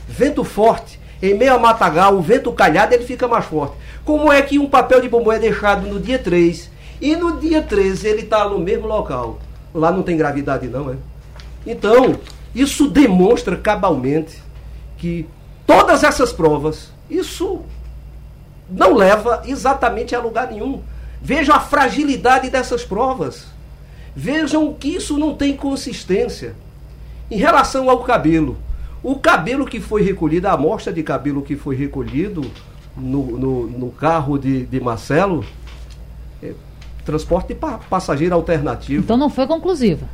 vento 0.07 0.45
forte. 0.45 1.01
Em 1.23 1.35
meio 1.35 1.55
a 1.55 1.59
matagal, 1.59 2.14
o 2.14 2.21
vento 2.21 2.53
calhado, 2.53 2.95
ele 2.95 3.05
fica 3.05 3.27
mais 3.27 3.47
forte. 3.47 3.75
Como 4.05 4.33
é 4.33 4.41
que 4.43 4.59
um 4.59 4.69
papel 4.69 5.01
de 5.01 5.09
bombom 5.09 5.33
é 5.33 5.39
deixado 5.39 5.87
no 5.87 5.99
dia 5.99 6.19
3 6.19 6.71
e 7.01 7.16
no 7.16 7.39
dia 7.39 7.62
13 7.62 8.07
ele 8.07 8.23
está 8.23 8.49
no 8.49 8.59
mesmo 8.59 8.87
local? 8.87 9.39
Lá 9.75 9.91
não 9.91 10.03
tem 10.03 10.16
gravidade 10.16 10.69
não, 10.69 10.91
é? 10.91 10.97
Então, 11.66 12.19
isso 12.55 12.89
demonstra 12.89 13.57
cabalmente 13.57 14.43
que 14.97 15.27
todas 15.66 16.05
essas 16.05 16.33
provas, 16.33 16.93
isso 17.11 17.62
não 18.69 18.95
leva 18.95 19.43
exatamente 19.47 20.14
a 20.14 20.21
lugar 20.21 20.51
nenhum. 20.51 20.83
Vejam 21.21 21.55
a 21.55 21.61
fragilidade 21.61 22.51
dessas 22.51 22.85
provas. 22.85 23.47
Vejam 24.14 24.75
que 24.75 24.89
isso 24.89 25.19
não 25.19 25.35
tem 25.35 25.57
consistência. 25.57 26.55
Em 27.31 27.37
relação 27.37 27.89
ao 27.91 28.03
cabelo, 28.03 28.57
o 29.03 29.16
cabelo 29.16 29.66
que 29.66 29.81
foi 29.81 30.03
recolhido, 30.03 30.49
a 30.49 30.53
amostra 30.53 30.93
de 30.93 31.03
cabelo 31.03 31.43
que 31.43 31.57
foi 31.57 31.77
recolhido 31.77 32.51
no, 32.97 33.39
no, 33.39 33.66
no 33.66 33.91
carro 33.91 34.39
de, 34.39 34.64
de 34.64 34.81
Marcelo, 34.81 35.45
é, 36.43 36.53
transporte 37.05 37.55
de 37.55 37.61
passageiro 37.89 38.35
alternativo. 38.35 39.03
Então 39.03 39.16
não 39.16 39.31
foi 39.31 39.47
conclusiva 39.47 40.09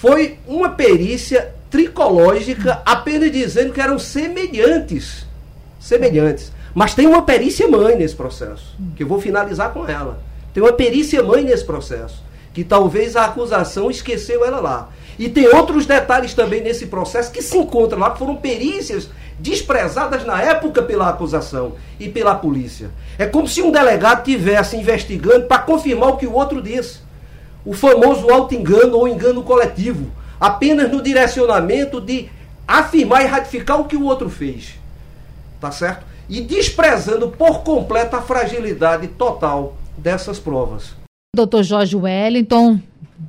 foi 0.00 0.38
uma 0.46 0.70
perícia 0.70 1.52
tricológica 1.68 2.80
apenas 2.86 3.32
dizendo 3.32 3.72
que 3.72 3.80
eram 3.80 3.98
semelhantes. 3.98 5.26
Semelhantes. 5.80 6.52
Mas 6.74 6.94
tem 6.94 7.06
uma 7.06 7.22
perícia 7.22 7.68
mãe 7.68 7.96
nesse 7.96 8.14
processo, 8.14 8.76
que 8.96 9.02
eu 9.02 9.06
vou 9.06 9.20
finalizar 9.20 9.72
com 9.72 9.86
ela. 9.86 10.20
Tem 10.52 10.62
uma 10.62 10.72
perícia 10.72 11.22
mãe 11.22 11.42
nesse 11.42 11.64
processo, 11.64 12.22
que 12.52 12.64
talvez 12.64 13.16
a 13.16 13.24
acusação 13.24 13.90
esqueceu 13.90 14.44
ela 14.44 14.60
lá. 14.60 14.88
E 15.18 15.28
tem 15.28 15.48
outros 15.48 15.86
detalhes 15.86 16.34
também 16.34 16.62
nesse 16.62 16.86
processo 16.86 17.32
que 17.32 17.42
se 17.42 17.58
encontram 17.58 17.98
lá, 17.98 18.10
que 18.10 18.18
foram 18.18 18.36
perícias 18.36 19.08
desprezadas 19.38 20.24
na 20.24 20.40
época 20.42 20.82
pela 20.82 21.08
acusação 21.08 21.74
e 21.98 22.08
pela 22.08 22.34
polícia. 22.34 22.90
É 23.18 23.26
como 23.26 23.48
se 23.48 23.62
um 23.62 23.70
delegado 23.70 24.24
tivesse 24.24 24.76
investigando 24.76 25.46
para 25.46 25.62
confirmar 25.62 26.10
o 26.10 26.16
que 26.16 26.26
o 26.26 26.34
outro 26.34 26.62
disse 26.62 27.08
o 27.68 27.74
famoso 27.74 28.30
auto-engano 28.30 28.96
ou 28.96 29.06
engano 29.06 29.42
coletivo, 29.42 30.10
apenas 30.40 30.90
no 30.90 31.02
direcionamento 31.02 32.00
de 32.00 32.30
afirmar 32.66 33.22
e 33.22 33.26
ratificar 33.26 33.78
o 33.78 33.84
que 33.84 33.94
o 33.94 34.04
outro 34.04 34.30
fez. 34.30 34.78
Tá 35.60 35.70
certo? 35.70 36.06
E 36.28 36.40
desprezando 36.42 37.30
por 37.30 37.62
completo 37.62 38.14
a 38.16 38.22
fragilidade 38.22 39.08
total 39.08 39.74
dessas 39.96 40.38
provas. 40.38 40.94
Doutor 41.34 41.64
Jorge 41.64 41.96
Wellington, 41.96 42.82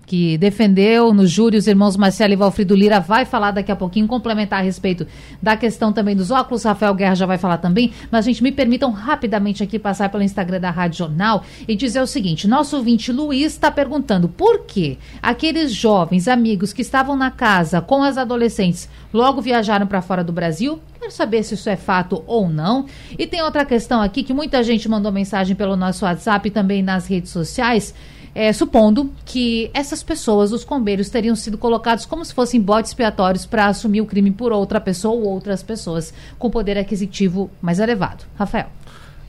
que 0.05 0.37
defendeu 0.37 1.13
no 1.13 1.25
júri 1.25 1.57
os 1.57 1.67
irmãos 1.67 1.95
Marcelo 1.95 2.33
e 2.33 2.35
Valfrido 2.35 2.75
Lira, 2.75 2.99
vai 2.99 3.25
falar 3.25 3.51
daqui 3.51 3.71
a 3.71 3.75
pouquinho, 3.75 4.07
complementar 4.07 4.59
a 4.59 4.63
respeito 4.63 5.05
da 5.41 5.55
questão 5.55 5.93
também 5.93 6.15
dos 6.15 6.31
óculos. 6.31 6.63
Rafael 6.63 6.93
Guerra 6.93 7.15
já 7.15 7.25
vai 7.25 7.37
falar 7.37 7.57
também, 7.57 7.91
mas, 8.11 8.25
gente, 8.25 8.41
me 8.41 8.51
permitam 8.51 8.91
rapidamente 8.91 9.63
aqui 9.63 9.77
passar 9.77 10.09
pelo 10.09 10.23
Instagram 10.23 10.59
da 10.59 10.71
Rádio 10.71 10.99
Jornal 10.99 11.43
e 11.67 11.75
dizer 11.75 12.01
o 12.01 12.07
seguinte: 12.07 12.47
nosso 12.47 12.75
ouvinte 12.75 13.11
Luiz 13.11 13.53
está 13.53 13.71
perguntando 13.71 14.27
por 14.27 14.65
que 14.65 14.97
aqueles 15.21 15.73
jovens 15.73 16.27
amigos 16.27 16.73
que 16.73 16.81
estavam 16.81 17.15
na 17.15 17.31
casa 17.31 17.81
com 17.81 18.03
as 18.03 18.17
adolescentes 18.17 18.89
logo 19.13 19.41
viajaram 19.41 19.87
para 19.87 20.01
fora 20.01 20.23
do 20.23 20.33
Brasil. 20.33 20.79
Quero 20.99 21.11
saber 21.11 21.43
se 21.43 21.53
isso 21.53 21.69
é 21.69 21.75
fato 21.75 22.23
ou 22.27 22.49
não. 22.49 22.85
E 23.17 23.25
tem 23.25 23.41
outra 23.41 23.63
questão 23.63 24.01
aqui 24.01 24.21
que 24.21 24.33
muita 24.33 24.61
gente 24.63 24.89
mandou 24.89 25.11
mensagem 25.11 25.55
pelo 25.55 25.75
nosso 25.75 26.03
WhatsApp 26.03 26.47
e 26.47 26.51
também 26.51 26.83
nas 26.83 27.07
redes 27.07 27.31
sociais 27.31 27.93
é, 28.33 28.51
supondo 28.53 29.11
que 29.25 29.69
essas 29.73 30.03
pessoas, 30.03 30.51
os 30.51 30.63
combeiros, 30.63 31.09
teriam 31.09 31.35
sido 31.35 31.57
colocados 31.57 32.05
como 32.05 32.23
se 32.23 32.33
fossem 32.33 32.61
botes 32.61 32.91
expiatórios 32.91 33.45
para 33.45 33.67
assumir 33.67 34.01
o 34.01 34.05
crime 34.05 34.31
por 34.31 34.51
outra 34.51 34.79
pessoa 34.79 35.15
ou 35.15 35.25
outras 35.25 35.63
pessoas 35.63 36.13
com 36.37 36.49
poder 36.49 36.77
aquisitivo 36.77 37.49
mais 37.61 37.79
elevado. 37.79 38.25
Rafael. 38.37 38.67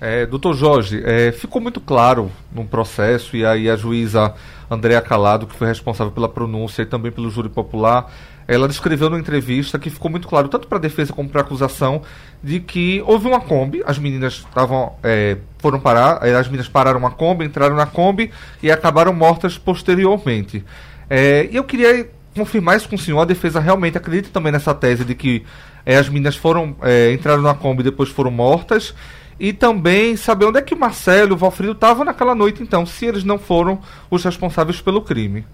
É, 0.01 0.25
doutor 0.25 0.55
Jorge, 0.55 1.03
é, 1.05 1.31
ficou 1.31 1.61
muito 1.61 1.79
claro 1.79 2.31
no 2.51 2.65
processo, 2.65 3.37
e 3.37 3.45
aí 3.45 3.69
a 3.69 3.77
juíza 3.77 4.33
Andréa 4.71 5.03
Calado, 5.03 5.47
que 5.47 5.55
foi 5.55 5.67
responsável 5.69 6.11
pela 6.11 6.29
pronúncia 6.29 6.83
e 6.83 6.87
também 6.87 7.13
pelo 7.13 7.29
júri 7.29 7.51
popular, 7.51 8.11
ela 8.51 8.67
descreveu 8.67 9.09
numa 9.09 9.21
entrevista 9.21 9.79
que 9.79 9.89
ficou 9.89 10.11
muito 10.11 10.27
claro, 10.27 10.49
tanto 10.49 10.67
para 10.67 10.79
a 10.79 10.81
defesa 10.81 11.13
como 11.13 11.29
para 11.29 11.41
a 11.41 11.45
acusação, 11.45 12.03
de 12.43 12.59
que 12.59 13.01
houve 13.07 13.29
uma 13.29 13.41
Kombi, 13.41 13.81
as 13.87 13.97
meninas 13.97 14.45
estavam. 14.45 14.95
É, 15.05 15.37
foram 15.59 15.79
parar, 15.79 16.17
as 16.25 16.49
meninas 16.49 16.69
pararam 16.69 16.99
uma 16.99 17.13
Kombi, 17.13 17.45
entraram 17.45 17.77
na 17.77 17.87
Kombi 17.87 18.33
e 18.61 18.69
acabaram 18.69 19.13
mortas 19.13 19.57
posteriormente. 19.57 20.65
É, 21.09 21.49
e 21.49 21.55
eu 21.55 21.63
queria 21.63 22.11
confirmar 22.35 22.77
isso 22.77 22.89
com 22.89 22.97
o 22.97 22.99
senhor, 22.99 23.21
a 23.21 23.25
defesa 23.25 23.61
realmente 23.61 23.97
acredita 23.97 24.31
também 24.33 24.51
nessa 24.51 24.75
tese 24.75 25.05
de 25.05 25.15
que 25.15 25.45
é, 25.87 25.97
as 25.97 26.09
meninas 26.09 26.35
foram 26.35 26.75
é, 26.83 27.13
entraram 27.13 27.43
na 27.43 27.55
Kombi 27.55 27.83
e 27.83 27.85
depois 27.85 28.09
foram 28.09 28.33
mortas. 28.33 28.93
E 29.39 29.53
também 29.53 30.17
saber 30.17 30.47
onde 30.47 30.59
é 30.59 30.63
que 30.63 30.75
o 30.75 30.79
Marcelo 30.79 31.31
e 31.31 31.35
o 31.35 31.37
Valfrido 31.37 31.73
estavam 31.73 32.05
naquela 32.05 32.35
noite, 32.35 32.63
então, 32.63 32.85
se 32.85 33.07
eles 33.07 33.23
não 33.23 33.39
foram 33.39 33.81
os 34.11 34.25
responsáveis 34.25 34.81
pelo 34.83 35.01
crime. 35.01 35.47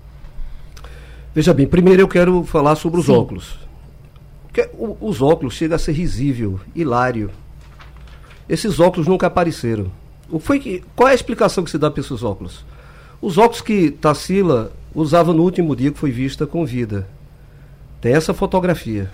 Veja 1.37 1.53
bem, 1.53 1.67
primeiro 1.67 2.01
eu 2.01 2.09
quero 2.09 2.45
falar 2.45 2.77
sobre 2.77 2.99
os 2.99 3.05
Sim. 3.05 3.13
óculos. 3.13 3.59
Porque 4.45 4.71
os 5.03 5.21
óculos 5.21 5.53
chegam 5.53 5.77
a 5.77 5.79
ser 5.79 5.93
risível, 5.93 6.59
hilário. 6.75 7.31
Esses 8.49 8.81
óculos 8.81 9.07
nunca 9.07 9.27
apareceram. 9.27 9.93
O 10.31 10.39
foi 10.39 10.59
que, 10.59 10.83
qual 10.97 11.11
é 11.11 11.13
a 11.13 11.15
explicação 11.15 11.63
que 11.63 11.71
se 11.71 11.77
dá 11.77 11.91
para 11.91 12.01
esses 12.01 12.23
óculos? 12.23 12.65
Os 13.21 13.37
óculos 13.37 13.61
que 13.61 13.91
Tarsila 13.91 14.73
usava 14.95 15.35
no 15.35 15.43
último 15.43 15.77
dia 15.77 15.93
que 15.93 15.99
foi 15.99 16.11
vista 16.11 16.47
com 16.47 16.65
vida. 16.65 17.07
Tem 18.01 18.15
essa 18.15 18.33
fotografia. 18.33 19.11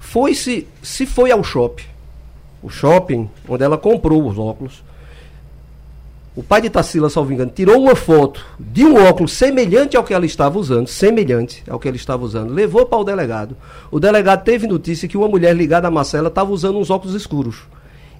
Foi 0.00 0.34
se, 0.34 0.66
se 0.82 1.06
foi 1.06 1.30
ao 1.30 1.44
shopping, 1.44 1.86
o 2.60 2.68
shopping 2.68 3.30
onde 3.48 3.62
ela 3.62 3.78
comprou 3.78 4.28
os 4.28 4.36
óculos, 4.36 4.82
o 6.38 6.42
pai 6.44 6.60
de 6.60 6.70
Tarsila, 6.70 7.10
salvo 7.10 7.32
engano, 7.32 7.50
tirou 7.52 7.82
uma 7.82 7.96
foto 7.96 8.46
de 8.60 8.84
um 8.84 8.94
óculos 8.94 9.32
semelhante 9.32 9.96
ao 9.96 10.04
que 10.04 10.14
ela 10.14 10.24
estava 10.24 10.56
usando, 10.56 10.86
semelhante 10.86 11.64
ao 11.68 11.80
que 11.80 11.88
ela 11.88 11.96
estava 11.96 12.24
usando, 12.24 12.54
levou 12.54 12.86
para 12.86 12.98
o 12.98 13.02
delegado. 13.02 13.56
O 13.90 13.98
delegado 13.98 14.44
teve 14.44 14.68
notícia 14.68 15.08
que 15.08 15.16
uma 15.16 15.26
mulher 15.26 15.52
ligada 15.52 15.88
a 15.88 15.90
Marcela 15.90 16.28
estava 16.28 16.52
usando 16.52 16.78
uns 16.78 16.90
óculos 16.90 17.16
escuros. 17.16 17.62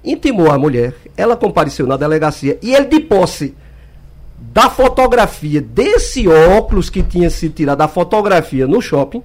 Intimou 0.04 0.50
a 0.50 0.58
mulher, 0.58 0.96
ela 1.16 1.36
compareceu 1.36 1.86
na 1.86 1.96
delegacia 1.96 2.58
e 2.60 2.74
ele, 2.74 2.86
de 2.86 2.98
posse 2.98 3.54
da 4.36 4.68
fotografia 4.68 5.60
desse 5.60 6.26
óculos 6.26 6.90
que 6.90 7.04
tinha 7.04 7.30
sido 7.30 7.54
tirado 7.54 7.78
da 7.78 7.86
fotografia 7.86 8.66
no 8.66 8.82
shopping, 8.82 9.22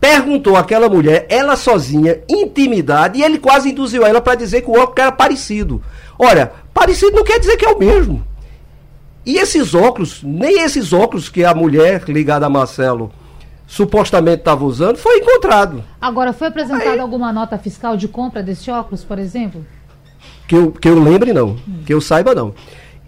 perguntou 0.00 0.56
àquela 0.56 0.88
mulher, 0.88 1.24
ela 1.28 1.54
sozinha, 1.54 2.18
intimidade, 2.28 3.20
e 3.20 3.22
ele 3.22 3.38
quase 3.38 3.70
induziu 3.70 4.04
ela 4.04 4.20
para 4.20 4.34
dizer 4.34 4.62
que 4.62 4.70
o 4.70 4.76
óculos 4.76 4.98
era 4.98 5.12
parecido. 5.12 5.80
Olha, 6.18 6.50
parecido 6.78 7.16
não 7.16 7.24
quer 7.24 7.40
dizer 7.40 7.56
que 7.56 7.66
é 7.66 7.70
o 7.70 7.78
mesmo. 7.78 8.24
E 9.26 9.36
esses 9.36 9.74
óculos, 9.74 10.22
nem 10.22 10.62
esses 10.62 10.92
óculos 10.92 11.28
que 11.28 11.44
a 11.44 11.52
mulher 11.52 12.04
ligada 12.08 12.46
a 12.46 12.50
Marcelo 12.50 13.10
supostamente 13.66 14.38
estava 14.38 14.64
usando, 14.64 14.96
foi 14.96 15.18
encontrado. 15.18 15.84
Agora, 16.00 16.32
foi 16.32 16.46
apresentada 16.46 16.92
Aí, 16.92 16.98
alguma 16.98 17.32
nota 17.32 17.58
fiscal 17.58 17.96
de 17.96 18.08
compra 18.08 18.42
desse 18.42 18.70
óculos, 18.70 19.04
por 19.04 19.18
exemplo? 19.18 19.66
Que 20.46 20.54
eu, 20.54 20.72
que 20.72 20.88
eu 20.88 20.98
lembre, 21.02 21.32
não. 21.32 21.50
Hum. 21.50 21.82
Que 21.84 21.92
eu 21.92 22.00
saiba, 22.00 22.34
não. 22.34 22.54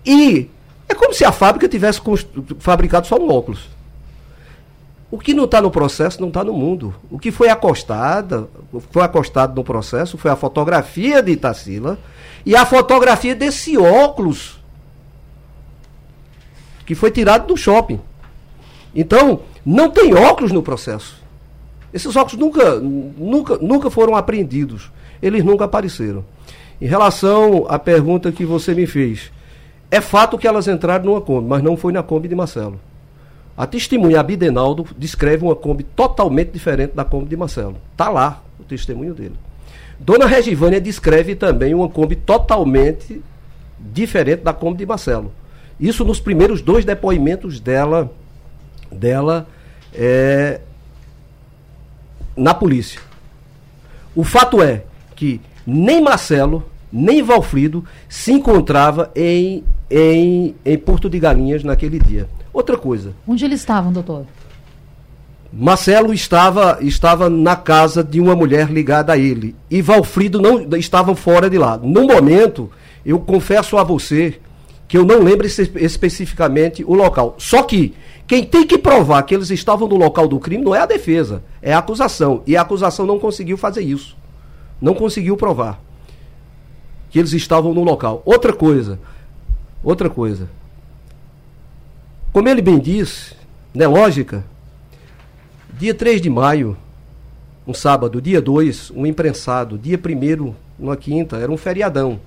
E 0.04 0.50
é 0.88 0.94
como 0.94 1.14
se 1.14 1.24
a 1.24 1.32
fábrica 1.32 1.68
tivesse 1.68 2.00
fabricado 2.58 3.06
só 3.06 3.16
um 3.16 3.32
óculos. 3.32 3.68
O 5.10 5.18
que 5.18 5.32
não 5.32 5.44
está 5.44 5.62
no 5.62 5.70
processo 5.70 6.20
não 6.20 6.28
está 6.28 6.44
no 6.44 6.52
mundo. 6.52 6.94
O 7.10 7.18
que 7.18 7.30
foi 7.30 7.48
acostada, 7.48 8.48
foi 8.90 9.02
acostado 9.02 9.54
no 9.54 9.64
processo 9.64 10.18
foi 10.18 10.30
a 10.30 10.36
fotografia 10.36 11.22
de 11.22 11.32
Itacila 11.32 11.98
e 12.45 12.57
a 12.57 12.64
fotografia 12.64 13.34
desse 13.34 13.76
óculos 13.76 14.59
que 16.86 16.95
foi 16.95 17.11
tirado 17.11 17.47
do 17.47 17.57
shopping. 17.57 18.01
Então, 18.95 19.41
não 19.64 19.91
tem 19.91 20.14
óculos 20.14 20.51
no 20.51 20.62
processo. 20.62 21.20
Esses 21.93 22.14
óculos 22.16 22.38
nunca, 22.38 22.76
nunca, 22.80 23.59
nunca 23.59 23.91
foram 23.91 24.16
apreendidos. 24.16 24.91
Eles 25.22 25.45
nunca 25.45 25.64
apareceram. 25.64 26.24
Em 26.80 26.86
relação 26.86 27.66
à 27.68 27.78
pergunta 27.78 28.32
que 28.32 28.45
você 28.45 28.74
me 28.74 28.86
fez, 28.86 29.30
é 29.91 30.01
fato 30.01 30.38
que 30.38 30.49
elas 30.49 30.66
entraram 30.66 31.05
numa 31.05 31.20
Kombi, 31.20 31.47
mas 31.49 31.62
não 31.62 31.76
foi 31.76 31.93
na 31.93 32.03
Kombi 32.03 32.26
de 32.26 32.34
Marcelo. 32.34 32.80
A 33.57 33.66
testemunha 33.66 34.20
Abidenaldo 34.20 34.86
descreve 34.97 35.45
uma 35.45 35.55
Kombi 35.55 35.84
totalmente 35.84 36.51
diferente 36.51 36.95
da 36.95 37.05
Kombi 37.05 37.28
de 37.28 37.36
Marcelo. 37.36 37.76
Está 37.93 38.09
lá 38.09 38.43
o 38.59 38.64
testemunho 38.64 39.12
dele. 39.12 39.34
Dona 40.01 40.24
Regivânia 40.24 40.80
descreve 40.80 41.34
também 41.34 41.74
uma 41.74 41.86
Kombi 41.86 42.16
totalmente 42.16 43.22
diferente 43.78 44.42
da 44.42 44.53
Kombi 44.55 44.78
de 44.78 44.86
Marcelo. 44.86 45.30
Isso 45.78 46.07
nos 46.07 46.18
primeiros 46.18 46.62
dois 46.62 46.86
depoimentos 46.86 47.61
dela, 47.61 48.11
dela 48.90 49.46
é, 49.92 50.62
na 52.34 52.55
polícia. 52.55 52.98
O 54.16 54.24
fato 54.24 54.62
é 54.62 54.84
que 55.14 55.38
nem 55.66 56.01
Marcelo, 56.01 56.64
nem 56.90 57.22
Valfrido 57.22 57.84
se 58.09 58.32
encontrava 58.32 59.11
em, 59.14 59.62
em, 59.90 60.55
em 60.64 60.78
Porto 60.78 61.11
de 61.11 61.18
Galinhas 61.18 61.62
naquele 61.62 61.98
dia. 61.98 62.26
Outra 62.55 62.78
coisa. 62.78 63.12
Onde 63.28 63.44
eles 63.44 63.61
estavam, 63.61 63.92
doutor? 63.92 64.24
Marcelo 65.53 66.14
estava, 66.14 66.78
estava 66.80 67.28
na 67.28 67.57
casa 67.57 68.05
de 68.05 68.20
uma 68.20 68.36
mulher 68.36 68.70
ligada 68.70 69.12
a 69.12 69.18
ele. 69.18 69.57
E 69.70 69.82
Valfrido 69.82 70.40
não 70.40 70.76
estavam 70.76 71.16
fora 71.16 71.51
de 71.51 71.59
lá. 71.59 71.76
No 71.76 72.07
momento, 72.07 72.70
eu 73.05 73.18
confesso 73.18 73.76
a 73.76 73.82
você 73.82 74.38
que 74.86 74.96
eu 74.96 75.05
não 75.05 75.22
lembro 75.22 75.46
especificamente 75.46 76.84
o 76.84 76.94
local. 76.94 77.34
Só 77.38 77.62
que 77.62 77.94
quem 78.26 78.44
tem 78.44 78.64
que 78.64 78.78
provar 78.78 79.22
que 79.24 79.34
eles 79.34 79.51
estavam 79.51 79.88
no 79.88 79.96
local 79.96 80.28
do 80.28 80.38
crime 80.38 80.64
não 80.64 80.74
é 80.74 80.80
a 80.80 80.86
defesa, 80.86 81.42
é 81.61 81.72
a 81.72 81.78
acusação. 81.78 82.42
E 82.46 82.57
a 82.57 82.62
acusação 82.62 83.05
não 83.05 83.18
conseguiu 83.18 83.57
fazer 83.57 83.82
isso. 83.82 84.16
Não 84.80 84.94
conseguiu 84.94 85.36
provar 85.36 85.80
que 87.11 87.18
eles 87.18 87.32
estavam 87.32 87.74
no 87.74 87.82
local. 87.82 88.22
Outra 88.24 88.53
coisa, 88.53 89.01
outra 89.82 90.09
coisa. 90.09 90.48
Como 92.32 92.48
ele 92.48 92.62
bem 92.62 92.78
disse, 92.78 93.34
né, 93.74 93.88
lógica, 93.88 94.44
dia 95.81 95.95
3 95.95 96.20
de 96.20 96.28
maio, 96.28 96.76
um 97.66 97.72
sábado, 97.72 98.20
dia 98.20 98.39
2, 98.39 98.93
um 98.95 99.07
imprensado, 99.07 99.78
dia 99.78 99.99
1 99.99 100.55
uma 100.78 100.95
quinta, 100.95 101.39
era 101.39 101.51
um 101.51 101.57
feriadão. 101.57 102.20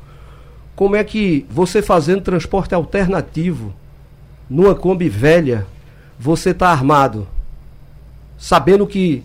Como 0.76 0.96
é 0.96 1.04
que 1.04 1.46
você 1.52 1.80
fazendo 1.80 2.24
transporte 2.24 2.74
alternativo 2.74 3.72
numa 4.50 4.74
Kombi 4.74 5.08
velha, 5.08 5.68
você 6.20 6.50
está 6.50 6.70
armado, 6.70 7.28
sabendo 8.40 8.88
que 8.88 9.22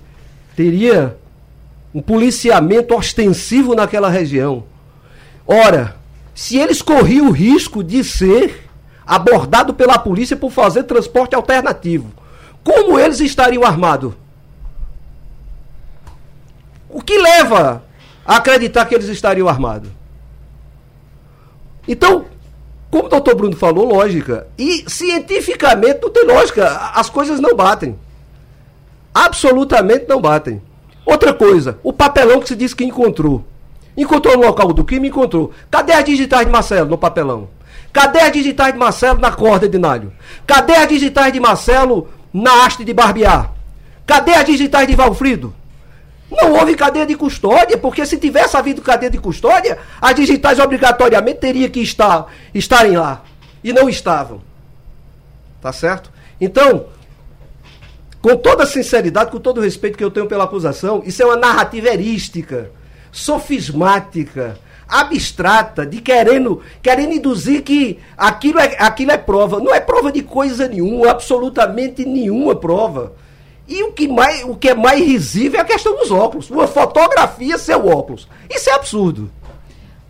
teria 0.54 1.16
um 1.94 2.02
policiamento 2.02 2.94
ostensivo 2.94 3.74
naquela 3.74 4.10
região? 4.10 4.64
Ora, 5.46 5.96
se 6.34 6.58
eles 6.58 6.82
corriam 6.82 7.28
o 7.28 7.32
risco 7.32 7.82
de 7.82 8.04
ser 8.04 8.68
abordado 9.06 9.72
pela 9.72 9.98
polícia 9.98 10.36
por 10.36 10.50
fazer 10.50 10.82
transporte 10.82 11.34
alternativo. 11.34 12.12
Como 12.64 12.98
eles 12.98 13.20
estariam 13.20 13.64
armados? 13.64 14.12
O 16.88 17.02
que 17.02 17.18
leva 17.18 17.82
a 18.24 18.36
acreditar 18.36 18.86
que 18.86 18.94
eles 18.94 19.08
estariam 19.08 19.48
armados? 19.48 19.90
Então, 21.86 22.26
como 22.90 23.06
o 23.06 23.08
doutor 23.08 23.34
Bruno 23.34 23.56
falou, 23.56 23.86
lógica. 23.86 24.46
E 24.58 24.84
cientificamente 24.88 26.00
não 26.02 26.10
tem 26.10 26.24
lógica. 26.24 26.66
As 26.94 27.10
coisas 27.10 27.40
não 27.40 27.54
batem. 27.54 27.98
Absolutamente 29.14 30.06
não 30.08 30.20
batem. 30.20 30.62
Outra 31.04 31.32
coisa, 31.32 31.78
o 31.82 31.92
papelão 31.92 32.40
que 32.40 32.48
se 32.48 32.56
diz 32.56 32.74
que 32.74 32.84
encontrou. 32.84 33.44
Encontrou 33.96 34.36
no 34.36 34.46
local 34.46 34.72
do 34.72 34.84
crime? 34.84 35.08
Encontrou. 35.08 35.52
Cadê 35.70 35.92
as 35.92 36.04
digitais 36.04 36.46
de 36.46 36.52
Marcelo 36.52 36.88
no 36.88 36.98
papelão? 36.98 37.48
Cadê 37.92 38.20
as 38.20 38.32
digitais 38.32 38.72
de 38.72 38.78
Marcelo 38.78 39.18
na 39.18 39.32
corda 39.32 39.68
de 39.68 39.78
Nalho? 39.78 40.12
Cadê 40.46 40.74
as 40.76 40.88
digitais 40.88 41.32
de 41.32 41.40
Marcelo 41.40 42.08
na 42.32 42.64
haste 42.64 42.84
de 42.84 42.92
barbear? 42.92 43.52
Cadê 44.06 44.32
as 44.34 44.44
digitais 44.44 44.86
de 44.86 44.94
Valfrido? 44.94 45.54
Não 46.30 46.52
houve 46.52 46.74
cadeia 46.74 47.06
de 47.06 47.14
custódia, 47.14 47.78
porque 47.78 48.04
se 48.04 48.18
tivesse 48.18 48.56
havido 48.56 48.82
cadeia 48.82 49.10
de 49.10 49.18
custódia, 49.18 49.78
as 50.00 50.14
digitais 50.14 50.58
obrigatoriamente 50.58 51.40
teriam 51.40 51.70
que 51.70 51.80
estar, 51.80 52.26
estarem 52.54 52.96
lá. 52.96 53.22
E 53.64 53.72
não 53.72 53.88
estavam. 53.88 54.42
Tá 55.60 55.72
certo? 55.72 56.10
Então, 56.40 56.86
com 58.20 58.36
toda 58.36 58.66
sinceridade, 58.66 59.30
com 59.30 59.40
todo 59.40 59.58
o 59.58 59.62
respeito 59.62 59.96
que 59.96 60.04
eu 60.04 60.10
tenho 60.10 60.26
pela 60.26 60.44
acusação, 60.44 61.02
isso 61.04 61.22
é 61.22 61.26
uma 61.26 61.36
narrativa 61.36 61.88
erística, 61.88 62.70
sofismática, 63.10 64.58
abstrata, 64.88 65.84
de 65.84 66.00
querendo, 66.00 66.62
querendo 66.82 67.12
induzir 67.12 67.62
que 67.62 67.98
aquilo 68.16 68.58
é, 68.58 68.76
aquilo 68.78 69.10
é 69.12 69.18
prova. 69.18 69.60
Não 69.60 69.74
é 69.74 69.80
prova 69.80 70.10
de 70.10 70.22
coisa 70.22 70.66
nenhuma, 70.66 71.10
absolutamente 71.10 72.04
nenhuma 72.04 72.56
prova. 72.56 73.12
E 73.68 73.82
o 73.82 73.92
que, 73.92 74.08
mais, 74.08 74.42
o 74.44 74.56
que 74.56 74.70
é 74.70 74.74
mais 74.74 75.04
risível 75.04 75.58
é 75.58 75.62
a 75.62 75.66
questão 75.66 75.94
dos 75.96 76.10
óculos. 76.10 76.48
Uma 76.50 76.66
fotografia 76.66 77.58
seu 77.58 77.86
óculos. 77.86 78.26
Isso 78.48 78.70
é 78.70 78.72
absurdo. 78.72 79.30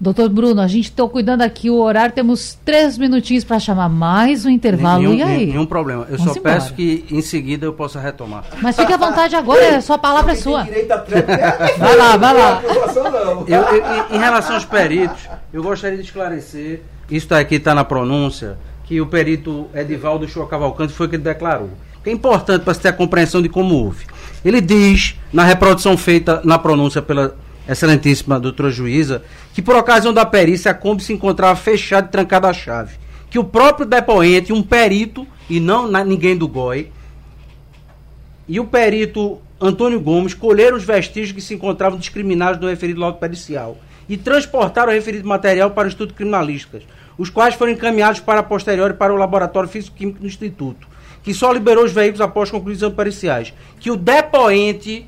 Doutor 0.00 0.28
Bruno, 0.28 0.60
a 0.60 0.68
gente 0.68 0.84
está 0.84 1.04
cuidando 1.08 1.42
aqui 1.42 1.68
o 1.68 1.76
horário, 1.80 2.14
temos 2.14 2.56
três 2.64 2.96
minutinhos 2.96 3.42
para 3.42 3.58
chamar 3.58 3.88
mais 3.88 4.46
um 4.46 4.48
intervalo. 4.48 5.02
Nenhum, 5.02 5.14
e 5.14 5.22
aí? 5.24 5.46
Nenhum 5.46 5.66
problema. 5.66 6.06
Eu 6.08 6.16
Vamos 6.16 6.34
só 6.34 6.38
embora. 6.38 6.54
peço 6.54 6.74
que 6.74 7.04
em 7.10 7.20
seguida 7.20 7.66
eu 7.66 7.72
possa 7.72 7.98
retomar. 7.98 8.44
Mas 8.62 8.76
fique 8.76 8.92
à 8.92 8.96
vontade 8.96 9.34
agora, 9.34 9.78
a 9.78 9.80
sua 9.80 9.98
palavra 9.98 10.32
é 10.32 10.34
sua. 10.36 10.62
vai 11.78 11.96
lá, 11.96 12.16
vai 12.16 12.32
lá. 12.32 12.62
Eu, 13.48 13.60
eu, 13.60 14.16
em 14.16 14.18
relação 14.20 14.54
aos 14.54 14.64
peritos, 14.64 15.28
eu 15.52 15.64
gostaria 15.64 15.98
de 15.98 16.04
esclarecer, 16.04 16.82
isso 17.10 17.34
aqui 17.34 17.56
está 17.56 17.74
na 17.74 17.82
pronúncia, 17.82 18.56
que 18.84 19.00
o 19.00 19.06
perito 19.06 19.66
Edivaldo 19.74 20.28
Shoa 20.28 20.46
Cavalcante 20.46 20.92
foi 20.92 21.08
que 21.08 21.16
ele 21.16 21.24
declarou. 21.24 21.70
Que 22.04 22.10
é 22.10 22.12
importante 22.12 22.62
para 22.62 22.72
se 22.72 22.80
ter 22.80 22.88
a 22.88 22.92
compreensão 22.92 23.42
de 23.42 23.48
como 23.48 23.74
houve. 23.74 24.06
Ele 24.44 24.60
diz, 24.60 25.16
na 25.32 25.42
reprodução 25.42 25.96
feita 25.96 26.40
na 26.44 26.56
pronúncia 26.56 27.02
pela 27.02 27.34
excelentíssima 27.68 28.40
doutora 28.40 28.70
juíza, 28.70 29.22
que 29.52 29.60
por 29.60 29.76
ocasião 29.76 30.12
da 30.12 30.24
perícia 30.24 30.70
a 30.70 30.74
Kombi 30.74 31.02
se 31.02 31.12
encontrava 31.12 31.54
fechada 31.54 32.06
e 32.06 32.10
trancada 32.10 32.48
a 32.48 32.52
chave. 32.52 32.96
Que 33.30 33.38
o 33.38 33.44
próprio 33.44 33.84
depoente, 33.84 34.52
um 34.52 34.62
perito, 34.62 35.26
e 35.50 35.60
não 35.60 35.86
na, 35.86 36.02
ninguém 36.02 36.36
do 36.36 36.48
GOI, 36.48 36.90
e 38.48 38.58
o 38.58 38.64
perito 38.64 39.38
Antônio 39.60 40.00
Gomes 40.00 40.32
colheram 40.32 40.76
os 40.76 40.84
vestígios 40.84 41.32
que 41.32 41.40
se 41.42 41.54
encontravam 41.54 41.98
discriminados 41.98 42.60
no 42.60 42.68
referido 42.68 43.00
laudo 43.00 43.18
pericial 43.18 43.76
e 44.08 44.16
transportaram 44.16 44.90
o 44.90 44.94
referido 44.94 45.28
material 45.28 45.72
para 45.72 45.84
o 45.84 45.88
Instituto 45.88 46.14
Criminalísticas, 46.14 46.82
os 47.18 47.28
quais 47.28 47.54
foram 47.54 47.72
encaminhados 47.72 48.20
para 48.20 48.40
a 48.40 48.42
posteriori 48.42 48.94
para 48.94 49.12
o 49.12 49.16
Laboratório 49.16 49.68
Físico-Químico 49.68 50.20
do 50.20 50.26
Instituto, 50.26 50.88
que 51.22 51.34
só 51.34 51.52
liberou 51.52 51.84
os 51.84 51.92
veículos 51.92 52.22
após 52.22 52.50
exames 52.50 52.96
periciais. 52.96 53.52
Que 53.78 53.90
o 53.90 53.96
depoente 53.96 55.06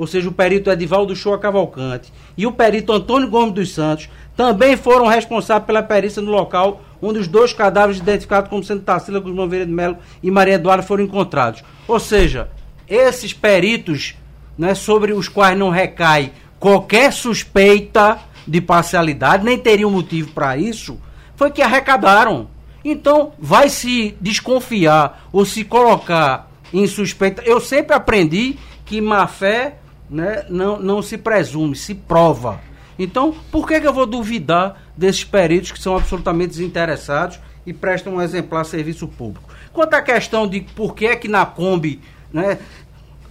ou 0.00 0.06
seja, 0.06 0.30
o 0.30 0.32
perito 0.32 0.70
Edivaldo 0.70 1.14
Shoa 1.14 1.38
Cavalcante 1.38 2.10
e 2.34 2.46
o 2.46 2.52
perito 2.52 2.90
Antônio 2.90 3.28
Gomes 3.28 3.52
dos 3.52 3.74
Santos, 3.74 4.08
também 4.34 4.74
foram 4.74 5.06
responsáveis 5.06 5.66
pela 5.66 5.82
perícia 5.82 6.22
no 6.22 6.30
local 6.30 6.80
onde 7.02 7.18
os 7.18 7.28
dois 7.28 7.52
cadáveres 7.52 8.00
identificados 8.00 8.48
como 8.48 8.64
sendo 8.64 8.80
Tarsila 8.80 9.20
Guzmão 9.20 9.46
Vieira 9.46 9.66
de 9.66 9.72
Melo 9.72 9.98
e 10.22 10.30
Maria 10.30 10.54
Eduarda 10.54 10.82
foram 10.82 11.04
encontrados. 11.04 11.62
Ou 11.86 12.00
seja, 12.00 12.48
esses 12.88 13.34
peritos 13.34 14.14
né, 14.56 14.74
sobre 14.74 15.12
os 15.12 15.28
quais 15.28 15.58
não 15.58 15.68
recai 15.68 16.32
qualquer 16.58 17.12
suspeita 17.12 18.20
de 18.46 18.58
parcialidade, 18.62 19.44
nem 19.44 19.58
teriam 19.58 19.90
motivo 19.90 20.32
para 20.32 20.56
isso, 20.56 20.98
foi 21.36 21.50
que 21.50 21.60
arrecadaram. 21.60 22.48
Então, 22.82 23.32
vai 23.38 23.68
se 23.68 24.16
desconfiar 24.18 25.28
ou 25.30 25.44
se 25.44 25.62
colocar 25.62 26.50
em 26.72 26.86
suspeita. 26.86 27.42
Eu 27.44 27.60
sempre 27.60 27.94
aprendi 27.94 28.56
que 28.86 28.98
má 28.98 29.26
fé 29.26 29.76
né, 30.10 30.44
não, 30.48 30.78
não 30.80 31.00
se 31.00 31.16
presume, 31.16 31.76
se 31.76 31.94
prova. 31.94 32.60
Então, 32.98 33.34
por 33.50 33.66
que, 33.66 33.80
que 33.80 33.86
eu 33.86 33.94
vou 33.94 34.06
duvidar 34.06 34.82
desses 34.96 35.24
peritos 35.24 35.72
que 35.72 35.80
são 35.80 35.96
absolutamente 35.96 36.50
desinteressados 36.50 37.38
e 37.64 37.72
prestam 37.72 38.16
um 38.16 38.22
exemplar 38.22 38.64
serviço 38.64 39.06
público? 39.08 39.48
Quanto 39.72 39.94
à 39.94 40.02
questão 40.02 40.46
de 40.46 40.60
por 40.60 40.94
que 40.94 41.06
é 41.06 41.16
que 41.16 41.28
na 41.28 41.46
Kombi 41.46 42.00
né, 42.32 42.58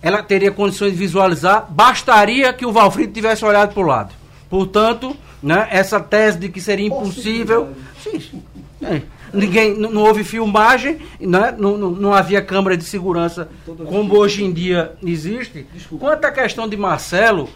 ela 0.01 0.23
teria 0.23 0.51
condições 0.51 0.93
de 0.93 0.97
visualizar, 0.97 1.67
bastaria 1.69 2.53
que 2.53 2.65
o 2.65 2.71
Valfrido 2.71 3.13
tivesse 3.13 3.43
olhado 3.43 3.73
para 3.73 3.83
o 3.83 3.85
lado. 3.85 4.13
Portanto, 4.49 5.15
né, 5.43 5.67
essa 5.69 5.99
tese 5.99 6.39
de 6.39 6.49
que 6.49 6.61
seria 6.61 6.87
impossível. 6.87 7.69
Sim, 8.01 8.41
é, 8.81 9.01
ninguém, 9.33 9.77
não, 9.77 9.91
não, 9.91 10.01
houve 10.03 10.23
filmagem, 10.23 10.97
né? 11.19 11.53
não, 11.57 11.77
não, 11.77 11.91
não, 11.91 12.13
havia 12.13 12.41
câmera 12.41 12.75
de 12.75 12.83
segurança 12.83 13.49
como 13.65 14.17
hoje 14.17 14.43
em 14.43 14.51
dia 14.51 14.93
existe. 15.03 15.65
Desculpa. 15.73 16.05
Quanto 16.05 16.25
à 16.25 16.31
questão 16.31 16.67
de 16.67 16.77
Marcelo, 16.77 17.49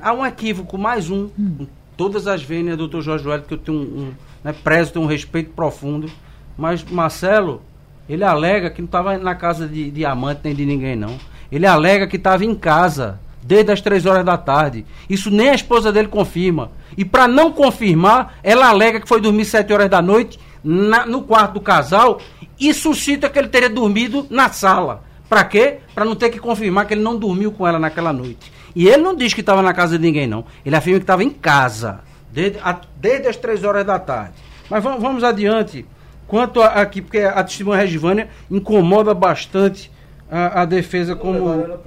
há 0.00 0.12
um 0.12 0.24
equívoco, 0.24 0.76
mais 0.78 1.10
um. 1.10 1.28
Hum. 1.38 1.66
Todas 1.96 2.26
as 2.26 2.42
vênias, 2.42 2.76
doutor 2.76 3.00
Jorge 3.00 3.26
Wellington, 3.26 3.48
que 3.48 3.54
eu 3.54 3.58
tenho 3.58 3.78
um, 3.78 3.82
um 3.82 4.12
né, 4.44 4.52
prezo, 4.52 4.92
tenho 4.92 5.04
um 5.04 5.08
respeito 5.08 5.50
profundo. 5.50 6.10
Mas 6.56 6.84
Marcelo 6.84 7.62
Ele 8.08 8.24
alega 8.24 8.70
que 8.70 8.80
não 8.80 8.86
estava 8.86 9.18
na 9.18 9.34
casa 9.34 9.66
de, 9.66 9.90
de 9.90 10.04
amante 10.04 10.40
nem 10.44 10.54
de 10.54 10.64
ninguém, 10.64 10.96
não. 10.96 11.18
Ele 11.50 11.66
alega 11.66 12.06
que 12.06 12.16
estava 12.16 12.44
em 12.44 12.54
casa 12.54 13.18
desde 13.42 13.72
as 13.72 13.80
três 13.80 14.04
horas 14.04 14.24
da 14.24 14.36
tarde. 14.36 14.84
Isso 15.08 15.30
nem 15.30 15.50
a 15.50 15.54
esposa 15.54 15.92
dele 15.92 16.08
confirma. 16.08 16.70
E 16.96 17.04
para 17.04 17.28
não 17.28 17.52
confirmar, 17.52 18.38
ela 18.42 18.68
alega 18.68 19.00
que 19.00 19.08
foi 19.08 19.20
dormir 19.20 19.44
sete 19.44 19.72
horas 19.72 19.88
da 19.88 20.02
noite 20.02 20.38
na, 20.66 21.06
no 21.06 21.22
quarto 21.22 21.54
do 21.54 21.60
casal 21.60 22.20
e 22.58 22.74
suscita 22.74 23.30
que 23.30 23.38
ele 23.38 23.46
teria 23.46 23.70
dormido 23.70 24.26
na 24.28 24.50
sala. 24.50 25.04
Para 25.28 25.44
quê? 25.44 25.78
Para 25.94 26.04
não 26.04 26.16
ter 26.16 26.30
que 26.30 26.40
confirmar 26.40 26.86
que 26.86 26.94
ele 26.94 27.02
não 27.02 27.16
dormiu 27.16 27.52
com 27.52 27.66
ela 27.66 27.78
naquela 27.78 28.12
noite. 28.12 28.52
E 28.74 28.88
ele 28.88 29.02
não 29.02 29.14
diz 29.14 29.32
que 29.32 29.40
estava 29.40 29.62
na 29.62 29.72
casa 29.72 29.96
de 29.96 30.04
ninguém, 30.04 30.26
não. 30.26 30.44
Ele 30.64 30.74
afirma 30.74 30.98
que 30.98 31.04
estava 31.04 31.22
em 31.22 31.30
casa, 31.30 32.00
desde, 32.32 32.58
a, 32.58 32.80
desde 32.96 33.28
as 33.28 33.36
três 33.36 33.62
horas 33.62 33.86
da 33.86 33.98
tarde. 33.98 34.34
Mas 34.68 34.82
vamos, 34.82 35.00
vamos 35.00 35.24
adiante. 35.24 35.86
Quanto 36.26 36.60
a, 36.60 36.66
aqui, 36.66 37.00
porque 37.00 37.20
a 37.20 37.42
testemunha 37.44 37.80
Regivânia 37.80 38.28
incomoda 38.50 39.14
bastante 39.14 39.90
a, 40.30 40.62
a 40.62 40.64
defesa 40.64 41.14
como, 41.14 41.78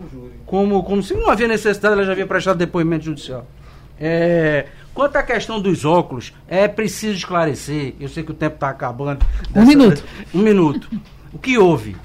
como, 0.45 0.83
como 0.83 1.03
se 1.03 1.13
não 1.13 1.29
havia 1.29 1.47
necessidade, 1.47 1.93
ela 1.93 2.05
já 2.05 2.13
havia 2.13 2.25
prestado 2.25 2.57
depoimento 2.57 3.05
judicial. 3.05 3.45
É, 3.99 4.67
quanto 4.93 5.15
à 5.15 5.23
questão 5.23 5.61
dos 5.61 5.85
óculos, 5.85 6.33
é 6.47 6.67
preciso 6.67 7.17
esclarecer. 7.17 7.95
Eu 7.99 8.09
sei 8.09 8.23
que 8.23 8.31
o 8.31 8.35
tempo 8.35 8.55
está 8.55 8.69
acabando. 8.69 9.25
Um 9.55 9.65
minuto. 9.65 10.03
Um 10.33 10.39
minuto. 10.39 10.89
O 11.31 11.37
que 11.37 11.57
houve? 11.57 11.95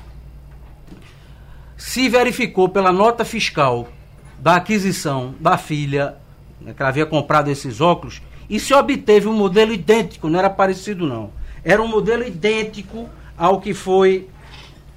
Se 1.76 2.08
verificou 2.08 2.68
pela 2.68 2.92
nota 2.92 3.24
fiscal 3.24 3.88
da 4.38 4.56
aquisição 4.56 5.34
da 5.40 5.56
filha, 5.56 6.16
né, 6.60 6.74
que 6.74 6.82
ela 6.82 6.90
havia 6.90 7.06
comprado 7.06 7.50
esses 7.50 7.80
óculos, 7.80 8.20
e 8.48 8.60
se 8.60 8.74
obteve 8.74 9.26
um 9.26 9.32
modelo 9.32 9.72
idêntico, 9.72 10.28
não 10.28 10.38
era 10.38 10.50
parecido 10.50 11.06
não. 11.06 11.30
Era 11.64 11.82
um 11.82 11.88
modelo 11.88 12.26
idêntico 12.26 13.08
ao 13.36 13.60
que 13.60 13.72
foi, 13.72 14.28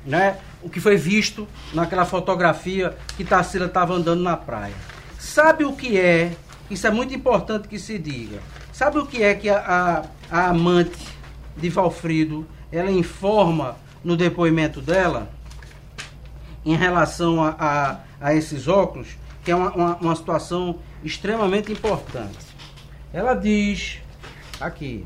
né, 0.06 0.38
o 0.62 0.70
que 0.70 0.80
foi 0.80 0.98
visto 0.98 1.48
naquela 1.74 2.06
fotografia 2.06 2.96
que 3.16 3.24
Tarsila 3.24 3.68
estava 3.68 3.94
andando 3.94 4.22
na 4.22 4.36
praia. 4.36 4.74
Sabe 5.18 5.64
o 5.64 5.74
que 5.74 5.98
é? 5.98 6.32
Isso 6.70 6.86
é 6.86 6.92
muito 6.92 7.14
importante 7.14 7.68
que 7.68 7.80
se 7.80 7.98
diga. 7.98 8.40
Sabe 8.74 9.00
o 9.00 9.06
que 9.06 9.24
é 9.24 9.34
que 9.34 9.50
a, 9.50 10.04
a, 10.32 10.38
a 10.38 10.50
amante 10.50 11.08
de 11.56 11.70
Valfrido 11.70 12.46
ela 12.72 12.92
informa 12.92 13.78
no 14.04 14.18
depoimento 14.18 14.82
dela 14.82 15.30
em 16.66 16.76
relação 16.76 17.44
a, 17.44 17.56
a, 17.58 18.00
a 18.20 18.34
esses 18.34 18.68
óculos, 18.68 19.08
que 19.44 19.52
é 19.52 19.56
uma, 19.56 19.72
uma, 19.72 19.96
uma 19.96 20.16
situação 20.16 20.80
extremamente 21.04 21.72
importante. 21.72 22.38
Ela 23.14 23.34
diz 23.34 24.00
aqui, 24.60 25.06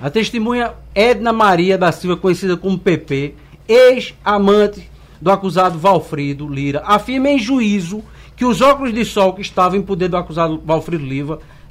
A 0.00 0.08
testemunha 0.08 0.72
Edna 0.94 1.30
Maria 1.30 1.76
da 1.76 1.92
Silva, 1.92 2.16
conhecida 2.16 2.56
como 2.56 2.78
PP, 2.78 3.34
ex-amante 3.68 4.90
do 5.20 5.30
acusado 5.30 5.78
Valfrido 5.78 6.48
Lira, 6.48 6.82
afirma 6.84 7.28
em 7.28 7.38
juízo 7.38 8.02
que 8.36 8.44
os 8.44 8.60
óculos 8.60 8.94
de 8.94 9.04
sol 9.04 9.34
que 9.34 9.42
estavam 9.42 9.78
em 9.78 9.82
poder 9.82 10.08
do 10.08 10.16
acusado 10.16 10.60
Valfrido 10.64 11.04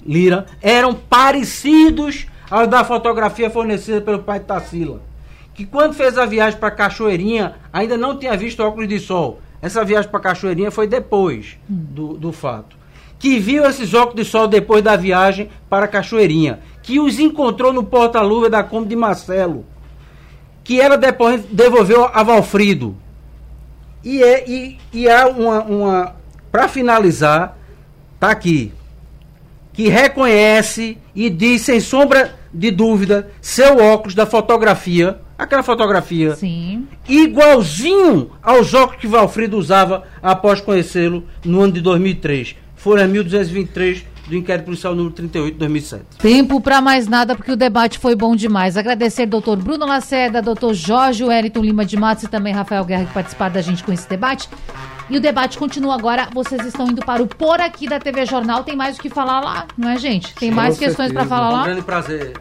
Lira, 0.05 0.45
eram 0.61 0.93
parecidos 0.93 2.27
aos 2.49 2.67
da 2.67 2.83
fotografia 2.83 3.49
fornecida 3.49 4.01
pelo 4.01 4.19
pai 4.19 4.39
de 4.39 4.45
Tarsila. 4.45 5.01
Que 5.53 5.65
quando 5.65 5.93
fez 5.93 6.17
a 6.17 6.25
viagem 6.25 6.59
para 6.59 6.71
Cachoeirinha 6.71 7.55
ainda 7.73 7.97
não 7.97 8.17
tinha 8.17 8.37
visto 8.37 8.61
óculos 8.61 8.87
de 8.87 8.99
sol. 8.99 9.41
Essa 9.61 9.83
viagem 9.83 10.09
para 10.09 10.19
Cachoeirinha 10.19 10.71
foi 10.71 10.87
depois 10.87 11.57
do, 11.67 12.13
do 12.13 12.31
fato. 12.31 12.77
Que 13.17 13.39
viu 13.39 13.65
esses 13.65 13.93
óculos 13.93 14.23
de 14.23 14.31
sol 14.31 14.47
depois 14.47 14.81
da 14.81 14.95
viagem 14.95 15.49
para 15.69 15.87
Cachoeirinha 15.87 16.59
que 16.89 16.99
os 16.99 17.19
encontrou 17.19 17.71
no 17.71 17.83
porta-luva 17.83 18.49
da 18.49 18.63
Kombi 18.63 18.89
de 18.89 18.95
Marcelo, 18.95 19.63
que 20.63 20.81
ela 20.81 20.97
depois 20.97 21.43
devolveu 21.51 22.05
a 22.05 22.23
Valfrido. 22.23 22.95
E, 24.03 24.23
é, 24.23 24.49
e, 24.49 24.77
e 24.93 25.09
há 25.09 25.27
uma. 25.27 25.61
uma 25.63 26.15
Para 26.51 26.67
finalizar, 26.67 27.57
tá 28.19 28.29
aqui. 28.31 28.71
Que 29.73 29.87
reconhece 29.87 30.97
e 31.15 31.29
diz 31.29 31.61
sem 31.61 31.79
sombra 31.79 32.37
de 32.53 32.71
dúvida 32.71 33.31
seu 33.41 33.77
óculos 33.77 34.15
da 34.15 34.25
fotografia, 34.25 35.19
aquela 35.37 35.63
fotografia, 35.63 36.35
Sim. 36.35 36.87
igualzinho 37.07 38.31
aos 38.41 38.73
óculos 38.73 38.99
que 38.99 39.07
Valfrido 39.07 39.57
usava 39.57 40.03
após 40.21 40.59
conhecê-lo 40.59 41.23
no 41.45 41.61
ano 41.61 41.73
de 41.73 41.81
2003. 41.81 42.55
Foram 42.75 43.07
1223 43.07 44.05
do 44.29 44.35
inquérito 44.35 44.65
policial 44.65 44.95
número 44.95 45.13
38 45.13 45.53
de 45.53 45.59
2007. 45.59 46.03
Tempo 46.19 46.61
para 46.61 46.79
mais 46.79 47.07
nada, 47.07 47.35
porque 47.35 47.51
o 47.51 47.55
debate 47.55 47.97
foi 47.97 48.15
bom 48.15 48.35
demais. 48.35 48.77
Agradecer 48.77 49.25
doutor 49.25 49.57
Bruno 49.57 49.85
Lacerda, 49.85 50.41
doutor 50.41 50.73
Jorge 50.73 51.23
Wellington 51.23 51.61
Lima 51.61 51.83
de 51.83 51.97
Matos 51.97 52.25
e 52.25 52.27
também 52.27 52.53
Rafael 52.53 52.85
Guerra 52.85 53.05
que 53.05 53.13
participaram 53.13 53.53
da 53.53 53.61
gente 53.61 53.83
com 53.83 53.91
esse 53.91 54.07
debate. 54.07 54.47
E 55.09 55.17
o 55.17 55.19
debate 55.19 55.57
continua 55.57 55.95
agora. 55.95 56.29
Vocês 56.31 56.63
estão 56.63 56.87
indo 56.87 57.03
para 57.03 57.23
o 57.23 57.27
Por 57.27 57.59
Aqui 57.59 57.89
da 57.89 57.99
TV 57.99 58.25
Jornal. 58.27 58.63
Tem 58.63 58.75
mais 58.75 58.97
o 58.97 59.01
que 59.01 59.09
falar 59.09 59.39
lá, 59.39 59.65
não 59.75 59.89
é, 59.89 59.97
gente? 59.97 60.35
Tem 60.35 60.51
mais 60.51 60.75
com 60.75 60.85
questões 60.85 61.11
para 61.11 61.25
falar 61.25 61.49
lá? 61.49 61.61
Um 61.61 61.65
grande 61.65 61.81
prazer. 61.81 62.33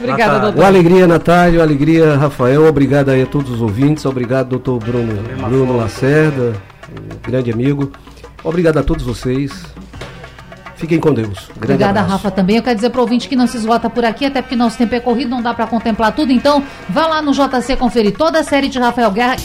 Obrigada, 0.00 0.32
Natália. 0.32 0.40
doutor. 0.40 0.58
Uma 0.58 0.66
alegria, 0.66 1.06
Natália, 1.06 1.58
uma 1.60 1.64
alegria, 1.64 2.16
Rafael. 2.16 2.66
Obrigado 2.66 3.10
aí 3.10 3.22
a 3.22 3.26
todos 3.26 3.50
os 3.52 3.60
ouvintes. 3.60 4.04
Obrigado, 4.04 4.48
doutor 4.48 4.80
Bruno, 4.80 5.22
Bruno 5.48 5.76
Lacerda, 5.76 6.54
um 6.90 7.30
grande 7.30 7.52
amigo. 7.52 7.92
Obrigado 8.42 8.78
a 8.78 8.82
todos 8.82 9.04
vocês. 9.04 9.52
Fiquem 10.80 10.98
com 10.98 11.12
Deus. 11.12 11.28
Grande 11.28 11.74
Obrigada, 11.74 12.00
abraço. 12.00 12.24
Rafa, 12.24 12.30
também. 12.30 12.56
Eu 12.56 12.62
quero 12.62 12.74
dizer 12.74 12.88
para 12.88 13.00
o 13.00 13.02
ouvinte 13.02 13.28
que 13.28 13.36
não 13.36 13.46
se 13.46 13.58
esgota 13.58 13.90
por 13.90 14.02
aqui, 14.02 14.24
até 14.24 14.40
porque 14.40 14.56
nosso 14.56 14.78
tempo 14.78 14.94
é 14.94 15.00
corrido, 15.00 15.28
não 15.28 15.42
dá 15.42 15.52
para 15.52 15.66
contemplar 15.66 16.14
tudo. 16.14 16.32
Então, 16.32 16.64
vá 16.88 17.06
lá 17.06 17.20
no 17.20 17.32
JC 17.32 17.76
conferir 17.76 18.16
toda 18.16 18.40
a 18.40 18.44
série 18.44 18.68
de 18.68 18.78
Rafael 18.78 19.10
Guerra. 19.10 19.36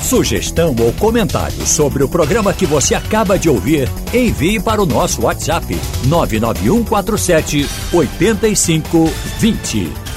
Sugestão 0.00 0.76
ou 0.78 0.92
comentário 0.92 1.66
sobre 1.66 2.04
o 2.04 2.08
programa 2.08 2.52
que 2.52 2.66
você 2.66 2.94
acaba 2.94 3.36
de 3.36 3.48
ouvir, 3.48 3.88
envie 4.12 4.60
para 4.60 4.80
o 4.80 4.86
nosso 4.86 5.22
WhatsApp 5.22 5.76
99147 6.06 7.68
8520. 7.92 10.13